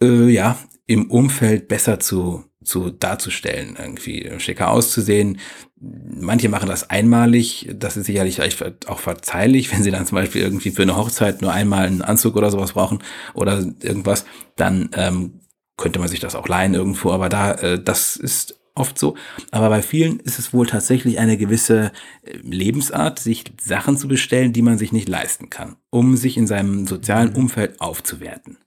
äh, 0.02 0.30
ja 0.30 0.58
im 0.88 1.10
Umfeld 1.12 1.68
besser 1.68 2.00
zu 2.00 2.49
zu 2.70 2.92
darzustellen, 2.92 3.76
irgendwie 3.78 4.32
schicker 4.38 4.70
auszusehen. 4.70 5.40
Manche 5.82 6.50
machen 6.50 6.70
das 6.70 6.90
einmalig, 6.90 7.68
das 7.74 7.98
ist 7.98 8.06
sicherlich 8.06 8.40
auch 8.88 9.00
verzeihlich, 9.00 9.72
wenn 9.74 9.84
sie 9.84 9.92
dann 9.92 10.06
zum 10.06 10.18
Beispiel 10.18 10.42
irgendwie 10.42 10.72
für 10.72 10.84
eine 10.84 10.96
Hochzeit 10.96 11.42
nur 11.42 11.52
einmal 11.52 11.88
einen 11.88 12.02
Anzug 12.02 12.36
oder 12.36 12.52
sowas 12.52 12.74
brauchen 12.74 13.00
oder 13.34 13.58
irgendwas, 13.82 14.26
dann 14.56 14.90
ähm, 14.94 15.40
könnte 15.78 16.00
man 16.00 16.10
sich 16.10 16.20
das 16.20 16.36
auch 16.36 16.48
leihen 16.48 16.76
irgendwo, 16.76 17.12
aber 17.12 17.30
da, 17.30 17.54
äh, 17.54 17.82
das 17.82 18.16
ist 18.16 18.60
oft 18.76 19.00
so. 19.00 19.16
Aber 19.52 19.70
bei 19.70 19.82
vielen 19.82 20.20
ist 20.20 20.40
es 20.40 20.54
wohl 20.54 20.68
tatsächlich 20.68 21.20
eine 21.20 21.38
gewisse 21.38 21.92
äh, 22.24 22.38
Lebensart, 22.44 23.20
sich 23.20 23.46
Sachen 23.60 23.98
zu 23.98 24.08
bestellen, 24.08 24.54
die 24.54 24.62
man 24.62 24.78
sich 24.78 24.92
nicht 24.92 25.10
leisten 25.10 25.50
kann, 25.50 25.78
um 25.90 26.18
sich 26.18 26.38
in 26.38 26.48
seinem 26.48 26.86
sozialen 26.86 27.32
mhm. 27.32 27.36
Umfeld 27.36 27.82
aufzuwerten. 27.82 28.58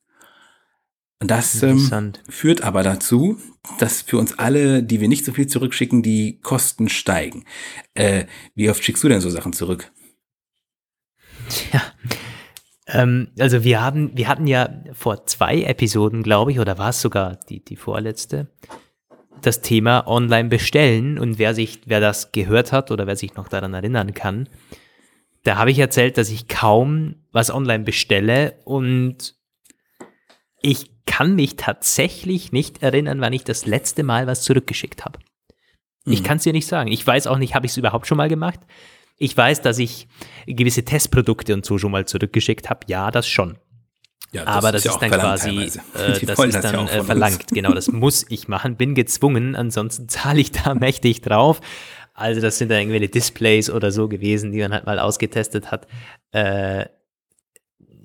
Und 1.23 1.31
das 1.31 1.63
ähm, 1.63 2.13
führt 2.29 2.63
aber 2.63 2.83
dazu, 2.83 3.39
dass 3.79 4.03
für 4.03 4.19
uns 4.19 4.41
alle, 4.41 4.83
die 4.83 5.01
wir 5.01 5.07
nicht 5.07 5.25
so 5.25 5.33
viel 5.33 5.47
zurückschicken, 5.47 6.03
die 6.03 6.41
Kosten 6.41 6.89
steigen. 6.89 7.45
Äh, 7.95 8.25
wie 8.57 8.69
oft 8.69 8.83
schickst 8.83 9.05
du 9.05 9.09
denn 9.09 9.21
so 9.21 9.31
Sachen 9.31 9.53
zurück? 9.53 9.93
Tja, 11.49 11.81
ähm, 12.89 13.29
also 13.39 13.63
wir 13.63 13.81
haben, 13.81 14.11
wir 14.17 14.27
hatten 14.27 14.49
ja 14.49 14.69
vor 14.95 15.25
zwei 15.27 15.63
Episoden, 15.63 16.25
glaube 16.25 16.51
ich, 16.51 16.59
oder 16.59 16.77
war 16.77 16.89
es 16.89 17.01
sogar 17.01 17.39
die, 17.49 17.65
die 17.65 17.77
vorletzte, 17.77 18.49
das 19.43 19.61
Thema 19.61 20.09
Online 20.09 20.49
bestellen 20.49 21.21
und 21.21 21.39
wer 21.39 21.55
sich, 21.55 21.83
wer 21.87 22.01
das 22.01 22.33
gehört 22.33 22.73
hat 22.73 22.91
oder 22.91 23.07
wer 23.07 23.15
sich 23.15 23.37
noch 23.37 23.47
daran 23.47 23.75
erinnern 23.75 24.13
kann, 24.13 24.49
da 25.45 25.55
habe 25.57 25.71
ich 25.71 25.79
erzählt, 25.79 26.19
dass 26.19 26.31
ich 26.31 26.49
kaum 26.49 27.15
was 27.31 27.53
online 27.53 27.85
bestelle 27.85 28.55
und 28.65 29.37
ich 30.63 30.91
kann 31.05 31.35
mich 31.35 31.57
tatsächlich 31.57 32.53
nicht 32.53 32.83
erinnern, 32.83 33.21
wann 33.21 33.33
ich 33.33 33.45
das 33.45 33.67
letzte 33.67 34.03
Mal 34.03 34.27
was 34.27 34.43
zurückgeschickt 34.43 35.05
habe. 35.05 35.19
Mhm. 36.05 36.13
Ich 36.13 36.25
kann 36.25 36.39
es 36.39 36.45
dir 36.45 36.53
nicht 36.53 36.67
sagen. 36.67 36.91
Ich 36.91 37.07
weiß 37.07 37.27
auch 37.27 37.39
nicht, 37.39 37.55
habe 37.55 37.67
ich 37.67 37.73
es 37.73 37.77
überhaupt 37.77 38.07
schon 38.07 38.17
mal 38.17 38.29
gemacht? 38.29 38.61
Ich 39.19 39.37
weiß, 39.37 39.61
dass 39.63 39.79
ich 39.79 40.09
gewisse 40.47 40.85
Testprodukte 40.85 41.55
und 41.55 41.67
so 41.67 41.79
schon 41.79 41.93
mal 41.93 42.07
zurückgeschickt 42.07 42.71
habe. 42.71 42.81
Ja, 42.87 43.11
das 43.11 43.29
schon. 43.29 43.59
Ja, 44.33 44.45
das 44.45 44.57
Aber 44.57 44.73
das 44.73 44.85
ist, 44.85 44.93
ist 44.95 45.03
dann 45.03 45.11
quasi, 45.11 45.51
äh, 45.51 46.27
das 46.27 46.39
ist 46.39 46.65
dann 46.65 46.89
äh, 46.89 47.03
verlangt. 47.03 47.49
Genau, 47.49 47.73
das 47.73 47.89
muss 47.93 48.25
ich 48.31 48.49
machen, 48.49 48.77
bin 48.77 48.95
gezwungen, 48.95 49.55
ansonsten 49.55 50.09
zahle 50.09 50.41
ich 50.41 50.53
da 50.53 50.75
mächtig 50.75 51.21
drauf. 51.21 51.61
Also 52.15 52.41
das 52.41 52.59
sind 52.59 52.71
dann 52.71 52.79
irgendwelche 52.79 53.09
Displays 53.09 53.71
oder 53.71 53.91
so 53.91 54.09
gewesen, 54.09 54.53
die 54.53 54.61
man 54.61 54.73
halt 54.73 54.87
mal 54.87 54.99
ausgetestet 54.99 55.71
hat. 55.71 55.87
Äh, 56.33 56.87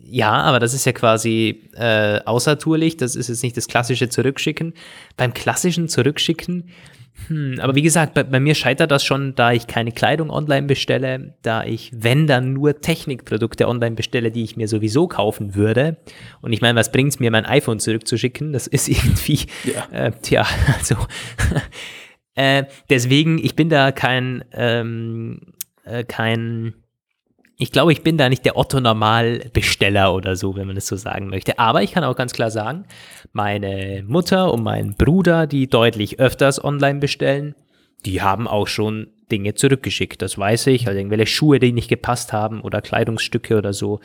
ja, 0.10 0.32
aber 0.32 0.60
das 0.60 0.74
ist 0.74 0.86
ja 0.86 0.92
quasi 0.92 1.70
äh, 1.76 2.20
außertourlich, 2.26 2.98
das 2.98 3.16
ist 3.16 3.30
jetzt 3.30 3.44
nicht 3.44 3.58
das 3.58 3.68
klassische 3.68 4.10
Zurückschicken. 4.10 4.74
Beim 5.16 5.34
klassischen 5.34 5.88
Zurückschicken, 5.88 6.70
hm, 7.28 7.60
aber 7.60 7.76
wie 7.76 7.82
gesagt, 7.82 8.14
bei, 8.14 8.24
bei, 8.24 8.40
mir 8.40 8.56
scheitert 8.56 8.92
das 8.92 9.04
schon, 9.04 9.34
da 9.36 9.52
ich 9.52 9.68
keine 9.68 9.92
Kleidung 9.92 10.30
online 10.30 10.68
bestelle, 10.68 11.34
da 11.42 11.64
ich, 11.64 11.92
wenn 11.94 12.28
dann 12.28 12.54
nur 12.54 12.80
Technikprodukte 12.80 13.68
online 13.68 13.96
bestelle, 13.96 14.32
die 14.32 14.44
ich 14.44 14.56
mir 14.56 14.68
sowieso 14.68 15.08
kaufen 15.08 15.56
würde. 15.56 15.98
Und 16.42 16.54
ich 16.54 16.62
meine, 16.62 16.80
was 16.80 16.92
bringt 16.92 17.14
es 17.14 17.20
mir, 17.20 17.32
mein 17.32 17.46
iPhone 17.46 17.80
zurückzuschicken? 17.80 18.54
Das 18.54 18.68
ist 18.68 18.88
irgendwie, 18.90 19.48
ja, 19.64 19.88
äh, 19.92 20.12
tja, 20.22 20.46
also 20.78 20.96
äh, 22.36 22.66
deswegen, 22.90 23.44
ich 23.44 23.56
bin 23.56 23.70
da 23.70 23.92
kein, 23.92 24.46
ähm, 24.54 25.54
äh, 25.84 26.04
kein 26.04 26.76
ich 27.60 27.72
glaube, 27.72 27.92
ich 27.92 28.04
bin 28.04 28.18
da 28.18 28.30
nicht 28.30 28.46
der 28.46 28.56
Otto-Normal-Besteller 28.56 30.14
oder 30.14 30.36
so, 30.36 30.56
wenn 30.56 30.68
man 30.68 30.78
es 30.78 30.88
so 30.88 30.96
sagen 30.96 31.28
möchte. 31.28 31.58
Aber 31.58 31.82
ich 31.82 31.92
kann 31.92 32.04
auch 32.04 32.16
ganz 32.16 32.34
klar 32.34 32.52
sagen, 32.52 32.86
meine 33.34 34.04
Mutter 34.08 34.54
und 34.54 34.62
mein 34.64 34.94
Bruder, 34.96 35.48
die 35.48 35.68
deutlich 35.68 36.20
öfters 36.20 36.64
online 36.64 37.00
bestellen, 37.00 37.56
die 38.06 38.22
haben 38.22 38.48
auch 38.48 38.68
schon 38.68 39.08
Dinge 39.32 39.56
zurückgeschickt. 39.56 40.22
Das 40.22 40.38
weiß 40.38 40.68
ich. 40.68 40.88
Also 40.88 41.00
irgendwelche 41.00 41.26
Schuhe, 41.26 41.58
die 41.58 41.74
nicht 41.74 41.90
gepasst 41.90 42.32
haben 42.32 42.62
oder 42.62 42.82
Kleidungsstücke 42.82 43.58
oder 43.58 43.74
so. 43.74 44.02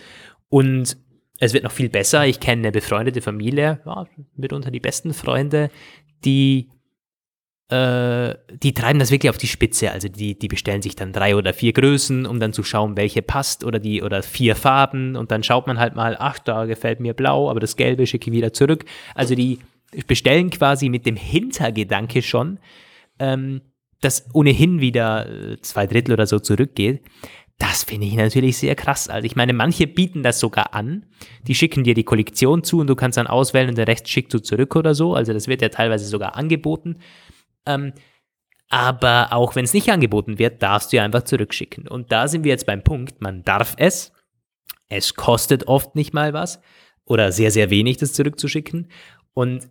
Und 0.48 0.96
es 1.38 1.52
wird 1.52 1.64
noch 1.64 1.72
viel 1.72 1.90
besser. 1.90 2.26
Ich 2.26 2.40
kenne 2.40 2.62
eine 2.62 2.72
befreundete 2.72 3.20
Familie, 3.20 3.80
ja, 3.84 4.06
mitunter 4.34 4.70
die 4.70 4.80
besten 4.80 5.12
Freunde, 5.12 5.70
die 6.24 6.70
äh, 7.72 8.36
die 8.62 8.74
treiben 8.74 8.98
das 8.98 9.10
wirklich 9.10 9.30
auf 9.30 9.38
die 9.38 9.46
Spitze. 9.46 9.92
Also 9.92 10.08
die, 10.08 10.38
die 10.38 10.48
bestellen 10.48 10.82
sich 10.82 10.94
dann 10.94 11.12
drei 11.12 11.34
oder 11.34 11.54
vier 11.54 11.72
Größen, 11.72 12.26
um 12.26 12.38
dann 12.38 12.52
zu 12.52 12.62
schauen, 12.62 12.98
welche 12.98 13.22
passt 13.22 13.64
oder 13.64 13.78
die 13.78 14.02
oder 14.02 14.22
vier 14.22 14.56
Farben 14.56 15.16
und 15.16 15.30
dann 15.30 15.42
schaut 15.42 15.66
man 15.66 15.78
halt 15.78 15.94
mal, 15.94 16.16
ach, 16.18 16.38
da 16.38 16.66
gefällt 16.66 17.00
mir 17.00 17.14
blau, 17.14 17.48
aber 17.48 17.60
das 17.60 17.76
Gelbe 17.76 18.06
schicke 18.06 18.30
ich 18.30 18.36
wieder 18.36 18.52
zurück. 18.52 18.84
Also 19.14 19.34
die 19.34 19.58
bestellen 20.06 20.50
quasi 20.50 20.90
mit 20.90 21.06
dem 21.06 21.16
Hintergedanke 21.16 22.20
schon, 22.20 22.58
ähm, 23.18 23.62
dass 24.02 24.26
ohnehin 24.34 24.80
wieder 24.80 25.30
äh, 25.30 25.60
zwei 25.62 25.86
Drittel 25.86 26.12
oder 26.12 26.26
so 26.26 26.40
zurückgeht. 26.40 27.00
Das 27.58 27.84
finde 27.84 28.06
ich 28.06 28.14
natürlich 28.14 28.58
sehr 28.58 28.74
krass. 28.74 29.08
Also 29.08 29.24
ich 29.24 29.36
meine, 29.36 29.54
manche 29.54 29.86
bieten 29.86 30.22
das 30.22 30.40
sogar 30.40 30.74
an. 30.74 31.06
Die 31.46 31.54
schicken 31.54 31.84
dir 31.84 31.94
die 31.94 32.04
Kollektion 32.04 32.64
zu 32.64 32.80
und 32.80 32.88
du 32.88 32.96
kannst 32.96 33.16
dann 33.16 33.28
auswählen 33.28 33.70
und 33.70 33.78
der 33.78 33.88
Rest 33.88 34.08
schickt 34.10 34.34
du 34.34 34.40
zurück 34.40 34.76
oder 34.76 34.94
so. 34.94 35.14
Also 35.14 35.32
das 35.32 35.48
wird 35.48 35.62
ja 35.62 35.70
teilweise 35.70 36.06
sogar 36.06 36.36
angeboten. 36.36 36.96
Ähm, 37.66 37.92
aber 38.68 39.32
auch 39.32 39.54
wenn 39.54 39.64
es 39.64 39.74
nicht 39.74 39.90
angeboten 39.90 40.38
wird, 40.38 40.62
darfst 40.62 40.92
du 40.92 40.96
ja 40.96 41.04
einfach 41.04 41.24
zurückschicken. 41.24 41.86
Und 41.86 42.10
da 42.10 42.26
sind 42.26 42.42
wir 42.44 42.50
jetzt 42.50 42.66
beim 42.66 42.82
Punkt, 42.82 43.20
man 43.20 43.42
darf 43.42 43.74
es. 43.76 44.12
Es 44.88 45.14
kostet 45.14 45.68
oft 45.68 45.94
nicht 45.94 46.14
mal 46.14 46.32
was 46.32 46.60
oder 47.04 47.32
sehr, 47.32 47.50
sehr 47.50 47.70
wenig, 47.70 47.98
das 47.98 48.14
zurückzuschicken. 48.14 48.90
Und 49.34 49.68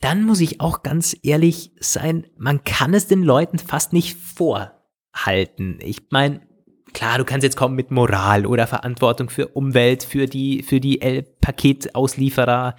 dann 0.00 0.24
muss 0.24 0.40
ich 0.40 0.60
auch 0.60 0.82
ganz 0.82 1.14
ehrlich 1.22 1.72
sein, 1.80 2.26
man 2.38 2.64
kann 2.64 2.94
es 2.94 3.06
den 3.06 3.22
Leuten 3.22 3.58
fast 3.58 3.92
nicht 3.92 4.16
vorhalten. 4.16 5.78
Ich 5.82 6.10
meine, 6.10 6.40
klar, 6.94 7.18
du 7.18 7.26
kannst 7.26 7.44
jetzt 7.44 7.56
kommen 7.56 7.76
mit 7.76 7.90
Moral 7.90 8.46
oder 8.46 8.66
Verantwortung 8.66 9.28
für 9.28 9.48
Umwelt, 9.48 10.02
für 10.02 10.24
die, 10.26 10.62
für 10.62 10.80
die 10.80 11.24
Paketauslieferer. 11.42 12.76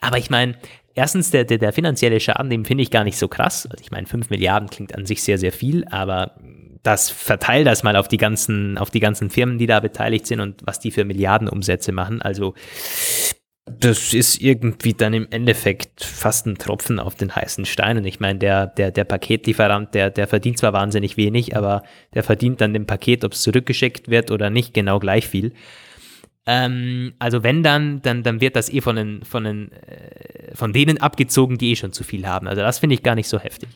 Aber 0.00 0.18
ich 0.18 0.30
meine, 0.30 0.56
erstens, 0.94 1.30
der, 1.30 1.44
der, 1.44 1.58
der 1.58 1.72
finanzielle 1.72 2.20
Schaden, 2.20 2.50
den 2.50 2.64
finde 2.64 2.82
ich 2.82 2.90
gar 2.90 3.04
nicht 3.04 3.18
so 3.18 3.28
krass. 3.28 3.66
Also 3.66 3.82
ich 3.82 3.90
meine, 3.90 4.06
5 4.06 4.30
Milliarden 4.30 4.70
klingt 4.70 4.94
an 4.94 5.06
sich 5.06 5.22
sehr, 5.22 5.38
sehr 5.38 5.52
viel, 5.52 5.84
aber 5.90 6.36
das 6.82 7.10
verteil 7.10 7.64
das 7.64 7.82
mal 7.82 7.96
auf 7.96 8.08
die 8.08 8.18
ganzen, 8.18 8.78
auf 8.78 8.90
die 8.90 9.00
ganzen 9.00 9.30
Firmen, 9.30 9.58
die 9.58 9.66
da 9.66 9.80
beteiligt 9.80 10.26
sind 10.26 10.40
und 10.40 10.60
was 10.64 10.80
die 10.80 10.90
für 10.90 11.04
Milliardenumsätze 11.04 11.92
machen. 11.92 12.20
Also 12.20 12.54
das 13.66 14.12
ist 14.12 14.42
irgendwie 14.42 14.92
dann 14.92 15.14
im 15.14 15.26
Endeffekt 15.30 16.04
fast 16.04 16.46
ein 16.46 16.58
Tropfen 16.58 17.00
auf 17.00 17.14
den 17.14 17.34
heißen 17.34 17.64
Stein. 17.64 17.96
Und 17.96 18.04
ich 18.04 18.20
meine, 18.20 18.38
der, 18.38 18.66
der, 18.66 18.90
der 18.90 19.04
Paketlieferant, 19.04 19.94
der, 19.94 20.10
der 20.10 20.26
verdient 20.26 20.58
zwar 20.58 20.74
wahnsinnig 20.74 21.16
wenig, 21.16 21.56
aber 21.56 21.82
der 22.12 22.22
verdient 22.22 22.60
dann 22.60 22.74
dem 22.74 22.86
Paket, 22.86 23.24
ob 23.24 23.32
es 23.32 23.42
zurückgeschickt 23.42 24.10
wird 24.10 24.30
oder 24.30 24.50
nicht, 24.50 24.74
genau 24.74 24.98
gleich 24.98 25.26
viel. 25.26 25.52
Ähm, 26.46 27.14
also 27.18 27.42
wenn 27.42 27.62
dann, 27.62 28.02
dann, 28.02 28.22
dann 28.22 28.40
wird 28.40 28.56
das 28.56 28.70
eh 28.70 28.80
von, 28.80 28.96
den, 28.96 29.24
von, 29.24 29.44
den, 29.44 29.72
äh, 29.72 30.54
von 30.54 30.72
denen 30.72 31.00
abgezogen, 31.00 31.58
die 31.58 31.72
eh 31.72 31.76
schon 31.76 31.92
zu 31.92 32.04
viel 32.04 32.26
haben. 32.26 32.48
Also 32.48 32.62
das 32.62 32.78
finde 32.78 32.94
ich 32.94 33.02
gar 33.02 33.14
nicht 33.14 33.28
so 33.28 33.38
heftig. 33.38 33.70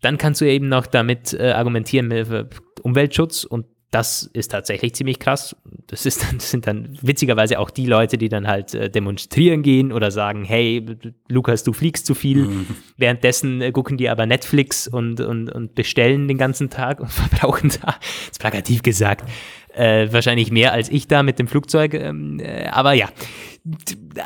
Dann 0.00 0.18
kannst 0.18 0.40
du 0.40 0.44
eben 0.44 0.68
noch 0.68 0.86
damit 0.86 1.32
äh, 1.32 1.52
argumentieren 1.52 2.08
mit 2.08 2.30
äh, 2.30 2.44
Umweltschutz 2.82 3.44
und 3.44 3.66
das 3.90 4.24
ist 4.34 4.48
tatsächlich 4.48 4.94
ziemlich 4.94 5.18
krass. 5.18 5.56
Das, 5.86 6.04
ist 6.04 6.22
dann, 6.22 6.34
das 6.38 6.50
sind 6.50 6.66
dann 6.66 6.98
witzigerweise 7.00 7.58
auch 7.58 7.70
die 7.70 7.86
Leute, 7.86 8.18
die 8.18 8.28
dann 8.28 8.46
halt 8.46 8.74
äh, 8.74 8.90
demonstrieren 8.90 9.62
gehen 9.62 9.92
oder 9.92 10.10
sagen, 10.10 10.44
hey, 10.44 10.84
Lukas, 11.28 11.64
du 11.64 11.72
fliegst 11.72 12.04
zu 12.04 12.14
viel. 12.14 12.44
Mhm. 12.44 12.66
Währenddessen 12.96 13.62
äh, 13.62 13.72
gucken 13.72 13.96
die 13.96 14.08
aber 14.08 14.26
Netflix 14.26 14.88
und, 14.88 15.20
und, 15.20 15.50
und 15.50 15.74
bestellen 15.74 16.28
den 16.28 16.38
ganzen 16.38 16.68
Tag 16.68 17.00
und 17.00 17.10
verbrauchen 17.10 17.70
da, 17.80 17.86
das 17.86 18.32
ist 18.32 18.40
plakativ 18.40 18.82
gesagt, 18.82 19.28
äh, 19.78 20.12
wahrscheinlich 20.12 20.50
mehr 20.50 20.72
als 20.72 20.88
ich 20.88 21.06
da 21.06 21.22
mit 21.22 21.38
dem 21.38 21.48
Flugzeug. 21.48 21.94
Ähm, 21.94 22.40
äh, 22.40 22.66
aber 22.66 22.92
ja, 22.92 23.08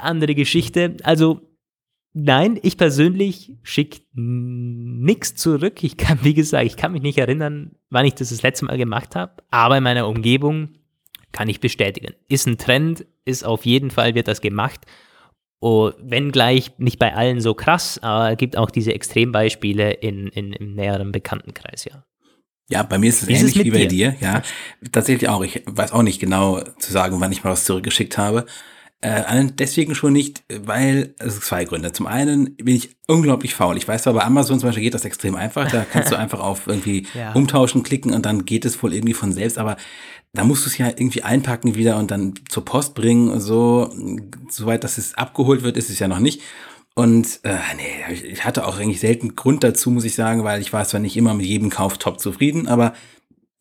andere 0.00 0.34
Geschichte. 0.34 0.96
Also 1.02 1.40
Nein, 2.14 2.58
ich 2.62 2.76
persönlich 2.76 3.52
schicke 3.62 4.00
nichts 4.12 5.34
zurück. 5.34 5.82
Ich 5.82 5.96
kann, 5.96 6.18
wie 6.22 6.34
gesagt, 6.34 6.66
ich 6.66 6.76
kann 6.76 6.92
mich 6.92 7.02
nicht 7.02 7.18
erinnern, 7.18 7.72
wann 7.88 8.04
ich 8.04 8.14
das 8.14 8.28
das 8.28 8.42
letzte 8.42 8.66
Mal 8.66 8.76
gemacht 8.76 9.16
habe, 9.16 9.42
aber 9.50 9.78
in 9.78 9.84
meiner 9.84 10.06
Umgebung 10.06 10.74
kann 11.32 11.48
ich 11.48 11.60
bestätigen. 11.60 12.12
Ist 12.28 12.46
ein 12.46 12.58
Trend, 12.58 13.06
ist 13.24 13.44
auf 13.44 13.64
jeden 13.64 13.90
Fall, 13.90 14.14
wird 14.14 14.28
das 14.28 14.42
gemacht. 14.42 14.80
Oh, 15.60 15.92
wenn 15.98 16.32
gleich 16.32 16.78
nicht 16.78 16.98
bei 16.98 17.14
allen 17.14 17.40
so 17.40 17.54
krass, 17.54 17.98
aber 18.02 18.32
es 18.32 18.36
gibt 18.36 18.58
auch 18.58 18.70
diese 18.70 18.92
Extrembeispiele 18.92 19.92
in, 19.92 20.26
in, 20.28 20.52
im 20.52 20.74
näheren 20.74 21.12
Bekanntenkreis, 21.12 21.86
ja. 21.86 22.04
Ja, 22.68 22.83
bei 22.83 22.98
mir 22.98 23.09
ist 23.09 23.22
es 23.22 23.29
wie 23.29 23.35
ähnlich 23.35 23.64
wie 23.64 23.70
bei 23.70 23.87
dir? 23.87 24.12
dir. 24.12 24.16
Ja, 24.20 24.42
tatsächlich 24.92 25.29
auch. 25.29 25.42
Ich 25.42 25.62
weiß 25.66 25.92
auch 25.92 26.03
nicht 26.03 26.20
genau 26.20 26.62
zu 26.79 26.92
sagen, 26.92 27.20
wann 27.20 27.33
ich 27.33 27.44
mal 27.44 27.51
was 27.51 27.64
zurückgeschickt 27.64 28.16
habe. 28.18 28.46
Äh, 29.03 29.46
deswegen 29.59 29.96
schon 29.96 30.12
nicht, 30.12 30.44
weil 30.48 31.14
es 31.18 31.33
sind 31.33 31.44
zwei 31.44 31.64
Gründe. 31.64 31.92
Zum 31.92 32.07
einen 32.07 32.55
bin 32.55 32.77
ich 32.77 32.94
unglaublich 33.09 33.53
faul. 33.53 33.77
Ich 33.77 33.88
weiß 33.88 34.05
zwar, 34.05 34.12
bei 34.12 34.22
Amazon 34.22 34.61
zum 34.61 34.68
Beispiel 34.68 34.85
geht 34.85 34.94
das 34.94 35.05
extrem 35.05 35.35
einfach. 35.35 35.68
Da 35.70 35.85
kannst 35.85 36.12
du 36.12 36.16
einfach 36.18 36.38
auf 36.38 36.68
irgendwie 36.68 37.09
ja. 37.12 37.33
umtauschen 37.33 37.83
klicken 37.83 38.14
und 38.14 38.25
dann 38.25 38.44
geht 38.44 38.64
es 38.64 38.81
wohl 38.81 38.94
irgendwie 38.94 39.14
von 39.14 39.33
selbst. 39.33 39.59
Aber 39.59 39.77
da 40.33 40.44
musst 40.44 40.64
du 40.64 40.70
es 40.70 40.79
ja 40.79 40.87
irgendwie 40.87 41.22
einpacken 41.22 41.75
wieder 41.75 41.98
und 41.98 42.12
dann 42.12 42.35
zur 42.48 42.64
Post 42.64 42.94
bringen 42.94 43.29
und 43.29 43.40
so. 43.40 43.92
Soweit, 44.48 44.85
dass 44.85 44.98
es 44.98 45.14
abgeholt 45.14 45.64
wird, 45.64 45.77
ist 45.77 45.90
es 45.90 45.98
ja 45.98 46.07
noch 46.07 46.20
nicht. 46.20 46.40
Und 46.94 47.40
äh, 47.42 47.57
nee, 47.76 48.14
ich 48.33 48.44
hatte 48.44 48.66
auch 48.66 48.78
eigentlich 48.78 49.00
selten 49.00 49.35
Grund 49.35 49.64
dazu, 49.64 49.90
muss 49.90 50.05
ich 50.05 50.14
sagen, 50.14 50.44
weil 50.44 50.61
ich 50.61 50.72
war 50.72 50.85
zwar 50.85 51.00
nicht 51.00 51.16
immer 51.16 51.33
mit 51.33 51.46
jedem 51.46 51.70
Kauf 51.70 51.96
top 51.98 52.20
zufrieden, 52.20 52.68
aber 52.68 52.92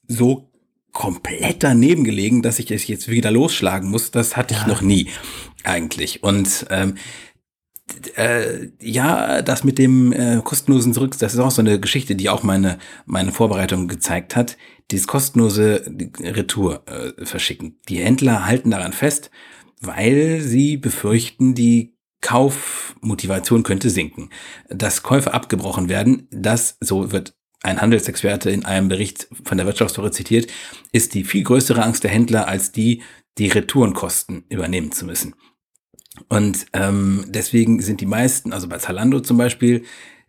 so 0.07 0.51
komplett 0.91 1.63
daneben 1.63 2.03
gelegen, 2.03 2.41
dass 2.41 2.59
ich 2.59 2.69
es 2.71 2.87
jetzt 2.87 3.07
wieder 3.07 3.31
losschlagen 3.31 3.89
muss. 3.89 4.11
Das 4.11 4.35
hatte 4.35 4.53
ja. 4.53 4.61
ich 4.61 4.67
noch 4.67 4.81
nie 4.81 5.07
eigentlich. 5.63 6.23
Und 6.23 6.65
ähm, 6.69 6.95
äh, 8.15 8.69
ja, 8.81 9.41
das 9.41 9.63
mit 9.63 9.77
dem 9.77 10.11
äh, 10.11 10.41
kostenlosen 10.43 10.93
Zurück, 10.93 11.17
das 11.17 11.33
ist 11.33 11.39
auch 11.39 11.51
so 11.51 11.61
eine 11.61 11.79
Geschichte, 11.79 12.15
die 12.15 12.29
auch 12.29 12.43
meine 12.43 12.77
meine 13.05 13.31
Vorbereitung 13.31 13.87
gezeigt 13.87 14.35
hat. 14.35 14.57
Dieses 14.91 15.07
kostenlose 15.07 15.85
Retour 16.19 16.83
äh, 16.87 17.25
verschicken. 17.25 17.79
Die 17.87 17.99
Händler 17.99 18.45
halten 18.45 18.71
daran 18.71 18.93
fest, 18.93 19.31
weil 19.79 20.41
sie 20.41 20.75
befürchten, 20.75 21.55
die 21.55 21.93
Kaufmotivation 22.21 23.63
könnte 23.63 23.89
sinken, 23.89 24.29
dass 24.69 25.03
Käufe 25.03 25.33
abgebrochen 25.33 25.89
werden. 25.89 26.27
Das 26.31 26.77
so 26.79 27.11
wird 27.11 27.35
ein 27.63 27.81
Handelsexperte 27.81 28.49
in 28.49 28.65
einem 28.65 28.87
Bericht 28.87 29.27
von 29.43 29.57
der 29.57 29.67
Wirtschaftswoche 29.67 30.11
zitiert, 30.11 30.51
ist 30.91 31.13
die 31.13 31.23
viel 31.23 31.43
größere 31.43 31.83
Angst 31.83 32.03
der 32.03 32.11
Händler 32.11 32.47
als 32.47 32.71
die, 32.71 33.03
die 33.37 33.49
Retourenkosten 33.49 34.45
übernehmen 34.49 34.91
zu 34.91 35.05
müssen. 35.05 35.35
Und 36.27 36.65
ähm, 36.73 37.25
deswegen 37.27 37.81
sind 37.81 38.01
die 38.01 38.05
meisten, 38.05 38.51
also 38.53 38.67
bei 38.67 38.77
Zalando 38.77 39.21
zum 39.21 39.37
Beispiel, 39.37 39.83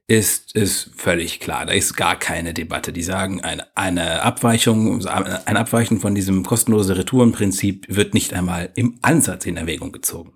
ist, 0.06 0.54
ist 0.54 0.90
völlig 0.96 1.40
klar. 1.40 1.64
Da 1.66 1.72
ist 1.72 1.96
gar 1.96 2.18
keine 2.18 2.52
Debatte. 2.52 2.92
Die 2.92 3.02
sagen, 3.02 3.40
eine, 3.40 3.66
eine 3.76 4.22
Abweichung, 4.22 5.06
ein 5.06 5.56
Abweichen 5.56 6.00
von 6.00 6.14
diesem 6.14 6.44
kostenlosen 6.44 6.96
Retourenprinzip 6.96 7.86
wird 7.88 8.12
nicht 8.12 8.34
einmal 8.34 8.70
im 8.74 8.98
Ansatz 9.00 9.46
in 9.46 9.56
Erwägung 9.56 9.92
gezogen. 9.92 10.34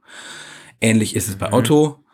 Ähnlich 0.80 1.16
ist 1.16 1.28
es 1.28 1.36
bei 1.36 1.48
mhm. 1.48 1.54
Auto. 1.54 2.04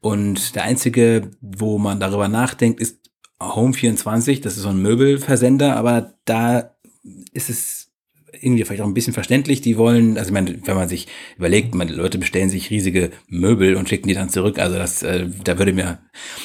Und 0.00 0.56
der 0.56 0.64
einzige, 0.64 1.30
wo 1.40 1.78
man 1.78 2.00
darüber 2.00 2.28
nachdenkt, 2.28 2.80
ist 2.80 2.98
Home24, 3.40 4.42
das 4.42 4.56
ist 4.56 4.62
so 4.62 4.68
ein 4.68 4.82
Möbelversender, 4.82 5.76
aber 5.76 6.14
da 6.24 6.74
ist 7.32 7.50
es 7.50 7.92
irgendwie 8.40 8.64
vielleicht 8.64 8.82
auch 8.82 8.86
ein 8.86 8.94
bisschen 8.94 9.12
verständlich. 9.12 9.60
Die 9.60 9.76
wollen, 9.76 10.18
also 10.18 10.28
ich 10.28 10.32
meine, 10.32 10.58
wenn 10.66 10.76
man 10.76 10.88
sich 10.88 11.06
überlegt, 11.36 11.74
man, 11.74 11.88
Leute 11.88 12.18
bestellen 12.18 12.50
sich 12.50 12.70
riesige 12.70 13.10
Möbel 13.28 13.76
und 13.76 13.88
schicken 13.88 14.08
die 14.08 14.14
dann 14.14 14.30
zurück. 14.30 14.58
Also 14.58 14.76
das, 14.76 15.02
äh, 15.02 15.28
da 15.44 15.58
würde 15.58 15.72
mir, 15.72 16.00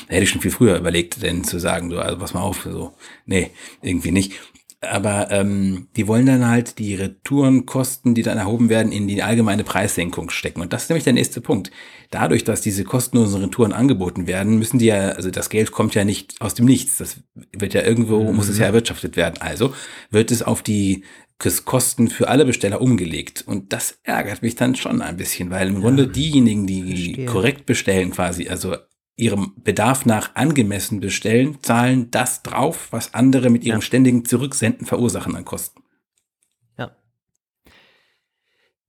da 0.08 0.14
hätte 0.14 0.24
ich 0.24 0.30
schon 0.30 0.42
viel 0.42 0.52
früher 0.52 0.78
überlegt, 0.78 1.24
denn 1.24 1.44
zu 1.44 1.60
sagen, 1.60 1.90
so, 1.90 1.98
also 2.00 2.18
pass 2.18 2.34
mal 2.34 2.42
auf, 2.42 2.68
so, 2.70 2.96
nee, 3.26 3.52
irgendwie 3.82 4.12
nicht. 4.12 4.34
Aber 4.82 5.32
ähm, 5.32 5.88
die 5.96 6.08
wollen 6.08 6.28
dann 6.28 6.48
halt 6.48 6.78
die 6.78 6.94
Retourenkosten, 6.94 8.14
die 8.14 8.22
dann 8.22 8.38
erhoben 8.38 8.70
werden, 8.70 8.92
in 8.92 9.08
die 9.08 9.24
allgemeine 9.24 9.64
Preissenkung 9.64 10.30
stecken. 10.30 10.62
Und 10.62 10.72
das 10.72 10.84
ist 10.84 10.90
nämlich 10.90 11.04
der 11.04 11.14
nächste 11.14 11.42
Punkt. 11.42 11.72
Dadurch, 12.12 12.44
dass 12.44 12.62
diese 12.62 12.84
kostenlosen 12.84 13.42
Retouren 13.42 13.74
angeboten 13.74 14.28
werden, 14.28 14.60
müssen 14.60 14.78
die 14.78 14.86
ja, 14.86 15.10
also 15.10 15.32
das 15.32 15.50
Geld 15.50 15.72
kommt 15.72 15.96
ja 15.96 16.06
nicht 16.06 16.36
aus 16.42 16.54
dem 16.54 16.68
Nichts. 16.68 16.98
Das 16.98 17.22
wird 17.54 17.74
ja 17.74 17.82
irgendwo, 17.82 18.24
mhm. 18.24 18.36
muss 18.36 18.50
es 18.50 18.60
ja 18.60 18.66
erwirtschaftet 18.66 19.18
werden. 19.18 19.42
Also 19.42 19.74
wird 20.12 20.30
es 20.30 20.44
auf 20.44 20.62
die 20.62 21.04
Kosten 21.66 22.10
für 22.10 22.28
alle 22.28 22.46
Besteller 22.46 22.80
umgelegt. 22.80 23.44
Und 23.48 23.74
das 23.74 24.00
ärgert 24.04 24.44
mich 24.44 24.56
dann 24.56 24.76
schon 24.76 25.02
ein 25.02 25.18
bisschen, 25.18 25.50
weil 25.50 25.70
im 25.70 25.76
ja, 25.76 25.82
Grunde 25.82 26.08
diejenigen, 26.08 26.68
die 26.68 26.84
verstehe. 26.84 27.26
korrekt 27.26 27.66
bestellen 27.66 28.12
quasi, 28.12 28.48
also 28.48 28.76
ihrem 29.18 29.54
Bedarf 29.64 30.06
nach 30.06 30.36
angemessen 30.36 31.00
bestellen, 31.00 31.58
zahlen 31.62 32.12
das 32.12 32.44
drauf, 32.44 32.88
was 32.92 33.16
andere 33.16 33.50
mit 33.50 33.64
ihrem 33.64 33.80
ja. 33.80 33.86
ständigen 33.86 34.24
Zurücksenden 34.24 34.86
verursachen 34.86 35.36
an 35.36 35.44
Kosten. 35.44 35.82
Ja. 36.78 36.96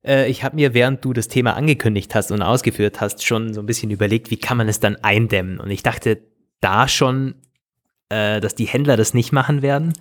Äh, 0.05 0.29
ich 0.29 0.43
habe 0.43 0.55
mir, 0.55 0.75
während 0.75 1.03
du 1.03 1.13
das 1.13 1.27
Thema 1.27 1.55
angekündigt 1.55 2.13
hast 2.13 2.31
und 2.31 2.43
ausgeführt 2.43 3.01
hast, 3.01 3.25
schon 3.25 3.55
so 3.55 3.59
ein 3.59 3.65
bisschen 3.65 3.89
überlegt, 3.89 4.29
wie 4.29 4.37
kann 4.37 4.57
man 4.57 4.69
es 4.69 4.79
dann 4.79 4.97
eindämmen. 4.97 5.59
Und 5.59 5.71
ich 5.71 5.81
dachte 5.81 6.21
da 6.61 6.87
schon, 6.87 7.33
äh, 8.09 8.39
dass 8.39 8.53
die 8.53 8.67
Händler 8.67 8.97
das 8.97 9.15
nicht 9.15 9.31
machen 9.31 9.63
werden, 9.63 9.93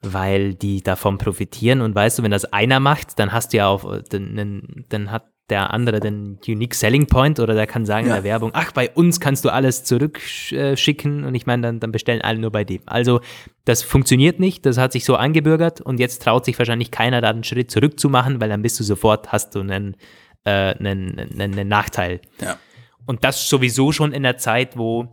weil 0.00 0.54
die 0.54 0.84
davon 0.84 1.18
profitieren. 1.18 1.80
Und 1.80 1.96
weißt 1.96 2.20
du, 2.20 2.22
wenn 2.22 2.30
das 2.30 2.44
einer 2.44 2.78
macht, 2.78 3.18
dann 3.18 3.32
hast 3.32 3.52
du 3.52 3.56
ja 3.56 3.66
auch, 3.66 4.02
dann, 4.08 4.84
dann 4.88 5.10
hat 5.10 5.33
der 5.50 5.74
andere 5.74 6.00
den 6.00 6.38
Unique 6.46 6.74
Selling 6.74 7.06
Point 7.06 7.38
oder 7.38 7.54
der 7.54 7.66
kann 7.66 7.84
sagen 7.84 8.06
Ja. 8.06 8.16
in 8.16 8.22
der 8.22 8.30
Werbung, 8.30 8.50
ach, 8.54 8.72
bei 8.72 8.90
uns 8.90 9.20
kannst 9.20 9.44
du 9.44 9.50
alles 9.50 9.84
zurückschicken 9.84 11.24
und 11.24 11.34
ich 11.34 11.44
meine, 11.44 11.62
dann, 11.62 11.80
dann 11.80 11.92
bestellen 11.92 12.22
alle 12.22 12.38
nur 12.38 12.50
bei 12.50 12.64
dem. 12.64 12.80
Also 12.86 13.20
das 13.66 13.82
funktioniert 13.82 14.40
nicht, 14.40 14.64
das 14.64 14.78
hat 14.78 14.92
sich 14.92 15.04
so 15.04 15.16
eingebürgert 15.16 15.80
und 15.82 16.00
jetzt 16.00 16.22
traut 16.22 16.46
sich 16.46 16.58
wahrscheinlich 16.58 16.90
keiner 16.90 17.20
da 17.20 17.28
einen 17.28 17.44
Schritt 17.44 17.70
zurück 17.70 18.00
zu 18.00 18.08
machen, 18.08 18.40
weil 18.40 18.48
dann 18.48 18.62
bist 18.62 18.80
du 18.80 18.84
sofort, 18.84 19.32
hast 19.32 19.54
du 19.54 19.60
einen, 19.60 19.96
äh, 20.44 20.50
einen, 20.50 21.18
einen, 21.18 21.40
einen 21.40 21.68
Nachteil. 21.68 22.20
Ja. 22.40 22.56
Und 23.04 23.22
das 23.24 23.48
sowieso 23.48 23.92
schon 23.92 24.12
in 24.12 24.22
der 24.22 24.38
Zeit, 24.38 24.78
wo 24.78 25.08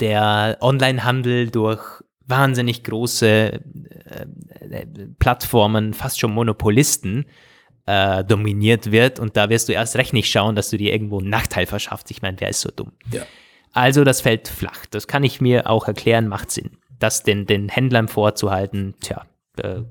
der 0.00 0.56
Onlinehandel 0.60 1.50
durch 1.50 1.82
wahnsinnig 2.26 2.82
große 2.84 3.26
äh, 3.26 3.60
äh, 4.70 4.86
Plattformen, 5.18 5.92
fast 5.92 6.18
schon 6.18 6.32
Monopolisten, 6.32 7.26
äh, 7.86 8.24
dominiert 8.24 8.90
wird. 8.90 9.18
Und 9.18 9.36
da 9.36 9.48
wirst 9.50 9.68
du 9.68 9.72
erst 9.72 9.96
recht 9.96 10.12
nicht 10.12 10.30
schauen, 10.30 10.56
dass 10.56 10.70
du 10.70 10.76
dir 10.76 10.92
irgendwo 10.92 11.18
einen 11.18 11.30
Nachteil 11.30 11.66
verschaffst. 11.66 12.10
Ich 12.10 12.22
meine, 12.22 12.40
wer 12.40 12.48
ist 12.48 12.60
so 12.60 12.70
dumm? 12.74 12.92
Ja. 13.10 13.22
Also 13.72 14.04
das 14.04 14.20
fällt 14.20 14.48
flach. 14.48 14.86
Das 14.86 15.08
kann 15.08 15.24
ich 15.24 15.40
mir 15.40 15.68
auch 15.68 15.88
erklären, 15.88 16.28
macht 16.28 16.50
Sinn. 16.50 16.78
Das 16.98 17.24
den, 17.24 17.46
den 17.46 17.68
Händlern 17.68 18.08
vorzuhalten, 18.08 18.94
tja, 19.00 19.26
äh, 19.60 19.82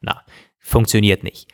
na, 0.00 0.22
funktioniert 0.58 1.22
nicht. 1.22 1.48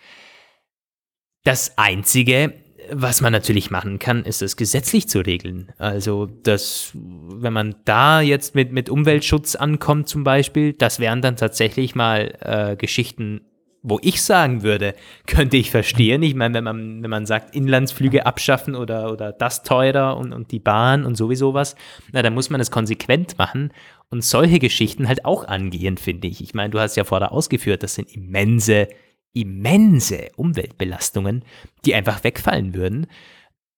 Das 1.45 1.76
Einzige, 1.76 2.55
was 2.91 3.20
man 3.20 3.33
natürlich 3.33 3.70
machen 3.70 3.99
kann, 3.99 4.24
ist 4.24 4.43
es 4.43 4.57
gesetzlich 4.57 5.09
zu 5.09 5.20
regeln. 5.20 5.72
Also, 5.79 6.26
das, 6.26 6.93
wenn 6.95 7.53
man 7.53 7.76
da 7.85 8.20
jetzt 8.20 8.55
mit, 8.55 8.72
mit 8.72 8.89
Umweltschutz 8.89 9.55
ankommt 9.55 10.09
zum 10.09 10.24
Beispiel, 10.24 10.72
das 10.72 11.01
wären 11.01 11.22
dann 11.22 11.37
tatsächlich 11.37 11.95
mal 11.95 12.35
äh, 12.41 12.76
Geschichten, 12.76 13.43
wo 13.83 13.99
ich 14.03 14.22
sagen 14.22 14.62
würde, 14.62 14.95
könnte 15.26 15.57
ich 15.57 15.70
verstehen. 15.70 16.22
Ich 16.22 16.35
meine, 16.35 16.55
wenn 16.55 16.64
man, 16.64 17.03
wenn 17.03 17.11
man 17.11 17.26
sagt, 17.26 17.55
Inlandsflüge 17.55 18.26
abschaffen 18.26 18.74
oder, 18.74 19.12
oder 19.12 19.33
das 19.33 19.62
teurer 19.62 20.16
und, 20.16 20.33
und 20.33 20.51
die 20.53 20.59
Bahn 20.59 21.05
und 21.05 21.16
sowieso 21.16 21.55
was, 21.55 21.76
na, 22.12 22.22
dann 22.22 22.35
muss 22.35 22.51
man 22.51 22.61
es 22.61 22.70
konsequent 22.70 23.39
machen 23.39 23.72
und 24.11 24.24
solche 24.24 24.59
Geschichten 24.59 25.09
halt 25.09 25.24
auch 25.24 25.47
angehen, 25.47 25.97
finde 25.97 26.29
ich. 26.29 26.43
Ich 26.43 26.55
meine, 26.55 26.70
du 26.70 26.81
hast 26.81 26.97
ja 26.97 27.05
vorher 27.05 27.33
ausgeführt, 27.33 27.83
das 27.83 27.95
sind 27.95 28.14
immense 28.14 28.89
immense 29.33 30.31
Umweltbelastungen, 30.37 31.45
die 31.85 31.95
einfach 31.95 32.24
wegfallen 32.24 32.74
würden 32.74 33.07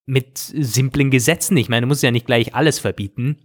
mit 0.06 0.38
simplen 0.38 1.10
Gesetzen. 1.10 1.56
Ich 1.56 1.68
meine, 1.68 1.82
du 1.82 1.88
musst 1.88 2.02
ja 2.02 2.10
nicht 2.10 2.26
gleich 2.26 2.54
alles 2.54 2.78
verbieten, 2.78 3.36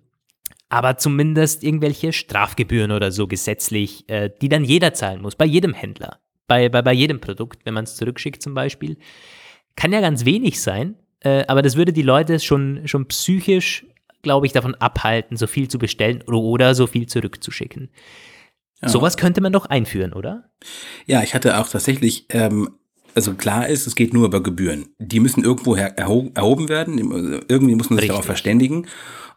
aber 0.70 0.98
zumindest 0.98 1.64
irgendwelche 1.64 2.14
Strafgebühren 2.14 2.92
oder 2.92 3.12
so 3.12 3.28
gesetzlich, 3.28 4.10
äh, 4.10 4.30
die 4.42 4.50
dann 4.50 4.64
jeder 4.64 4.94
zahlen 4.94 5.22
muss, 5.22 5.36
bei 5.36 5.46
jedem 5.46 5.74
Händler, 5.74 6.20
bei, 6.48 6.70
bei, 6.70 6.82
bei 6.82 6.94
jedem 6.94 7.20
Produkt, 7.20 7.66
wenn 7.66 7.74
man 7.74 7.86
es 7.86 7.96
zurückschickt 7.96 8.42
zum 8.42 8.54
Beispiel. 8.54 8.98
Kann 9.76 9.92
ja 9.92 10.02
ganz 10.02 10.26
wenig 10.26 10.62
sein, 10.62 10.96
äh, 11.22 11.44
aber 11.48 11.62
das 11.62 11.76
würde 11.76 11.94
die 11.94 12.02
Leute 12.02 12.40
schon, 12.40 12.88
schon 12.88 13.08
psychisch, 13.08 13.86
glaube 14.22 14.46
ich, 14.46 14.54
davon 14.54 14.76
abhalten, 14.76 15.38
so 15.38 15.48
viel 15.48 15.68
zu 15.68 15.80
bestellen 15.80 16.24
oder, 16.28 16.40
oder 16.40 16.76
so 16.76 16.88
viel 16.88 17.08
zurückzuschicken. 17.08 17.90
Ja. 18.82 18.90
Sowas 18.90 19.18
könnte 19.18 19.42
man 19.42 19.54
doch 19.54 19.66
einführen, 19.66 20.14
oder? 20.14 20.50
Ja, 21.06 21.24
ich 21.24 21.34
hatte 21.34 21.60
auch 21.60 21.70
tatsächlich, 21.70 22.26
ähm, 22.30 22.70
also 23.16 23.34
klar 23.34 23.68
ist, 23.68 23.88
es 23.88 23.96
geht 23.96 24.14
nur 24.14 24.26
über 24.26 24.44
Gebühren. 24.44 24.88
Die 25.00 25.20
müssen 25.20 25.44
irgendwo 25.44 25.76
erho 25.76 26.32
erhoben 26.34 26.70
werden. 26.70 26.98
Irgendwie 27.48 27.76
muss 27.76 27.90
man 27.90 27.98
sich 27.98 28.04
Richtig. 28.04 28.10
darauf 28.10 28.26
verständigen. 28.26 28.88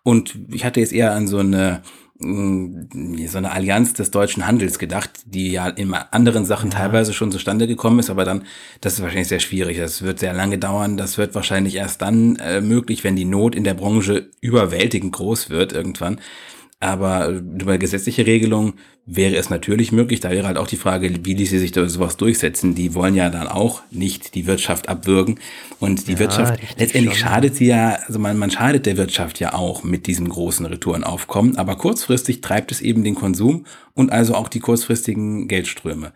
Und 0.03 0.39
ich 0.51 0.65
hatte 0.65 0.81
jetzt 0.81 0.93
eher 0.93 1.13
an 1.13 1.29
so 1.29 1.39
eine 1.39 1.83
so 2.21 3.39
eine 3.39 3.53
Allianz 3.53 3.93
des 3.93 4.11
deutschen 4.11 4.47
Handels 4.47 4.81
gedacht, 4.81 5.11
die 5.27 5.53
ja 5.53 5.69
in 5.69 5.95
anderen 5.95 6.45
Sachen 6.45 6.71
teilweise 6.71 7.13
schon 7.13 7.31
zustande 7.31 7.69
gekommen 7.69 8.01
ist, 8.01 8.11
aber 8.11 8.25
dann, 8.25 8.45
das 8.81 8.95
ist 8.95 9.03
wahrscheinlich 9.03 9.29
sehr 9.29 9.39
schwierig. 9.39 9.79
Das 9.79 10.03
wird 10.03 10.19
sehr 10.19 10.33
lange 10.33 10.59
dauern. 10.59 10.97
Das 10.97 11.17
wird 11.17 11.37
wahrscheinlich 11.37 11.77
erst 11.77 12.03
dann 12.03 12.37
äh, 12.37 12.61
möglich, 12.61 13.05
wenn 13.05 13.15
die 13.15 13.25
Not 13.25 13.55
in 13.55 13.63
der 13.63 13.75
Branche 13.75 14.31
überwältigend 14.41 15.13
groß 15.13 15.51
wird 15.51 15.73
irgendwann. 15.73 16.21
Aber 16.81 17.29
über 17.29 17.77
gesetzliche 17.77 18.25
Regelungen 18.25 18.75
wäre 19.05 19.35
es 19.37 19.51
natürlich 19.51 19.91
möglich. 19.91 20.21
Da 20.21 20.31
wäre 20.31 20.47
halt 20.47 20.57
auch 20.59 20.69
die 20.69 20.77
Frage, 20.77 21.13
wie 21.25 21.35
ließe 21.35 21.59
sich 21.59 21.73
da 21.73 21.89
sowas 21.89 22.17
durchsetzen. 22.17 22.77
Die 22.77 22.95
wollen 22.95 23.17
ja 23.17 23.31
dann 23.31 23.49
auch 23.49 23.83
nicht 23.91 24.35
die 24.37 24.47
Wirtschaft 24.47 24.89
abwürgen. 24.89 25.41
Und 25.81 26.07
die 26.07 26.19
Ja, 26.19 26.19
Wirtschaft, 26.21 26.61
letztendlich 26.79 27.19
schon. 27.19 27.29
schadet 27.29 27.57
sie 27.57 27.67
ja, 27.67 27.95
also 28.07 28.21
man, 28.21 28.39
man 28.39 28.51
schadet 28.53 28.87
der 28.87 28.97
Wirtschaft 28.97 29.41
ja 29.41 29.55
auch 29.55 29.83
mit 29.83 30.07
diesem 30.07 30.29
großen 30.29 30.67
Retourenaufkommen. 30.67 31.57
Aber 31.57 31.77
kurzfristig 31.77 32.43
treibt 32.43 32.71
es 32.71 32.81
eben 32.81 33.03
den 33.03 33.17
Konsum 33.17 33.67
und 33.95 34.13
also 34.13 34.35
auch 34.37 34.49
die 34.49 34.61
kurzfristigen 34.61 35.49
Geldströme. 35.49 36.13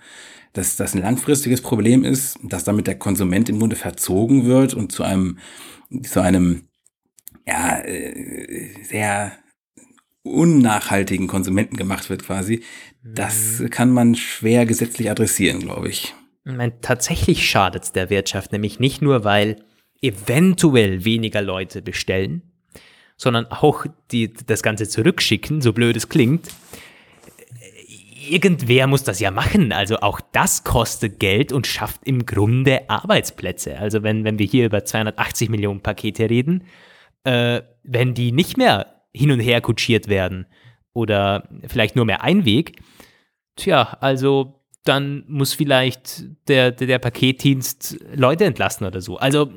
Dass 0.53 0.77
das 0.77 0.95
ein 0.95 1.03
langfristiges 1.03 1.61
Problem 1.61 2.05
ist, 2.05 2.39
dass 2.43 2.63
damit 2.65 2.87
der 2.87 2.99
Konsument 2.99 3.49
im 3.49 3.59
Grunde 3.59 3.75
verzogen 3.77 4.45
wird 4.47 4.75
und 4.75 4.93
zu 4.93 5.03
einem, 5.03 5.39
zu 6.05 6.21
einem, 6.21 6.69
ja, 7.47 7.79
äh, 7.81 8.75
sehr 8.85 9.33
unnachhaltigen 10.23 11.27
Konsumenten 11.27 11.77
gemacht 11.77 12.11
wird 12.11 12.25
quasi, 12.25 12.63
das 13.03 13.63
kann 13.71 13.91
man 13.91 14.15
schwer 14.15 14.67
gesetzlich 14.67 15.11
adressieren, 15.11 15.61
glaube 15.61 15.89
ich. 15.89 16.15
Ich 16.45 16.53
meine, 16.53 16.81
tatsächlich 16.81 17.49
schadet 17.49 17.85
es 17.85 17.93
der 17.93 18.11
Wirtschaft, 18.11 18.53
nämlich 18.53 18.81
nicht 18.81 19.03
nur, 19.03 19.25
weil 19.25 19.57
eventuell 20.01 21.05
weniger 21.05 21.43
Leute 21.43 21.83
bestellen, 21.83 22.43
sondern 23.17 23.47
auch 23.47 23.87
die, 24.11 24.33
das 24.33 24.63
Ganze 24.63 24.89
zurückschicken, 24.89 25.61
so 25.61 25.73
blöd 25.73 25.97
es 25.97 26.09
klingt. 26.09 26.49
Irgendwer 28.29 28.87
muss 28.87 29.05
das 29.05 29.21
ja 29.21 29.31
machen. 29.31 29.73
Also 29.73 29.99
auch 29.99 30.21
das 30.33 30.65
kostet 30.65 31.21
Geld 31.21 31.53
und 31.53 31.67
schafft 31.67 32.01
im 32.05 32.27
Grunde 32.27 32.89
Arbeitsplätze. 32.89 33.79
Also 33.79 34.03
wenn, 34.03 34.25
wenn 34.25 34.39
wir 34.39 34.47
hier 34.47 34.67
über 34.67 34.85
280 34.85 35.49
Millionen 35.51 35.81
Pakete 35.81 36.31
reden, 36.31 36.65
äh, 37.25 37.63
wenn 37.85 38.15
die 38.15 38.33
nicht 38.33 38.57
mehr 38.57 38.92
hin 39.13 39.31
und 39.31 39.41
her 39.41 39.61
kutschiert 39.61 40.09
werden 40.09 40.47
oder 40.93 41.49
vielleicht 41.67 41.97
nur 41.97 42.05
mehr 42.05 42.23
Einweg, 42.23 42.81
tja, 43.57 43.97
also 44.01 44.63
dann 44.85 45.25
muss 45.29 45.53
vielleicht 45.53 46.25
der, 46.49 46.73
der, 46.73 46.87
der 46.87 46.99
Paketdienst 46.99 47.99
Leute 48.15 48.45
entlassen 48.45 48.87
oder 48.87 49.01
so. 49.01 49.17
Also 49.17 49.51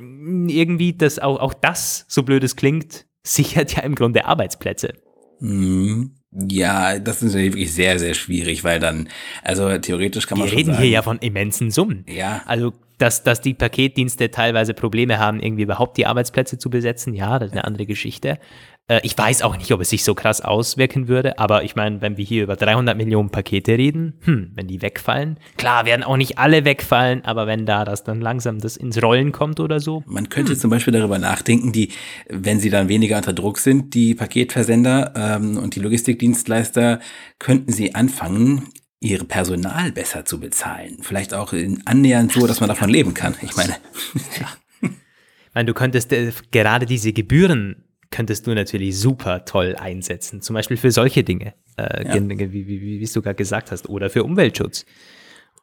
irgendwie, 0.47 0.93
das, 0.93 1.19
auch, 1.19 1.39
auch 1.39 1.53
das, 1.53 2.05
so 2.07 2.23
blöd 2.23 2.43
es 2.43 2.55
klingt, 2.55 3.05
sichert 3.23 3.75
ja 3.75 3.83
im 3.83 3.95
Grunde 3.95 4.25
Arbeitsplätze. 4.25 4.93
Mhm. 5.39 6.11
Ja, 6.31 6.99
das 6.99 7.17
ist 7.17 7.33
natürlich 7.33 7.53
wirklich 7.53 7.73
sehr, 7.73 7.97
sehr 7.97 8.13
schwierig, 8.13 8.63
weil 8.65 8.79
dann, 8.79 9.07
also 9.41 9.77
theoretisch 9.77 10.27
kann 10.27 10.37
man 10.37 10.51
Wir 10.51 10.57
reden 10.57 10.71
sagen, 10.71 10.81
hier 10.81 10.91
ja 10.91 11.01
von 11.01 11.17
immensen 11.19 11.71
Summen. 11.71 12.05
Ja. 12.09 12.41
Also, 12.45 12.73
dass, 12.97 13.23
dass 13.23 13.41
die 13.41 13.53
Paketdienste 13.53 14.31
teilweise 14.31 14.73
Probleme 14.73 15.19
haben, 15.19 15.39
irgendwie 15.39 15.63
überhaupt 15.63 15.97
die 15.97 16.05
Arbeitsplätze 16.05 16.57
zu 16.57 16.69
besetzen, 16.69 17.13
ja, 17.13 17.39
das 17.39 17.49
ist 17.49 17.53
eine 17.53 17.65
andere 17.65 17.85
Geschichte. 17.85 18.39
Äh, 18.87 19.01
ich 19.03 19.17
weiß 19.17 19.41
auch 19.41 19.57
nicht, 19.57 19.71
ob 19.71 19.81
es 19.81 19.89
sich 19.89 20.03
so 20.03 20.13
krass 20.13 20.41
auswirken 20.41 21.07
würde, 21.07 21.39
aber 21.39 21.63
ich 21.63 21.75
meine, 21.75 22.01
wenn 22.01 22.17
wir 22.17 22.25
hier 22.25 22.43
über 22.43 22.55
300 22.55 22.95
Millionen 22.97 23.29
Pakete 23.29 23.77
reden, 23.77 24.19
hm, 24.23 24.51
wenn 24.53 24.67
die 24.67 24.81
wegfallen, 24.81 25.39
klar 25.57 25.85
werden 25.85 26.03
auch 26.03 26.17
nicht 26.17 26.37
alle 26.37 26.65
wegfallen, 26.65 27.25
aber 27.25 27.47
wenn 27.47 27.65
da 27.65 27.85
das 27.85 28.03
dann 28.03 28.21
langsam 28.21 28.59
das 28.59 28.77
ins 28.77 29.01
Rollen 29.01 29.31
kommt 29.31 29.59
oder 29.59 29.79
so, 29.79 30.03
Man 30.05 30.29
könnte 30.29 30.57
zum 30.57 30.69
Beispiel 30.69 30.93
darüber 30.93 31.19
nachdenken, 31.19 31.71
die, 31.71 31.89
wenn 32.29 32.59
sie 32.59 32.69
dann 32.69 32.87
weniger 32.87 33.17
unter 33.17 33.33
Druck 33.33 33.57
sind, 33.57 33.93
die 33.93 34.15
Paketversender 34.15 35.13
ähm, 35.15 35.57
und 35.57 35.75
die 35.75 35.79
Logistikdienstleister, 35.79 36.99
könnten 37.39 37.71
sie 37.71 37.95
anfangen, 37.95 38.69
ihr 38.99 39.23
Personal 39.23 39.91
besser 39.91 40.25
zu 40.25 40.39
bezahlen. 40.39 40.97
Vielleicht 41.01 41.33
auch 41.33 41.53
in, 41.53 41.81
annähernd 41.85 42.31
so, 42.31 42.47
dass 42.47 42.59
man 42.59 42.69
davon 42.69 42.89
leben 42.89 43.13
kann. 43.13 43.35
Ich 43.41 43.55
meine, 43.55 43.75
Ich 44.81 45.57
meine, 45.57 45.67
du 45.67 45.73
könntest 45.73 46.11
äh, 46.11 46.31
gerade 46.51 46.85
diese 46.85 47.13
Gebühren 47.13 47.85
könntest 48.11 48.45
du 48.45 48.53
natürlich 48.53 48.97
super 48.99 49.45
toll 49.45 49.75
einsetzen. 49.77 50.41
Zum 50.41 50.53
Beispiel 50.53 50.75
für 50.77 50.91
solche 50.91 51.23
Dinge, 51.23 51.53
äh, 51.77 52.05
Ja. 52.07 52.15
wie, 52.15 52.51
wie, 52.51 52.67
wie, 52.67 52.99
wie 52.99 53.05
du 53.05 53.21
gerade 53.21 53.35
gesagt 53.35 53.71
hast, 53.71 53.87
oder 53.89 54.09
für 54.09 54.23
Umweltschutz. 54.23 54.85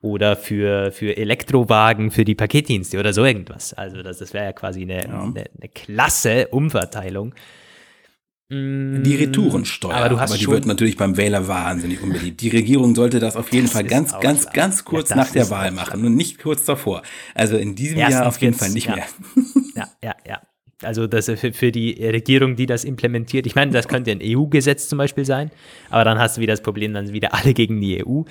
Oder 0.01 0.35
für, 0.35 0.91
für 0.93 1.17
Elektrowagen, 1.17 2.11
für 2.11 2.25
die 2.25 2.35
Paketdienste 2.35 2.99
oder 2.99 3.13
so 3.13 3.25
irgendwas. 3.25 3.73
Also 3.75 4.03
das, 4.03 4.19
das 4.19 4.33
wäre 4.35 4.47
ja 4.47 4.53
quasi 4.53 4.83
eine, 4.83 5.05
Ja. 5.07 5.23
eine, 5.23 5.45
eine 5.59 5.69
klasse 5.73 6.49
Umverteilung. 6.49 7.35
Mm, 8.53 9.03
die 9.03 9.17
Retourensteuer, 9.17 9.95
Aber 9.95 10.11
du 10.11 10.21
hast 10.21 10.35
die 10.37 10.45
schon, 10.45 10.53
wird 10.53 10.67
natürlich 10.67 10.99
beim 10.99 11.17
Wähler 11.17 11.49
wahnsinnig 11.49 12.03
unbeliebt. 12.03 12.43
Die 12.43 12.51
Regierung 12.51 12.95
sollte 12.95 13.19
das 13.19 13.35
auf 13.35 13.51
jeden 13.51 13.65
Das 13.65 13.73
Fall 13.73 13.85
ganz, 13.85 14.13
ganz, 14.21 14.51
ganz 14.53 14.85
kurz 14.85 15.09
Ja, 15.09 15.17
nach 15.17 15.31
der 15.31 15.49
Wahl 15.49 15.71
machen 15.71 16.05
und 16.05 16.15
nicht 16.15 16.39
kurz 16.39 16.67
davor. 16.67 17.01
Also 17.35 17.57
in 17.57 17.75
diesem 17.75 17.97
Jahr 17.97 18.11
Erstens 18.11 18.27
auf 18.27 18.43
jeden 18.43 18.53
Fall 18.53 18.69
nicht 18.71 18.89
ja. 18.89 18.97
mehr. 18.97 19.07
Ja, 19.75 19.89
ja, 20.05 20.15
ja. 20.29 20.43
Also 20.83 21.07
das 21.07 21.31
für, 21.31 21.55
für 21.55 21.73
die 21.73 21.93
Regierung, 22.05 22.57
die 22.57 22.67
das 22.67 22.85
implementiert. 22.85 23.47
Ich 23.47 23.55
meine, 23.55 23.73
das 23.73 23.89
könnte 23.89 24.11
ein 24.11 24.21
EU-Gesetz 24.23 24.87
zum 24.87 24.99
Beispiel 24.99 25.25
sein, 25.25 25.51
aber 25.89 26.05
dann 26.05 26.19
hast 26.19 26.37
du 26.37 26.43
wieder 26.43 26.53
das 26.53 26.63
Problem, 26.63 26.93
dann 26.93 27.07
sind 27.07 27.15
wieder 27.15 27.33
alle 27.33 27.55
gegen 27.55 27.81
die 27.81 28.05
EU. 28.05 28.25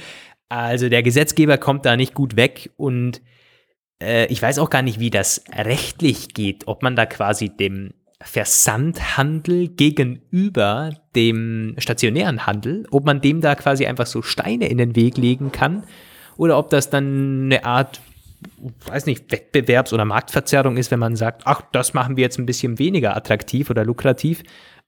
Also 0.49 0.87
der 0.87 1.01
Gesetzgeber 1.01 1.57
kommt 1.57 1.83
da 1.85 1.95
nicht 1.97 2.13
gut 2.13 2.35
weg 2.35 2.69
und 2.77 3.23
äh, 4.03 4.27
ich 4.27 4.39
weiß 4.39 4.59
auch 4.59 4.69
gar 4.69 4.83
nicht, 4.83 4.99
wie 4.99 5.09
das 5.09 5.43
rechtlich 5.51 6.35
geht, 6.35 6.67
ob 6.67 6.83
man 6.83 6.95
da 6.95 7.07
quasi 7.07 7.49
dem 7.49 7.93
Versandhandel 8.23 9.67
gegenüber 9.69 10.91
dem 11.15 11.75
stationären 11.77 12.45
Handel, 12.45 12.85
ob 12.91 13.05
man 13.05 13.21
dem 13.21 13.41
da 13.41 13.55
quasi 13.55 13.85
einfach 13.85 14.05
so 14.05 14.21
Steine 14.21 14.67
in 14.67 14.77
den 14.77 14.95
Weg 14.95 15.17
legen 15.17 15.51
kann 15.51 15.83
oder 16.37 16.57
ob 16.57 16.69
das 16.69 16.89
dann 16.89 17.45
eine 17.45 17.65
Art 17.65 18.01
weiß 18.85 19.05
nicht, 19.05 19.31
Wettbewerbs- 19.31 19.93
oder 19.93 20.05
Marktverzerrung 20.05 20.77
ist, 20.77 20.91
wenn 20.91 20.99
man 20.99 21.15
sagt, 21.15 21.43
ach, 21.45 21.61
das 21.71 21.93
machen 21.93 22.17
wir 22.17 22.23
jetzt 22.23 22.39
ein 22.39 22.45
bisschen 22.45 22.79
weniger 22.79 23.15
attraktiv 23.15 23.69
oder 23.69 23.85
lukrativ. 23.85 24.43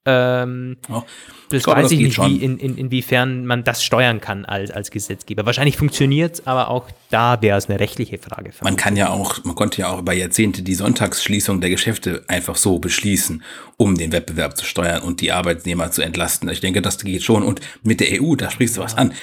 Ähm, 0.05 0.77
Ja, 0.89 1.05
das 1.49 1.63
glaube, 1.63 1.79
weiß 1.79 1.85
das 1.85 1.91
ich 1.93 1.99
nicht, 1.99 2.21
wie, 2.21 2.37
in, 2.37 2.57
in, 2.57 2.77
inwiefern 2.77 3.45
man 3.45 3.63
das 3.63 3.83
steuern 3.83 4.19
kann 4.19 4.43
als, 4.43 4.71
als 4.71 4.91
Gesetzgeber. 4.91 5.45
Wahrscheinlich 5.45 5.77
funktioniert 5.77 6.33
es, 6.35 6.47
aber 6.47 6.69
auch 6.69 6.89
da 7.09 7.41
wäre 7.41 7.57
es 7.57 7.69
eine 7.69 7.79
rechtliche 7.79 8.17
Frage. 8.17 8.51
Man 8.61 8.75
kann 8.75 8.97
ja 8.97 9.09
auch, 9.09 9.43
man 9.43 9.55
konnte 9.55 9.81
ja 9.81 9.89
auch 9.89 9.99
über 9.99 10.13
Jahrzehnte 10.13 10.61
die 10.61 10.75
Sonntagsschließung 10.75 11.61
der 11.61 11.69
Geschäfte 11.69 12.23
einfach 12.27 12.55
so 12.57 12.79
beschließen, 12.79 13.43
um 13.77 13.97
den 13.97 14.11
Wettbewerb 14.11 14.57
zu 14.57 14.65
steuern 14.65 15.03
und 15.03 15.21
die 15.21 15.31
Arbeitnehmer 15.31 15.91
zu 15.91 16.01
entlasten. 16.01 16.49
Ich 16.49 16.59
denke, 16.59 16.81
das 16.81 16.97
geht 16.97 17.23
schon. 17.23 17.43
Und 17.43 17.61
mit 17.83 17.99
der 17.99 18.21
EU, 18.21 18.35
da 18.35 18.49
sprichst 18.49 18.77
du 18.77 18.81
was 18.81 18.95
an. 18.97 19.13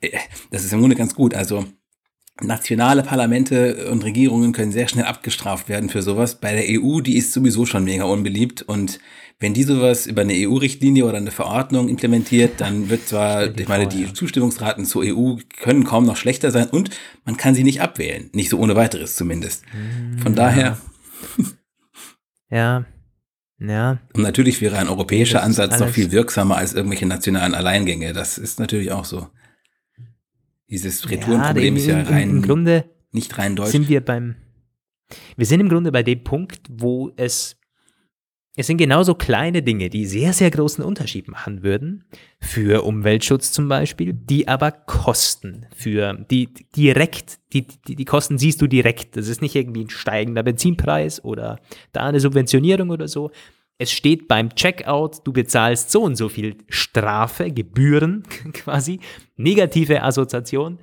Äh, 0.00 0.10
Das 0.50 0.64
ist 0.64 0.72
im 0.72 0.80
Grunde 0.80 0.96
ganz 0.96 1.14
gut. 1.14 1.34
Also 1.34 1.66
nationale 2.40 3.02
Parlamente 3.02 3.90
und 3.90 4.04
Regierungen 4.04 4.52
können 4.52 4.72
sehr 4.72 4.88
schnell 4.88 5.04
abgestraft 5.04 5.68
werden 5.68 5.90
für 5.90 6.02
sowas. 6.02 6.40
Bei 6.40 6.52
der 6.52 6.64
EU, 6.80 7.00
die 7.00 7.16
ist 7.18 7.32
sowieso 7.32 7.66
schon 7.66 7.84
mega 7.84 8.04
unbeliebt 8.04 8.62
und 8.62 8.98
wenn 9.40 9.54
die 9.54 9.62
sowas 9.62 10.06
über 10.06 10.20
eine 10.20 10.34
EU-Richtlinie 10.34 11.04
oder 11.04 11.16
eine 11.16 11.30
Verordnung 11.30 11.88
implementiert, 11.88 12.60
dann 12.60 12.90
wird 12.90 13.08
zwar, 13.08 13.58
ich 13.58 13.68
meine, 13.68 13.88
die 13.88 14.04
ja. 14.04 14.14
Zustimmungsraten 14.14 14.84
zur 14.84 15.02
EU 15.04 15.36
können 15.58 15.84
kaum 15.84 16.04
noch 16.04 16.16
schlechter 16.16 16.50
sein 16.50 16.68
und 16.68 16.90
man 17.24 17.36
kann 17.36 17.54
sie 17.54 17.64
nicht 17.64 17.80
abwählen. 17.80 18.30
Nicht 18.32 18.50
so 18.50 18.58
ohne 18.58 18.76
weiteres 18.76 19.16
zumindest. 19.16 19.64
Von 20.22 20.34
daher, 20.34 20.78
Ja, 22.50 22.84
ja. 23.58 23.98
und 24.12 24.22
natürlich 24.22 24.60
wäre 24.60 24.78
ein 24.78 24.88
europäischer 24.88 25.38
Das 25.38 25.44
Ansatz 25.44 25.78
noch 25.78 25.88
viel 25.88 26.10
wirksamer 26.10 26.56
als 26.56 26.74
irgendwelche 26.74 27.06
nationalen 27.06 27.54
Alleingänge. 27.54 28.12
Das 28.12 28.38
ist 28.38 28.58
natürlich 28.58 28.90
auch 28.90 29.04
so. 29.04 29.28
Dieses 30.68 31.08
Retourenproblem 31.10 31.76
ja, 31.76 31.80
ist 31.80 31.86
ja 31.88 32.02
rein, 32.02 32.30
Im 32.30 32.42
Grunde 32.42 32.84
nicht 33.12 33.38
rein 33.38 33.56
deutsch. 33.56 33.70
sind 33.70 33.88
wir 33.88 34.04
beim, 34.04 34.36
wir 35.36 35.46
sind 35.46 35.60
im 35.60 35.68
Grunde 35.68 35.90
bei 35.92 36.02
dem 36.02 36.22
Punkt, 36.22 36.60
wo 36.70 37.12
es, 37.16 37.56
es 38.56 38.66
sind 38.66 38.78
genauso 38.78 39.14
kleine 39.14 39.62
Dinge, 39.62 39.90
die 39.90 40.06
sehr, 40.06 40.32
sehr 40.32 40.50
großen 40.50 40.82
Unterschied 40.82 41.28
machen 41.28 41.62
würden, 41.62 42.04
für 42.40 42.82
Umweltschutz 42.82 43.52
zum 43.52 43.68
Beispiel, 43.68 44.12
die 44.12 44.48
aber 44.48 44.72
kosten, 44.72 45.66
für 45.74 46.14
die 46.30 46.48
direkt, 46.76 47.38
die, 47.52 47.66
die, 47.86 47.94
die 47.94 48.04
Kosten 48.04 48.38
siehst 48.38 48.60
du 48.60 48.66
direkt. 48.66 49.16
Das 49.16 49.28
ist 49.28 49.40
nicht 49.40 49.54
irgendwie 49.54 49.84
ein 49.84 49.90
steigender 49.90 50.42
Benzinpreis 50.42 51.24
oder 51.24 51.60
da 51.92 52.06
eine 52.06 52.18
Subventionierung 52.18 52.90
oder 52.90 53.06
so. 53.06 53.30
Es 53.78 53.92
steht 53.92 54.26
beim 54.26 54.54
Checkout, 54.54 55.20
du 55.24 55.32
bezahlst 55.32 55.90
so 55.90 56.02
und 56.02 56.16
so 56.16 56.28
viel 56.28 56.56
Strafe, 56.68 57.52
Gebühren 57.52 58.24
quasi, 58.52 59.00
negative 59.36 60.02
Assoziation 60.02 60.80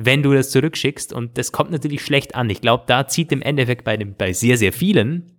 wenn 0.00 0.22
du 0.22 0.32
das 0.32 0.50
zurückschickst. 0.50 1.12
Und 1.12 1.36
das 1.36 1.50
kommt 1.50 1.72
natürlich 1.72 2.02
schlecht 2.02 2.36
an. 2.36 2.48
Ich 2.48 2.60
glaube, 2.60 2.84
da 2.86 3.08
zieht 3.08 3.32
im 3.32 3.42
Endeffekt 3.42 3.84
bei, 3.84 3.96
dem, 3.96 4.14
bei 4.14 4.32
sehr, 4.32 4.56
sehr 4.56 4.72
vielen 4.72 5.37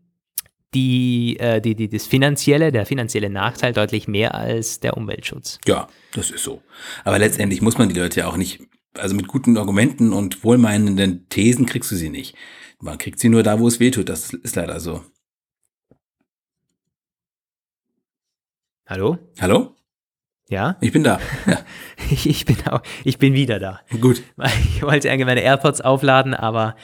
die, 0.74 1.38
äh, 1.40 1.62
die, 1.62 1.76
die, 1.76 1.90
das 1.90 2.06
finanzielle, 2.06 2.72
der 2.72 2.86
finanzielle 2.86 3.30
Nachteil 3.30 3.74
deutlich 3.74 4.08
mehr 4.08 4.36
als 4.36 4.80
der 4.80 4.98
Umweltschutz. 4.98 5.60
Ja, 5.66 5.88
das 6.14 6.32
ist 6.32 6.44
so. 6.44 6.62
Aber 7.04 7.18
letztendlich 7.20 7.62
muss 7.62 7.78
man 7.78 7.90
die 7.90 8.00
Leute 8.00 8.22
ja 8.22 8.28
auch 8.28 8.38
nicht, 8.38 8.62
also 8.96 9.16
mit 9.16 9.28
guten 9.28 9.58
Argumenten 9.58 10.14
und 10.14 10.44
wohlmeinenden 10.44 11.28
Thesen 11.30 11.66
kriegst 11.66 11.92
du 11.92 11.96
sie 11.96 12.10
nicht. 12.10 12.36
Man 12.80 12.98
kriegt 12.98 13.20
sie 13.20 13.30
nur 13.30 13.44
da, 13.44 13.60
wo 13.60 13.68
es 13.68 13.80
weh 13.80 13.92
tut. 13.92 14.10
Das 14.10 14.34
ist 14.34 14.56
leider 14.56 14.80
so. 14.80 15.04
Hallo? 18.88 19.18
Hallo? 19.40 19.76
Ja? 20.50 20.78
Ich 20.82 20.92
bin 20.92 21.04
da. 21.04 21.20
Ja, 21.46 21.64
Ich, 22.10 22.26
ich, 22.30 22.46
bin, 22.46 22.58
auch, 22.68 22.82
ich 23.04 23.18
bin 23.20 23.34
wieder 23.34 23.60
da. 23.60 23.82
gut. 24.02 24.24
Ich 24.76 24.82
wollte 24.82 25.12
eigentlich 25.12 25.26
meine 25.26 25.42
AirPods 25.42 25.82
aufladen, 25.82 26.34
aber 26.34 26.76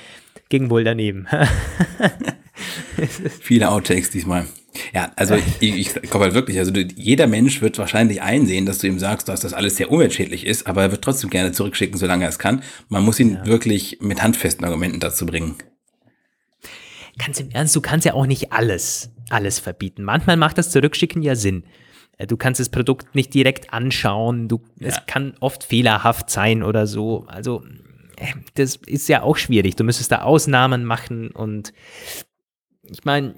ging 0.50 0.70
wohl 0.70 0.84
daneben. 0.84 1.28
Viele 3.42 3.70
Outtakes 3.70 4.10
diesmal. 4.10 4.46
Ja, 4.94 5.12
also 5.16 5.36
ich, 5.60 5.76
ich 5.78 5.94
glaube 6.02 6.26
halt 6.26 6.34
wirklich, 6.34 6.58
also 6.60 6.72
jeder 6.74 7.28
Mensch 7.28 7.62
wird 7.62 7.78
wahrscheinlich 7.78 8.22
einsehen, 8.22 8.66
dass 8.66 8.80
du 8.80 8.88
ihm 8.88 9.00
sagst, 9.00 9.28
dass 9.30 9.42
das 9.42 9.54
alles 9.54 9.78
sehr 9.78 9.92
umweltschädlich 9.92 10.46
ist, 10.46 10.68
aber 10.68 10.84
er 10.84 10.92
wird 10.92 11.04
trotzdem 11.04 11.30
gerne 11.30 11.52
zurückschicken, 11.52 11.98
solange 11.98 12.24
er 12.26 12.30
es 12.30 12.40
kann. 12.40 12.62
Man 12.90 13.04
muss 13.04 13.20
ihn 13.20 13.40
wirklich 13.46 14.00
mit 14.02 14.22
handfesten 14.22 14.66
Argumenten 14.66 15.00
dazu 15.00 15.26
bringen. 15.26 15.56
Ganz 17.18 17.40
im 17.40 17.50
Ernst, 17.52 17.76
du 17.76 17.82
kannst 17.82 18.06
ja 18.06 18.14
auch 18.14 18.26
nicht 18.26 18.52
alles, 18.52 19.10
alles 19.30 19.60
verbieten. 19.60 20.04
Manchmal 20.04 20.36
macht 20.36 20.58
das 20.58 20.72
Zurückschicken 20.72 21.22
ja 21.22 21.36
Sinn. 21.36 21.64
Äh, 22.18 22.28
Du 22.28 22.36
kannst 22.36 22.60
das 22.60 22.70
Produkt 22.70 23.16
nicht 23.16 23.34
direkt 23.34 23.72
anschauen. 23.74 24.50
Du, 24.50 24.62
Es 24.80 24.96
Ja. 24.96 25.02
kann 25.08 25.34
oft 25.40 25.64
fehlerhaft 25.64 26.30
sein 26.30 26.62
oder 26.64 26.88
so. 26.88 27.24
Also, 27.28 27.64
äh, 28.18 28.34
das 28.56 28.76
ist 28.86 29.08
ja 29.08 29.22
auch 29.24 29.38
schwierig. 29.38 29.78
Du 29.78 29.86
müsstest 29.86 30.12
da 30.12 30.24
Ausnahmen 30.24 30.84
machen 30.84 31.32
und 31.32 31.72
ich 32.92 33.04
meine, 33.06 33.36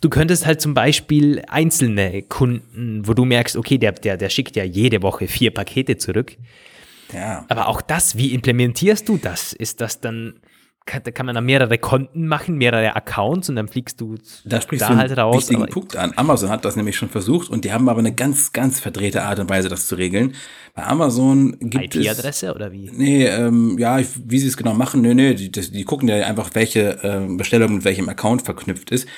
du 0.00 0.08
könntest 0.10 0.46
halt 0.46 0.60
zum 0.60 0.74
Beispiel 0.74 1.42
einzelne 1.48 2.22
Kunden, 2.22 3.06
wo 3.06 3.14
du 3.14 3.24
merkst, 3.24 3.56
okay, 3.56 3.78
der, 3.78 3.92
der, 3.92 4.16
der 4.16 4.28
schickt 4.28 4.56
ja 4.56 4.64
jede 4.64 5.02
Woche 5.02 5.28
vier 5.28 5.52
Pakete 5.52 5.96
zurück. 5.96 6.36
Ja. 7.12 7.44
Aber 7.48 7.68
auch 7.68 7.80
das, 7.80 8.16
wie 8.16 8.34
implementierst 8.34 9.08
du 9.08 9.16
das? 9.16 9.52
Ist 9.52 9.80
das 9.80 10.00
dann, 10.00 10.34
kann, 10.86 11.02
da 11.02 11.10
kann 11.10 11.26
man 11.26 11.34
dann 11.34 11.44
mehrere 11.44 11.78
Konten 11.78 12.26
machen, 12.26 12.56
mehrere 12.56 12.94
Accounts 12.94 13.48
und 13.48 13.56
dann 13.56 13.68
fliegst 13.68 14.00
du 14.00 14.16
Da 14.44 14.60
sprichst 14.60 14.88
da 14.88 14.92
du 14.92 14.96
halt 14.96 15.16
raus. 15.16 15.36
wichtigen 15.36 15.66
Punkt 15.66 15.96
an. 15.96 16.12
Amazon 16.16 16.50
hat 16.50 16.64
das 16.64 16.76
nämlich 16.76 16.96
schon 16.96 17.08
versucht 17.08 17.48
und 17.50 17.64
die 17.64 17.72
haben 17.72 17.88
aber 17.88 18.00
eine 18.00 18.14
ganz, 18.14 18.52
ganz 18.52 18.80
verdrehte 18.80 19.22
Art 19.22 19.38
und 19.38 19.48
Weise, 19.48 19.68
das 19.68 19.86
zu 19.86 19.94
regeln. 19.94 20.34
Bei 20.74 20.84
Amazon 20.84 21.56
gibt 21.60 21.96
es... 21.96 22.04
IP-Adresse 22.04 22.54
oder 22.54 22.72
wie? 22.72 22.90
Nee, 22.92 23.26
ähm, 23.26 23.78
ja, 23.78 23.98
wie 24.24 24.38
sie 24.38 24.48
es 24.48 24.56
genau 24.56 24.74
machen, 24.74 25.00
nee, 25.00 25.14
nee, 25.14 25.34
die, 25.34 25.50
die 25.50 25.84
gucken 25.84 26.08
ja 26.08 26.26
einfach, 26.26 26.50
welche 26.54 26.98
ähm, 27.02 27.36
Bestellung 27.36 27.76
mit 27.76 27.84
welchem 27.84 28.08
Account 28.08 28.42
verknüpft 28.42 28.90
ist. 28.90 29.08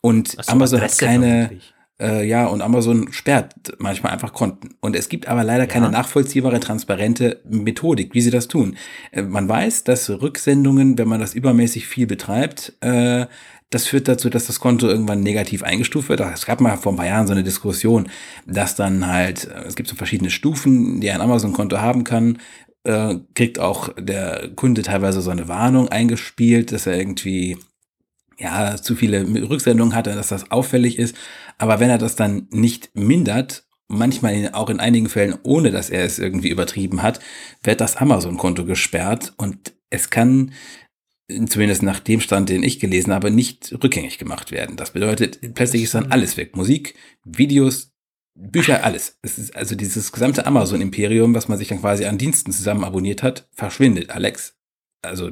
Und 0.00 0.28
so, 0.28 0.52
Amazon 0.52 0.80
hat 0.80 0.90
Adresse 0.90 1.04
keine, 1.06 1.46
vermutlich. 1.46 1.73
Äh, 2.00 2.26
ja, 2.26 2.46
und 2.46 2.60
Amazon 2.60 3.12
sperrt 3.12 3.54
manchmal 3.78 4.12
einfach 4.12 4.32
Konten. 4.32 4.70
Und 4.80 4.96
es 4.96 5.08
gibt 5.08 5.28
aber 5.28 5.44
leider 5.44 5.66
keine 5.66 5.90
nachvollziehbare, 5.90 6.58
transparente 6.58 7.40
Methodik, 7.48 8.14
wie 8.14 8.20
sie 8.20 8.30
das 8.30 8.48
tun. 8.48 8.76
Äh, 9.12 9.22
man 9.22 9.48
weiß, 9.48 9.84
dass 9.84 10.10
Rücksendungen, 10.10 10.98
wenn 10.98 11.08
man 11.08 11.20
das 11.20 11.34
übermäßig 11.34 11.86
viel 11.86 12.06
betreibt, 12.06 12.72
äh, 12.80 13.26
das 13.70 13.86
führt 13.86 14.08
dazu, 14.08 14.30
dass 14.30 14.46
das 14.46 14.60
Konto 14.60 14.86
irgendwann 14.86 15.20
negativ 15.20 15.62
eingestuft 15.62 16.08
wird. 16.08 16.20
Es 16.20 16.46
gab 16.46 16.60
mal 16.60 16.76
vor 16.76 16.92
ein 16.92 16.96
paar 16.96 17.06
Jahren 17.06 17.26
so 17.26 17.32
eine 17.32 17.42
Diskussion, 17.42 18.08
dass 18.46 18.76
dann 18.76 19.06
halt, 19.06 19.46
äh, 19.46 19.64
es 19.66 19.76
gibt 19.76 19.88
so 19.88 19.96
verschiedene 19.96 20.30
Stufen, 20.30 21.00
die 21.00 21.10
ein 21.10 21.20
Amazon-Konto 21.20 21.78
haben 21.78 22.04
kann, 22.04 22.38
äh, 22.84 23.16
kriegt 23.34 23.58
auch 23.58 23.90
der 23.98 24.50
Kunde 24.56 24.82
teilweise 24.82 25.20
so 25.20 25.30
eine 25.30 25.48
Warnung 25.48 25.88
eingespielt, 25.88 26.72
dass 26.72 26.86
er 26.86 26.98
irgendwie 26.98 27.56
ja, 28.38 28.76
zu 28.76 28.96
viele 28.96 29.22
Rücksendungen 29.48 29.94
hatte, 29.94 30.14
dass 30.14 30.28
das 30.28 30.50
auffällig 30.50 30.98
ist. 30.98 31.16
Aber 31.58 31.80
wenn 31.80 31.90
er 31.90 31.98
das 31.98 32.16
dann 32.16 32.48
nicht 32.50 32.90
mindert, 32.94 33.66
manchmal 33.88 34.50
auch 34.52 34.70
in 34.70 34.80
einigen 34.80 35.08
Fällen, 35.08 35.38
ohne 35.42 35.70
dass 35.70 35.90
er 35.90 36.04
es 36.04 36.18
irgendwie 36.18 36.48
übertrieben 36.48 37.02
hat, 37.02 37.20
wird 37.62 37.80
das 37.80 37.96
Amazon-Konto 37.96 38.64
gesperrt 38.64 39.34
und 39.36 39.74
es 39.90 40.10
kann, 40.10 40.52
zumindest 41.46 41.82
nach 41.82 42.00
dem 42.00 42.20
Stand, 42.20 42.48
den 42.48 42.62
ich 42.62 42.80
gelesen 42.80 43.12
habe, 43.12 43.30
nicht 43.30 43.72
rückgängig 43.82 44.18
gemacht 44.18 44.50
werden. 44.50 44.76
Das 44.76 44.92
bedeutet, 44.92 45.54
plötzlich 45.54 45.82
ist 45.82 45.94
dann 45.94 46.10
alles 46.10 46.36
weg. 46.36 46.56
Musik, 46.56 46.94
Videos, 47.24 47.92
Bücher, 48.36 48.82
alles. 48.82 49.18
Es 49.22 49.38
ist 49.38 49.54
also 49.54 49.76
dieses 49.76 50.10
gesamte 50.10 50.44
Amazon-Imperium, 50.46 51.34
was 51.34 51.48
man 51.48 51.56
sich 51.56 51.68
dann 51.68 51.80
quasi 51.80 52.04
an 52.04 52.18
Diensten 52.18 52.50
zusammen 52.52 52.84
abonniert 52.84 53.22
hat, 53.22 53.48
verschwindet. 53.52 54.10
Alex, 54.10 54.56
also 55.02 55.30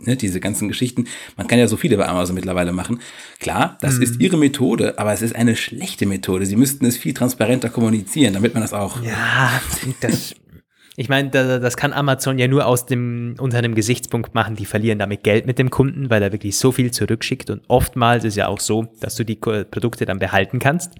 ne, 0.00 0.16
diese 0.16 0.40
ganzen 0.40 0.68
Geschichten. 0.68 1.06
Man 1.36 1.46
kann 1.46 1.58
ja 1.58 1.68
so 1.68 1.76
viele 1.76 1.96
bei 1.96 2.06
Amazon 2.08 2.34
mittlerweile 2.34 2.72
machen. 2.72 3.00
Klar, 3.40 3.78
das 3.80 3.98
ist 3.98 4.20
ihre 4.20 4.36
Methode, 4.36 4.98
aber 4.98 5.12
es 5.12 5.22
ist 5.22 5.34
eine 5.36 5.56
schlechte 5.56 6.06
Methode. 6.06 6.46
Sie 6.46 6.56
müssten 6.56 6.84
es 6.86 6.96
viel 6.96 7.14
transparenter 7.14 7.68
kommunizieren, 7.70 8.34
damit 8.34 8.54
man 8.54 8.62
das 8.62 8.72
auch. 8.72 9.02
Ja, 9.02 9.60
das. 10.00 10.34
Ich 11.00 11.08
meine, 11.08 11.30
da- 11.30 11.60
das 11.60 11.76
kann 11.76 11.92
Amazon 11.92 12.38
ja 12.38 12.48
nur 12.48 12.66
aus 12.66 12.84
dem, 12.84 13.36
unter 13.38 13.58
einem 13.58 13.76
Gesichtspunkt 13.76 14.34
machen, 14.34 14.56
die 14.56 14.66
verlieren 14.66 14.98
damit 14.98 15.22
Geld 15.22 15.46
mit 15.46 15.56
dem 15.60 15.70
Kunden, 15.70 16.10
weil 16.10 16.20
er 16.24 16.32
wirklich 16.32 16.56
so 16.58 16.72
viel 16.72 16.90
zurückschickt. 16.90 17.50
Und 17.50 17.62
oftmals 17.68 18.24
ist 18.24 18.34
ja 18.36 18.48
auch 18.48 18.58
so, 18.58 18.88
dass 19.00 19.14
du 19.14 19.24
die 19.24 19.36
Produkte 19.36 20.06
dann 20.06 20.18
behalten 20.18 20.58
kannst. 20.58 20.94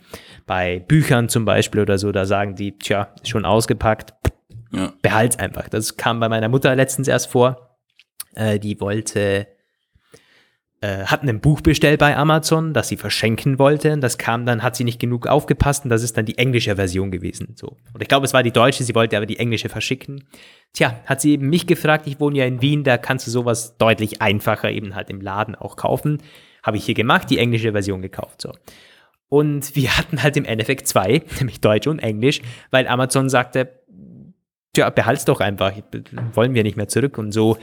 Bei 0.47 0.79
Büchern 0.79 1.29
zum 1.29 1.45
Beispiel 1.45 1.81
oder 1.81 1.99
so, 1.99 2.13
da 2.13 2.27
sagen 2.27 2.55
die, 2.55 2.79
tja, 2.79 3.13
schon 3.25 3.45
ausgepackt, 3.45 4.15
Ja. 4.71 4.93
behalt's 5.03 5.37
einfach. 5.41 5.69
Das 5.69 5.97
kam 5.97 6.21
bei 6.21 6.29
meiner 6.29 6.49
Mutter 6.49 6.77
letztens 6.77 7.09
erst 7.09 7.31
vor. 7.33 7.68
Äh, 8.35 8.59
die 8.59 8.81
wollte, 8.81 9.47
äh, 10.81 11.05
hat 11.05 11.23
ein 11.23 11.41
Buch 11.41 11.61
bestellt 11.61 11.99
bei 11.99 12.17
Amazon, 12.17 12.73
das 12.73 12.89
sie 12.89 12.97
verschenken 12.97 13.59
wollte. 13.59 13.93
Und 13.93 14.01
Das 14.01 14.19
kam 14.19 14.47
dann, 14.47 14.63
hat 14.63 14.77
sie 14.77 14.85
nicht 14.85 15.01
genug 15.01 15.27
aufgepasst 15.27 15.85
und 15.85 15.91
das 15.91 16.03
ist 16.03 16.17
dann 16.17 16.27
die 16.27 16.39
englische 16.39 16.77
Version 16.77 17.11
gewesen. 17.11 17.55
So. 17.57 17.77
Und 17.93 18.01
ich 18.03 18.09
glaube, 18.09 18.27
es 18.27 18.35
war 18.35 18.43
die 18.43 18.53
deutsche, 18.53 18.85
sie 18.85 18.95
wollte 18.95 19.17
aber 19.17 19.27
die 19.27 19.39
englische 19.39 19.69
verschicken. 19.69 20.25
Tja, 20.73 21.01
hat 21.07 21.21
sie 21.21 21.33
eben 21.33 21.49
mich 21.49 21.67
gefragt, 21.67 22.07
ich 22.07 22.21
wohne 22.21 22.39
ja 22.39 22.45
in 22.45 22.63
Wien, 22.63 22.85
da 22.85 22.99
kannst 22.99 23.27
du 23.27 23.31
sowas 23.31 23.77
deutlich 23.79 24.23
einfacher 24.23 24.71
eben 24.71 24.95
halt 24.95 25.11
im 25.11 25.21
Laden 25.21 25.55
auch 25.55 25.77
kaufen. 25.77 26.23
Habe 26.63 26.77
ich 26.77 26.85
hier 26.85 26.95
gemacht, 26.95 27.31
die 27.31 27.39
englische 27.39 27.73
Version 27.73 28.03
gekauft. 28.03 28.43
So. 28.43 28.53
Und 29.29 29.77
wir 29.77 29.97
hatten 29.97 30.23
halt 30.23 30.37
im 30.37 30.45
Endeffekt 30.45 30.87
zwei, 30.89 31.23
nämlich 31.39 31.61
Deutsch 31.61 31.87
und 31.87 31.99
Englisch, 31.99 32.41
weil 32.71 32.87
Amazon 32.87 33.29
sagte, 33.29 33.71
tja, 34.73 34.91
behalt's 34.91 35.25
doch 35.25 35.41
einfach, 35.41 35.73
wollen 36.35 36.55
wir 36.55 36.63
nicht 36.63 36.77
mehr 36.77 36.89
zurück 36.89 37.19
und 37.19 37.33
so. 37.33 37.59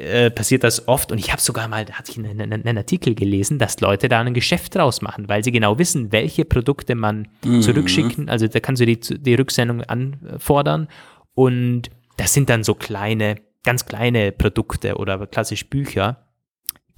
Äh, 0.00 0.30
passiert 0.30 0.64
das 0.64 0.88
oft 0.88 1.12
und 1.12 1.18
ich 1.18 1.32
habe 1.32 1.40
sogar 1.40 1.68
mal, 1.68 1.84
da 1.84 1.94
hatte 1.94 2.12
ich 2.12 2.18
einen, 2.18 2.40
einen, 2.40 2.66
einen, 2.66 2.78
Artikel 2.78 3.14
gelesen, 3.14 3.58
dass 3.58 3.80
Leute 3.80 4.08
da 4.08 4.20
ein 4.20 4.34
Geschäft 4.34 4.74
draus 4.74 5.02
machen, 5.02 5.28
weil 5.28 5.44
sie 5.44 5.52
genau 5.52 5.78
wissen, 5.78 6.12
welche 6.12 6.44
Produkte 6.44 6.94
man 6.94 7.28
mhm. 7.44 7.62
zurückschicken, 7.62 8.28
also 8.28 8.46
da 8.48 8.60
kannst 8.60 8.80
du 8.80 8.86
die, 8.86 8.98
die 8.98 9.34
Rücksendung 9.34 9.82
anfordern 9.82 10.88
und 11.34 11.90
das 12.16 12.32
sind 12.32 12.48
dann 12.48 12.64
so 12.64 12.74
kleine, 12.74 13.36
ganz 13.64 13.86
kleine 13.86 14.32
Produkte 14.32 14.96
oder 14.96 15.26
klassisch 15.26 15.68
Bücher, 15.68 16.26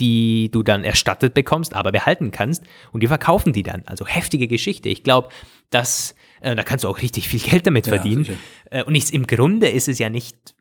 die 0.01 0.51
du 0.51 0.63
dann 0.63 0.85
erstattet 0.85 1.35
bekommst, 1.35 1.75
aber 1.75 1.91
behalten 1.93 2.31
kannst 2.31 2.65
und 2.93 3.03
die 3.03 3.09
verkaufen 3.09 3.53
die 3.53 3.65
dann. 3.65 3.83
Also 3.87 4.07
heftige 4.07 4.47
Geschichte. 4.47 4.89
Ich 4.89 5.03
glaube, 5.03 5.29
dass 5.71 6.15
äh, 6.41 6.55
da 6.55 6.63
kannst 6.63 6.85
du 6.85 6.89
auch 6.89 7.03
richtig 7.03 7.29
viel 7.29 7.41
Geld 7.41 7.67
damit 7.67 7.87
verdienen. 7.87 8.25
Ja, 8.71 8.81
äh, 8.81 8.85
und 8.85 8.95
ich, 8.95 9.13
im 9.13 9.27
Grunde 9.27 9.69
ist 9.69 9.89
es 9.89 9.99
ja 9.99 10.11
nicht 10.11 10.55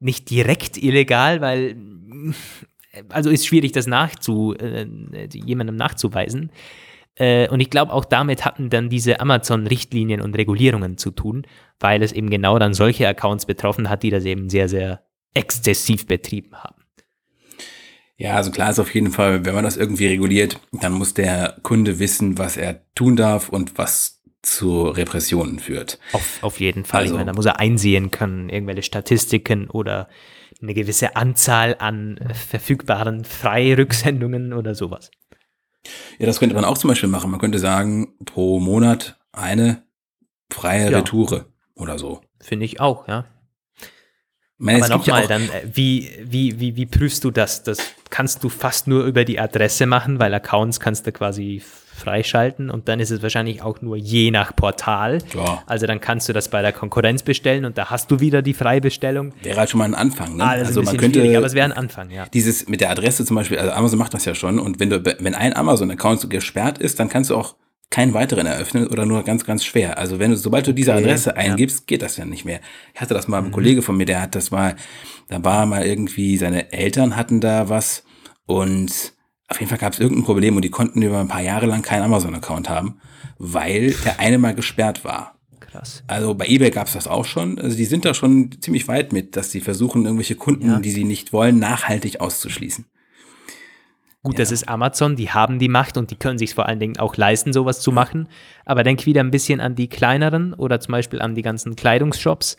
nicht 0.00 0.30
direkt 0.30 0.76
illegal, 0.76 1.40
weil 1.40 1.76
also 3.08 3.30
ist 3.30 3.46
schwierig, 3.46 3.72
das 3.72 3.86
nachzu, 3.86 4.54
äh, 4.54 4.86
jemandem 5.32 5.76
nachzuweisen. 5.76 6.50
Äh, 7.16 7.48
und 7.48 7.60
ich 7.60 7.70
glaube, 7.70 7.92
auch 7.92 8.04
damit 8.04 8.44
hatten 8.44 8.70
dann 8.70 8.88
diese 8.88 9.20
Amazon-Richtlinien 9.20 10.20
und 10.20 10.36
Regulierungen 10.36 10.96
zu 10.96 11.10
tun, 11.10 11.46
weil 11.78 12.02
es 12.02 12.12
eben 12.12 12.30
genau 12.30 12.58
dann 12.58 12.74
solche 12.74 13.06
Accounts 13.06 13.46
betroffen 13.46 13.88
hat, 13.88 14.02
die 14.02 14.10
das 14.10 14.24
eben 14.24 14.48
sehr, 14.48 14.68
sehr 14.68 15.02
exzessiv 15.34 16.06
betrieben 16.06 16.56
haben. 16.56 16.82
Ja, 18.16 18.36
also 18.36 18.50
klar 18.50 18.70
ist 18.70 18.78
auf 18.78 18.94
jeden 18.94 19.12
Fall, 19.12 19.46
wenn 19.46 19.54
man 19.54 19.64
das 19.64 19.78
irgendwie 19.78 20.06
reguliert, 20.06 20.60
dann 20.72 20.92
muss 20.92 21.14
der 21.14 21.56
Kunde 21.62 21.98
wissen, 21.98 22.36
was 22.36 22.58
er 22.58 22.84
tun 22.94 23.16
darf 23.16 23.48
und 23.48 23.78
was 23.78 24.19
zu 24.42 24.84
Repressionen 24.88 25.58
führt. 25.58 25.98
Auf, 26.12 26.42
auf 26.42 26.60
jeden 26.60 26.84
Fall. 26.84 27.02
Also, 27.02 27.14
ich 27.14 27.18
meine, 27.18 27.30
da 27.30 27.34
muss 27.34 27.46
er 27.46 27.60
einsehen 27.60 28.10
können, 28.10 28.48
irgendwelche 28.48 28.82
Statistiken 28.82 29.68
oder 29.68 30.08
eine 30.62 30.74
gewisse 30.74 31.16
Anzahl 31.16 31.76
an 31.78 32.18
verfügbaren 32.34 33.24
Freirücksendungen 33.24 34.52
oder 34.52 34.74
sowas. 34.74 35.10
Ja, 36.18 36.26
das 36.26 36.38
könnte 36.38 36.54
man 36.54 36.64
auch 36.64 36.78
zum 36.78 36.88
Beispiel 36.88 37.08
machen. 37.08 37.30
Man 37.30 37.40
könnte 37.40 37.58
sagen, 37.58 38.14
pro 38.24 38.60
Monat 38.60 39.18
eine 39.32 39.82
freie 40.50 40.90
ja. 40.90 40.98
Retoure 40.98 41.46
oder 41.74 41.98
so. 41.98 42.20
Finde 42.40 42.66
ich 42.66 42.80
auch, 42.80 43.08
ja. 43.08 43.24
Meine, 44.62 44.84
Aber 44.84 44.98
nochmal, 44.98 45.22
ja 45.22 45.26
dann, 45.26 45.42
äh, 45.44 45.62
wie, 45.72 46.10
wie, 46.22 46.60
wie, 46.60 46.76
wie 46.76 46.84
prüfst 46.84 47.24
du 47.24 47.30
das? 47.30 47.62
Das 47.62 47.78
kannst 48.10 48.44
du 48.44 48.50
fast 48.50 48.88
nur 48.88 49.04
über 49.06 49.24
die 49.24 49.40
Adresse 49.40 49.86
machen, 49.86 50.18
weil 50.18 50.34
Accounts 50.34 50.78
kannst 50.78 51.06
du 51.06 51.12
quasi 51.12 51.62
freischalten 52.00 52.68
und 52.68 52.86
dann 52.86 53.00
ist 53.00 53.10
es 53.10 53.22
wahrscheinlich 53.22 53.62
auch 53.62 53.80
nur 53.80 53.96
je 53.96 54.30
nach 54.30 54.54
Portal. 54.54 55.18
Ja. 55.34 55.62
Also 55.64 55.86
dann 55.86 56.00
kannst 56.00 56.28
du 56.28 56.34
das 56.34 56.48
bei 56.48 56.60
der 56.60 56.72
Konkurrenz 56.72 57.22
bestellen 57.22 57.64
und 57.64 57.78
da 57.78 57.88
hast 57.88 58.10
du 58.10 58.20
wieder 58.20 58.42
die 58.42 58.52
Freibestellung. 58.52 59.32
Wäre 59.42 59.60
halt 59.60 59.70
schon 59.70 59.78
mal 59.78 59.86
ein 59.86 59.94
Anfang. 59.94 60.36
Ne? 60.36 60.44
Ah, 60.44 60.50
also 60.50 60.82
man 60.82 60.96
könnte, 60.98 61.20
aber 61.36 61.46
es 61.46 61.54
wäre 61.54 61.64
ein 61.64 61.72
Anfang, 61.72 62.10
ja. 62.10 62.26
Dieses 62.26 62.68
mit 62.68 62.82
der 62.82 62.90
Adresse 62.90 63.24
zum 63.24 63.36
Beispiel, 63.36 63.58
also 63.58 63.72
Amazon 63.72 63.98
macht 63.98 64.12
das 64.12 64.26
ja 64.26 64.34
schon 64.34 64.58
und 64.58 64.78
wenn 64.78 64.90
du, 64.90 65.02
wenn 65.04 65.34
ein 65.34 65.56
Amazon-Account 65.56 66.20
so 66.20 66.28
gesperrt 66.28 66.76
ist, 66.76 67.00
dann 67.00 67.08
kannst 67.08 67.30
du 67.30 67.36
auch 67.36 67.54
keinen 67.90 68.14
weiteren 68.14 68.46
eröffnen 68.46 68.86
oder 68.86 69.04
nur 69.04 69.24
ganz, 69.24 69.44
ganz 69.44 69.64
schwer. 69.64 69.98
Also 69.98 70.20
wenn 70.20 70.30
du, 70.30 70.36
sobald 70.36 70.66
du 70.66 70.72
diese 70.72 70.94
Adresse 70.94 71.30
okay, 71.30 71.50
eingibst, 71.50 71.80
ja. 71.80 71.84
geht 71.86 72.02
das 72.02 72.16
ja 72.16 72.24
nicht 72.24 72.44
mehr. 72.44 72.60
Ich 72.94 73.00
hatte 73.00 73.14
das 73.14 73.26
mal, 73.26 73.38
ein 73.38 73.46
mhm. 73.46 73.52
Kollege 73.52 73.82
von 73.82 73.96
mir, 73.96 74.06
der 74.06 74.22
hat 74.22 74.36
das 74.36 74.52
mal, 74.52 74.76
da 75.28 75.44
war 75.44 75.66
mal 75.66 75.84
irgendwie, 75.84 76.36
seine 76.36 76.72
Eltern 76.72 77.16
hatten 77.16 77.40
da 77.40 77.68
was 77.68 78.04
und 78.46 79.12
auf 79.48 79.58
jeden 79.58 79.68
Fall 79.68 79.78
gab 79.78 79.92
es 79.92 79.98
irgendein 79.98 80.24
Problem 80.24 80.54
und 80.54 80.62
die 80.62 80.70
konnten 80.70 81.02
über 81.02 81.18
ein 81.18 81.28
paar 81.28 81.42
Jahre 81.42 81.66
lang 81.66 81.82
keinen 81.82 82.02
Amazon-Account 82.02 82.68
haben, 82.68 83.00
weil 83.38 83.92
der 84.04 84.20
eine 84.20 84.38
mal 84.38 84.54
gesperrt 84.54 85.04
war. 85.04 85.40
Krass. 85.58 86.04
Also 86.06 86.34
bei 86.34 86.46
eBay 86.46 86.70
gab 86.70 86.86
es 86.86 86.92
das 86.92 87.08
auch 87.08 87.24
schon. 87.24 87.58
Also 87.58 87.76
die 87.76 87.84
sind 87.84 88.04
da 88.04 88.14
schon 88.14 88.50
ziemlich 88.60 88.86
weit 88.86 89.12
mit, 89.12 89.36
dass 89.36 89.50
sie 89.50 89.60
versuchen, 89.60 90.04
irgendwelche 90.04 90.36
Kunden, 90.36 90.68
ja. 90.68 90.78
die 90.78 90.90
sie 90.90 91.04
nicht 91.04 91.32
wollen, 91.32 91.58
nachhaltig 91.58 92.20
auszuschließen. 92.20 92.86
Gut, 94.22 94.34
ja. 94.34 94.38
das 94.38 94.52
ist 94.52 94.68
Amazon, 94.68 95.16
die 95.16 95.30
haben 95.30 95.58
die 95.58 95.68
Macht 95.68 95.96
und 95.96 96.10
die 96.10 96.16
können 96.16 96.38
sich 96.38 96.54
vor 96.54 96.66
allen 96.66 96.78
Dingen 96.78 96.98
auch 96.98 97.16
leisten, 97.16 97.52
sowas 97.52 97.80
zu 97.80 97.90
machen. 97.90 98.28
Aber 98.66 98.82
denk 98.82 99.06
wieder 99.06 99.22
ein 99.22 99.30
bisschen 99.30 99.60
an 99.60 99.74
die 99.74 99.88
kleineren 99.88 100.52
oder 100.52 100.78
zum 100.80 100.92
Beispiel 100.92 101.22
an 101.22 101.34
die 101.34 101.42
ganzen 101.42 101.74
Kleidungsshops 101.76 102.56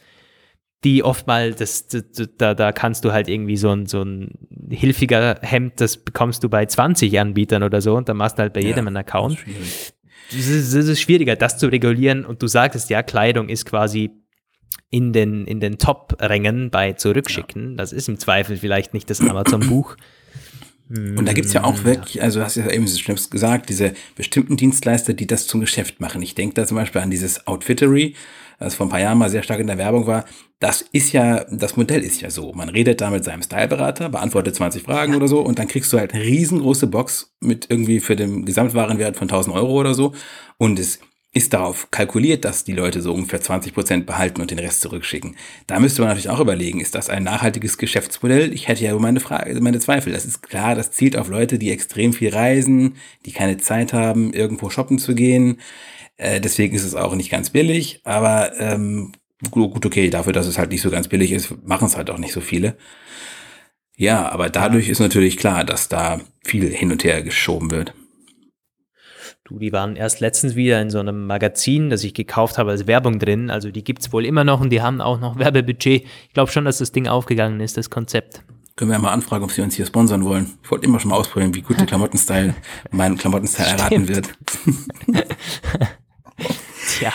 die 0.84 1.04
oftmals, 1.04 1.58
das, 1.58 1.88
das, 1.88 2.30
da, 2.38 2.56
da 2.56 2.72
kannst 2.72 3.06
du 3.06 3.12
halt 3.12 3.28
irgendwie 3.28 3.58
so 3.58 3.70
ein, 3.70 3.86
so 3.86 4.02
ein 4.02 4.32
hilfiger 4.70 5.38
Hemd, 5.42 5.80
das 5.80 5.98
bekommst 5.98 6.44
du 6.44 6.50
bei 6.50 6.66
20 6.66 7.20
Anbietern 7.20 7.64
oder 7.64 7.82
so 7.82 7.96
und 7.96 8.10
dann 8.10 8.18
machst 8.18 8.38
du 8.38 8.42
halt 8.42 8.54
bei 8.54 8.62
jedem 8.62 8.86
ja, 8.86 8.88
einen 8.88 8.98
Account. 8.98 9.38
Das 10.32 10.48
ist, 10.48 10.74
das 10.74 10.88
ist 10.88 11.02
schwieriger, 11.02 11.36
das 11.36 11.58
zu 11.58 11.68
regulieren 11.68 12.26
und 12.26 12.42
du 12.42 12.48
sagtest 12.48 12.90
ja, 12.90 13.04
Kleidung 13.04 13.50
ist 13.50 13.66
quasi 13.66 14.12
in 14.90 15.14
den, 15.14 15.46
in 15.46 15.60
den 15.60 15.78
Top-Rängen 15.78 16.72
bei 16.72 16.94
Zurückschicken. 16.94 17.72
Ja. 17.72 17.78
Das 17.78 17.94
ist 17.94 18.10
im 18.10 18.18
Zweifel 18.18 18.58
vielleicht 18.58 18.94
nicht 18.94 19.10
das 19.10 19.22
Amazon-Buch. 19.22 19.98
Und 21.18 21.26
da 21.26 21.34
gibt's 21.34 21.54
ja 21.54 21.64
auch 21.64 21.84
wirklich, 21.84 22.22
also 22.22 22.40
du 22.40 22.46
hast 22.46 22.56
ja 22.56 22.70
eben 22.70 22.88
so 22.88 22.98
schlimm 22.98 23.18
gesagt, 23.30 23.70
diese 23.70 23.94
bestimmten 24.16 24.58
Dienstleister, 24.58 25.14
die 25.14 25.28
das 25.28 25.48
zum 25.48 25.62
Geschäft 25.62 26.02
machen. 26.02 26.22
Ich 26.22 26.36
denke 26.36 26.56
da 26.56 26.66
zum 26.66 26.76
Beispiel 26.76 27.02
an 27.02 27.10
dieses 27.10 27.48
Outfittery, 27.48 28.16
das 28.60 28.76
vor 28.76 28.88
ein 28.88 28.90
paar 28.90 29.00
Jahren 29.00 29.18
mal 29.18 29.30
sehr 29.30 29.44
stark 29.44 29.60
in 29.60 29.68
der 29.68 29.78
Werbung 29.78 30.06
war, 30.06 30.26
das 30.60 30.84
ist 30.92 31.12
ja, 31.14 31.46
das 31.50 31.78
Modell 31.78 32.02
ist 32.02 32.22
ja 32.22 32.30
so. 32.30 32.54
Man 32.54 32.70
redet 32.70 33.02
da 33.02 33.10
mit 33.10 33.24
seinem 33.24 33.42
Styleberater, 33.42 34.10
beantwortet 34.10 34.56
20 34.56 34.84
Fragen 34.84 35.14
ja. 35.14 35.18
oder 35.18 35.28
so 35.28 35.40
und 35.40 35.58
dann 35.58 35.68
kriegst 35.68 35.92
du 35.92 35.98
halt 35.98 36.14
eine 36.14 36.24
riesengroße 36.24 36.88
Box 36.88 37.34
mit 37.40 37.68
irgendwie 37.70 38.00
für 38.00 38.16
den 38.16 38.46
Gesamtwarenwert 38.46 39.18
von 39.18 39.28
1000 39.28 39.56
Euro 39.56 39.80
oder 39.80 39.94
so 39.94 40.14
und 40.58 40.78
es 40.78 41.00
ist 41.34 41.54
darauf 41.54 41.90
kalkuliert, 41.92 42.44
dass 42.44 42.66
die 42.66 42.74
Leute 42.74 43.02
so 43.02 43.14
ungefähr 43.14 43.40
20 43.40 43.74
Prozent 43.74 44.06
behalten 44.06 44.42
und 44.42 44.52
den 44.52 44.60
Rest 44.60 44.82
zurückschicken. 44.82 45.38
Da 45.66 45.80
müsste 45.80 46.02
man 46.02 46.10
natürlich 46.10 46.30
auch 46.30 46.42
überlegen, 46.42 46.82
ist 46.82 46.94
das 46.94 47.10
ein 47.10 47.24
nachhaltiges 47.24 47.78
Geschäftsmodell? 47.78 48.54
Ich 48.54 48.68
hätte 48.68 48.84
ja 48.84 48.94
meine 48.98 49.22
Frage, 49.22 49.60
meine 49.62 49.80
Zweifel. 49.80 50.12
Das 50.12 50.26
ist 50.26 50.44
klar, 50.44 50.76
das 50.76 50.92
zielt 50.92 51.16
auf 51.16 51.30
Leute, 51.30 51.58
die 51.58 51.72
extrem 51.72 52.12
viel 52.12 52.34
reisen, 52.34 52.98
die 53.26 53.32
keine 53.32 53.58
Zeit 53.58 53.94
haben, 53.94 54.34
irgendwo 54.34 54.70
shoppen 54.70 55.00
zu 55.00 55.16
gehen. 55.16 55.62
Äh, 56.18 56.42
deswegen 56.42 56.76
ist 56.76 56.84
es 56.84 56.96
auch 56.96 57.16
nicht 57.16 57.32
ganz 57.32 57.50
billig, 57.50 58.02
aber 58.04 58.60
ähm, 58.60 59.14
gut, 59.52 59.86
okay, 59.86 60.10
dafür, 60.10 60.34
dass 60.34 60.48
es 60.48 60.58
halt 60.58 60.72
nicht 60.72 60.82
so 60.82 60.92
ganz 60.92 61.08
billig 61.08 61.32
ist, 61.32 61.66
machen 61.66 61.88
es 61.88 61.96
halt 61.96 62.10
auch 62.10 62.18
nicht 62.18 62.34
so 62.34 62.42
viele. 62.42 62.76
Ja, 63.96 64.30
aber 64.30 64.50
dadurch 64.50 64.90
ist 64.90 65.00
natürlich 65.00 65.38
klar, 65.38 65.64
dass 65.64 65.88
da 65.88 66.20
viel 66.44 66.70
hin 66.74 66.92
und 66.92 67.04
her 67.06 67.22
geschoben 67.22 67.72
wird. 67.72 67.94
Du, 69.52 69.60
die 69.60 69.74
waren 69.74 69.98
erst 69.98 70.22
letztens 70.22 70.56
wieder 70.56 70.82
in 70.82 70.90
so 70.90 71.00
einem 71.00 71.28
Magazin, 71.28 71.90
das 71.90 72.06
ich 72.06 72.14
gekauft 72.14 72.58
habe, 72.58 72.72
als 72.72 72.88
Werbung 72.88 73.20
drin. 73.20 73.50
Also 73.50 73.70
die 73.70 73.84
gibt 73.84 74.02
es 74.02 74.14
wohl 74.14 74.26
immer 74.26 74.46
noch 74.46 74.62
und 74.62 74.70
die 74.70 74.82
haben 74.82 75.02
auch 75.02 75.20
noch 75.20 75.38
Werbebudget. 75.38 76.06
Ich 76.28 76.34
glaube 76.34 76.50
schon, 76.50 76.64
dass 76.64 76.78
das 76.78 76.94
Ding 76.94 77.10
aufgegangen 77.10 77.60
ist, 77.60 77.76
das 77.76 77.90
Konzept. 77.90 78.44
Können 78.78 78.92
wir 78.92 79.00
mal 79.00 79.12
anfragen, 79.12 79.44
ob 79.44 79.52
sie 79.52 79.62
uns 79.62 79.76
hier 79.76 79.86
sponsern 79.86 80.24
wollen. 80.24 80.54
Ich 80.64 80.72
wollte 80.72 80.86
immer 80.86 81.02
schon 81.02 81.10
mal 81.10 81.18
ausprobieren, 81.18 81.54
wie 81.54 81.62
gut 81.62 81.78
der 81.78 81.86
Klamottenstyle, 81.86 82.56
mein 82.92 83.18
Klamottenstyle 83.18 83.68
erraten 83.68 84.08
wird. 84.08 84.30
Tja. 86.88 87.12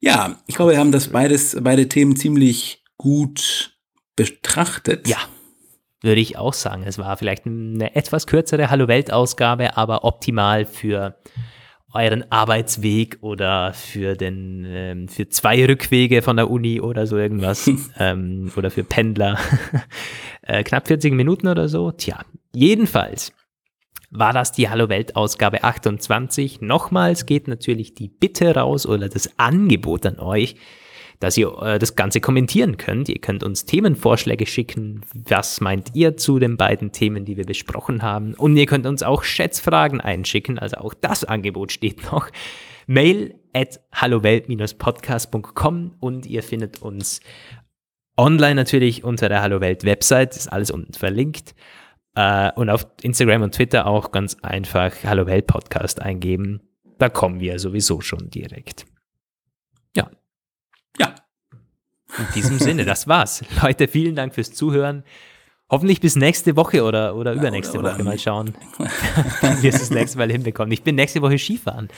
Ja, 0.00 0.38
ich 0.46 0.54
glaube, 0.54 0.72
wir 0.72 0.78
haben 0.78 0.90
das 0.90 1.08
beides, 1.08 1.54
beide 1.60 1.86
Themen 1.86 2.16
ziemlich 2.16 2.82
gut 2.96 3.76
betrachtet. 4.16 5.06
Ja, 5.06 5.18
würde 6.02 6.20
ich 6.20 6.36
auch 6.36 6.52
sagen. 6.52 6.84
Es 6.86 6.98
war 6.98 7.16
vielleicht 7.16 7.46
eine 7.46 7.94
etwas 7.94 8.26
kürzere 8.26 8.70
Hallo-Welt-Ausgabe, 8.70 9.76
aber 9.76 10.04
optimal 10.04 10.64
für 10.64 11.16
euren 11.94 12.30
Arbeitsweg 12.30 13.18
oder 13.20 13.72
für 13.74 14.16
den 14.16 14.64
ähm, 14.66 15.08
für 15.08 15.28
zwei 15.28 15.64
Rückwege 15.66 16.22
von 16.22 16.36
der 16.36 16.50
Uni 16.50 16.80
oder 16.80 17.06
so 17.06 17.18
irgendwas 17.18 17.70
ähm, 17.98 18.50
oder 18.56 18.70
für 18.70 18.84
Pendler 18.84 19.38
äh, 20.42 20.62
knapp 20.64 20.88
40 20.88 21.12
Minuten 21.12 21.48
oder 21.48 21.68
so. 21.68 21.92
Tja, 21.92 22.20
jedenfalls 22.54 23.32
war 24.10 24.32
das 24.32 24.52
die 24.52 24.68
Hallo 24.68 24.88
Welt 24.88 25.16
Ausgabe 25.16 25.64
28. 25.64 26.60
Nochmals 26.60 27.26
geht 27.26 27.48
natürlich 27.48 27.94
die 27.94 28.08
Bitte 28.08 28.54
raus 28.54 28.86
oder 28.86 29.08
das 29.08 29.38
Angebot 29.38 30.06
an 30.06 30.18
euch, 30.18 30.56
dass 31.22 31.36
ihr 31.36 31.56
äh, 31.62 31.78
das 31.78 31.94
Ganze 31.94 32.20
kommentieren 32.20 32.76
könnt. 32.76 33.08
Ihr 33.08 33.20
könnt 33.20 33.44
uns 33.44 33.64
Themenvorschläge 33.64 34.46
schicken. 34.46 35.02
Was 35.14 35.60
meint 35.60 35.94
ihr 35.94 36.16
zu 36.16 36.38
den 36.38 36.56
beiden 36.56 36.90
Themen, 36.90 37.24
die 37.24 37.36
wir 37.36 37.46
besprochen 37.46 38.02
haben? 38.02 38.34
Und 38.34 38.56
ihr 38.56 38.66
könnt 38.66 38.86
uns 38.86 39.02
auch 39.02 39.22
Schätzfragen 39.22 40.00
einschicken. 40.00 40.58
Also 40.58 40.78
auch 40.78 40.94
das 40.94 41.24
Angebot 41.24 41.70
steht 41.70 42.10
noch. 42.12 42.28
Mail 42.86 43.34
at 43.52 43.80
hallowelt-podcast.com 43.92 45.94
und 46.00 46.26
ihr 46.26 46.42
findet 46.42 46.82
uns 46.82 47.20
online 48.16 48.56
natürlich 48.56 49.04
unter 49.04 49.28
der 49.28 49.42
Hallo 49.42 49.60
Welt 49.60 49.84
Website. 49.84 50.36
Ist 50.36 50.52
alles 50.52 50.70
unten 50.70 50.94
verlinkt. 50.94 51.54
Äh, 52.14 52.50
und 52.52 52.68
auf 52.68 52.86
Instagram 53.02 53.42
und 53.42 53.54
Twitter 53.54 53.86
auch 53.86 54.10
ganz 54.10 54.36
einfach 54.42 54.92
Hallo 55.04 55.26
Welt 55.26 55.46
Podcast 55.46 56.02
eingeben. 56.02 56.60
Da 56.98 57.08
kommen 57.08 57.40
wir 57.40 57.58
sowieso 57.58 58.00
schon 58.00 58.30
direkt. 58.30 58.86
Ja. 59.96 60.10
In 62.18 62.26
diesem 62.34 62.58
Sinne, 62.58 62.84
das 62.84 63.06
war's. 63.08 63.42
Leute, 63.62 63.88
vielen 63.88 64.14
Dank 64.14 64.34
fürs 64.34 64.52
Zuhören. 64.52 65.04
Hoffentlich 65.70 66.00
bis 66.00 66.16
nächste 66.16 66.54
Woche 66.56 66.84
oder, 66.84 67.16
oder 67.16 67.32
übernächste 67.32 67.78
oder, 67.78 67.90
oder 67.90 67.98
Woche. 67.98 68.04
Mal 68.04 68.18
schauen, 68.18 68.54
wie 69.62 69.68
es 69.68 69.78
das 69.78 69.90
nächste 69.90 70.18
Mal 70.18 70.30
hinbekommen. 70.30 70.70
Ich 70.70 70.82
bin 70.82 70.96
nächste 70.96 71.22
Woche 71.22 71.38
Skifahren. 71.38 71.88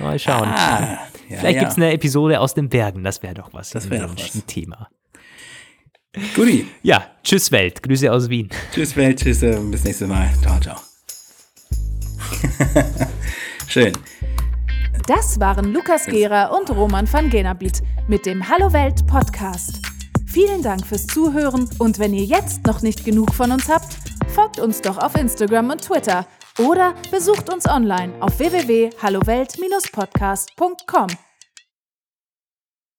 Mal 0.00 0.18
schauen. 0.18 0.48
Ah, 0.48 0.98
ja, 1.28 1.36
Vielleicht 1.38 1.54
ja. 1.54 1.60
gibt 1.60 1.70
es 1.70 1.76
eine 1.76 1.92
Episode 1.92 2.40
aus 2.40 2.54
den 2.54 2.68
Bergen. 2.68 3.04
Das 3.04 3.22
wäre 3.22 3.34
doch 3.34 3.52
was. 3.52 3.70
Das 3.70 3.88
wäre 3.88 4.08
doch 4.08 4.16
was. 4.16 4.34
ein 4.34 4.46
Thema. 4.48 4.88
Guti. 6.34 6.66
Ja, 6.82 7.06
tschüss 7.22 7.52
Welt. 7.52 7.82
Grüße 7.84 8.10
aus 8.12 8.28
Wien. 8.28 8.48
Tschüss 8.74 8.96
Welt, 8.96 9.20
tschüss, 9.20 9.44
äh, 9.44 9.56
bis 9.70 9.84
nächstes 9.84 10.08
Mal. 10.08 10.28
Ciao, 10.42 10.58
ciao. 10.58 10.76
Schön. 13.68 13.92
Das 15.06 15.40
waren 15.40 15.72
Lukas 15.72 16.04
Gera 16.06 16.46
und 16.56 16.70
Roman 16.70 17.12
van 17.12 17.28
Genabit 17.30 17.82
mit 18.08 18.26
dem 18.26 18.48
Hallo 18.48 18.72
Welt 18.72 19.06
Podcast. 19.06 19.80
Vielen 20.26 20.62
Dank 20.62 20.86
fürs 20.86 21.06
Zuhören 21.06 21.68
und 21.78 21.98
wenn 21.98 22.14
ihr 22.14 22.24
jetzt 22.24 22.66
noch 22.66 22.80
nicht 22.82 23.04
genug 23.04 23.34
von 23.34 23.50
uns 23.50 23.68
habt, 23.68 23.96
folgt 24.28 24.60
uns 24.60 24.80
doch 24.80 24.98
auf 24.98 25.16
Instagram 25.16 25.70
und 25.70 25.82
Twitter 25.82 26.24
oder 26.58 26.94
besucht 27.10 27.52
uns 27.52 27.68
online 27.68 28.12
auf 28.20 28.38
www.hallowelt-podcast.com. 28.38 31.29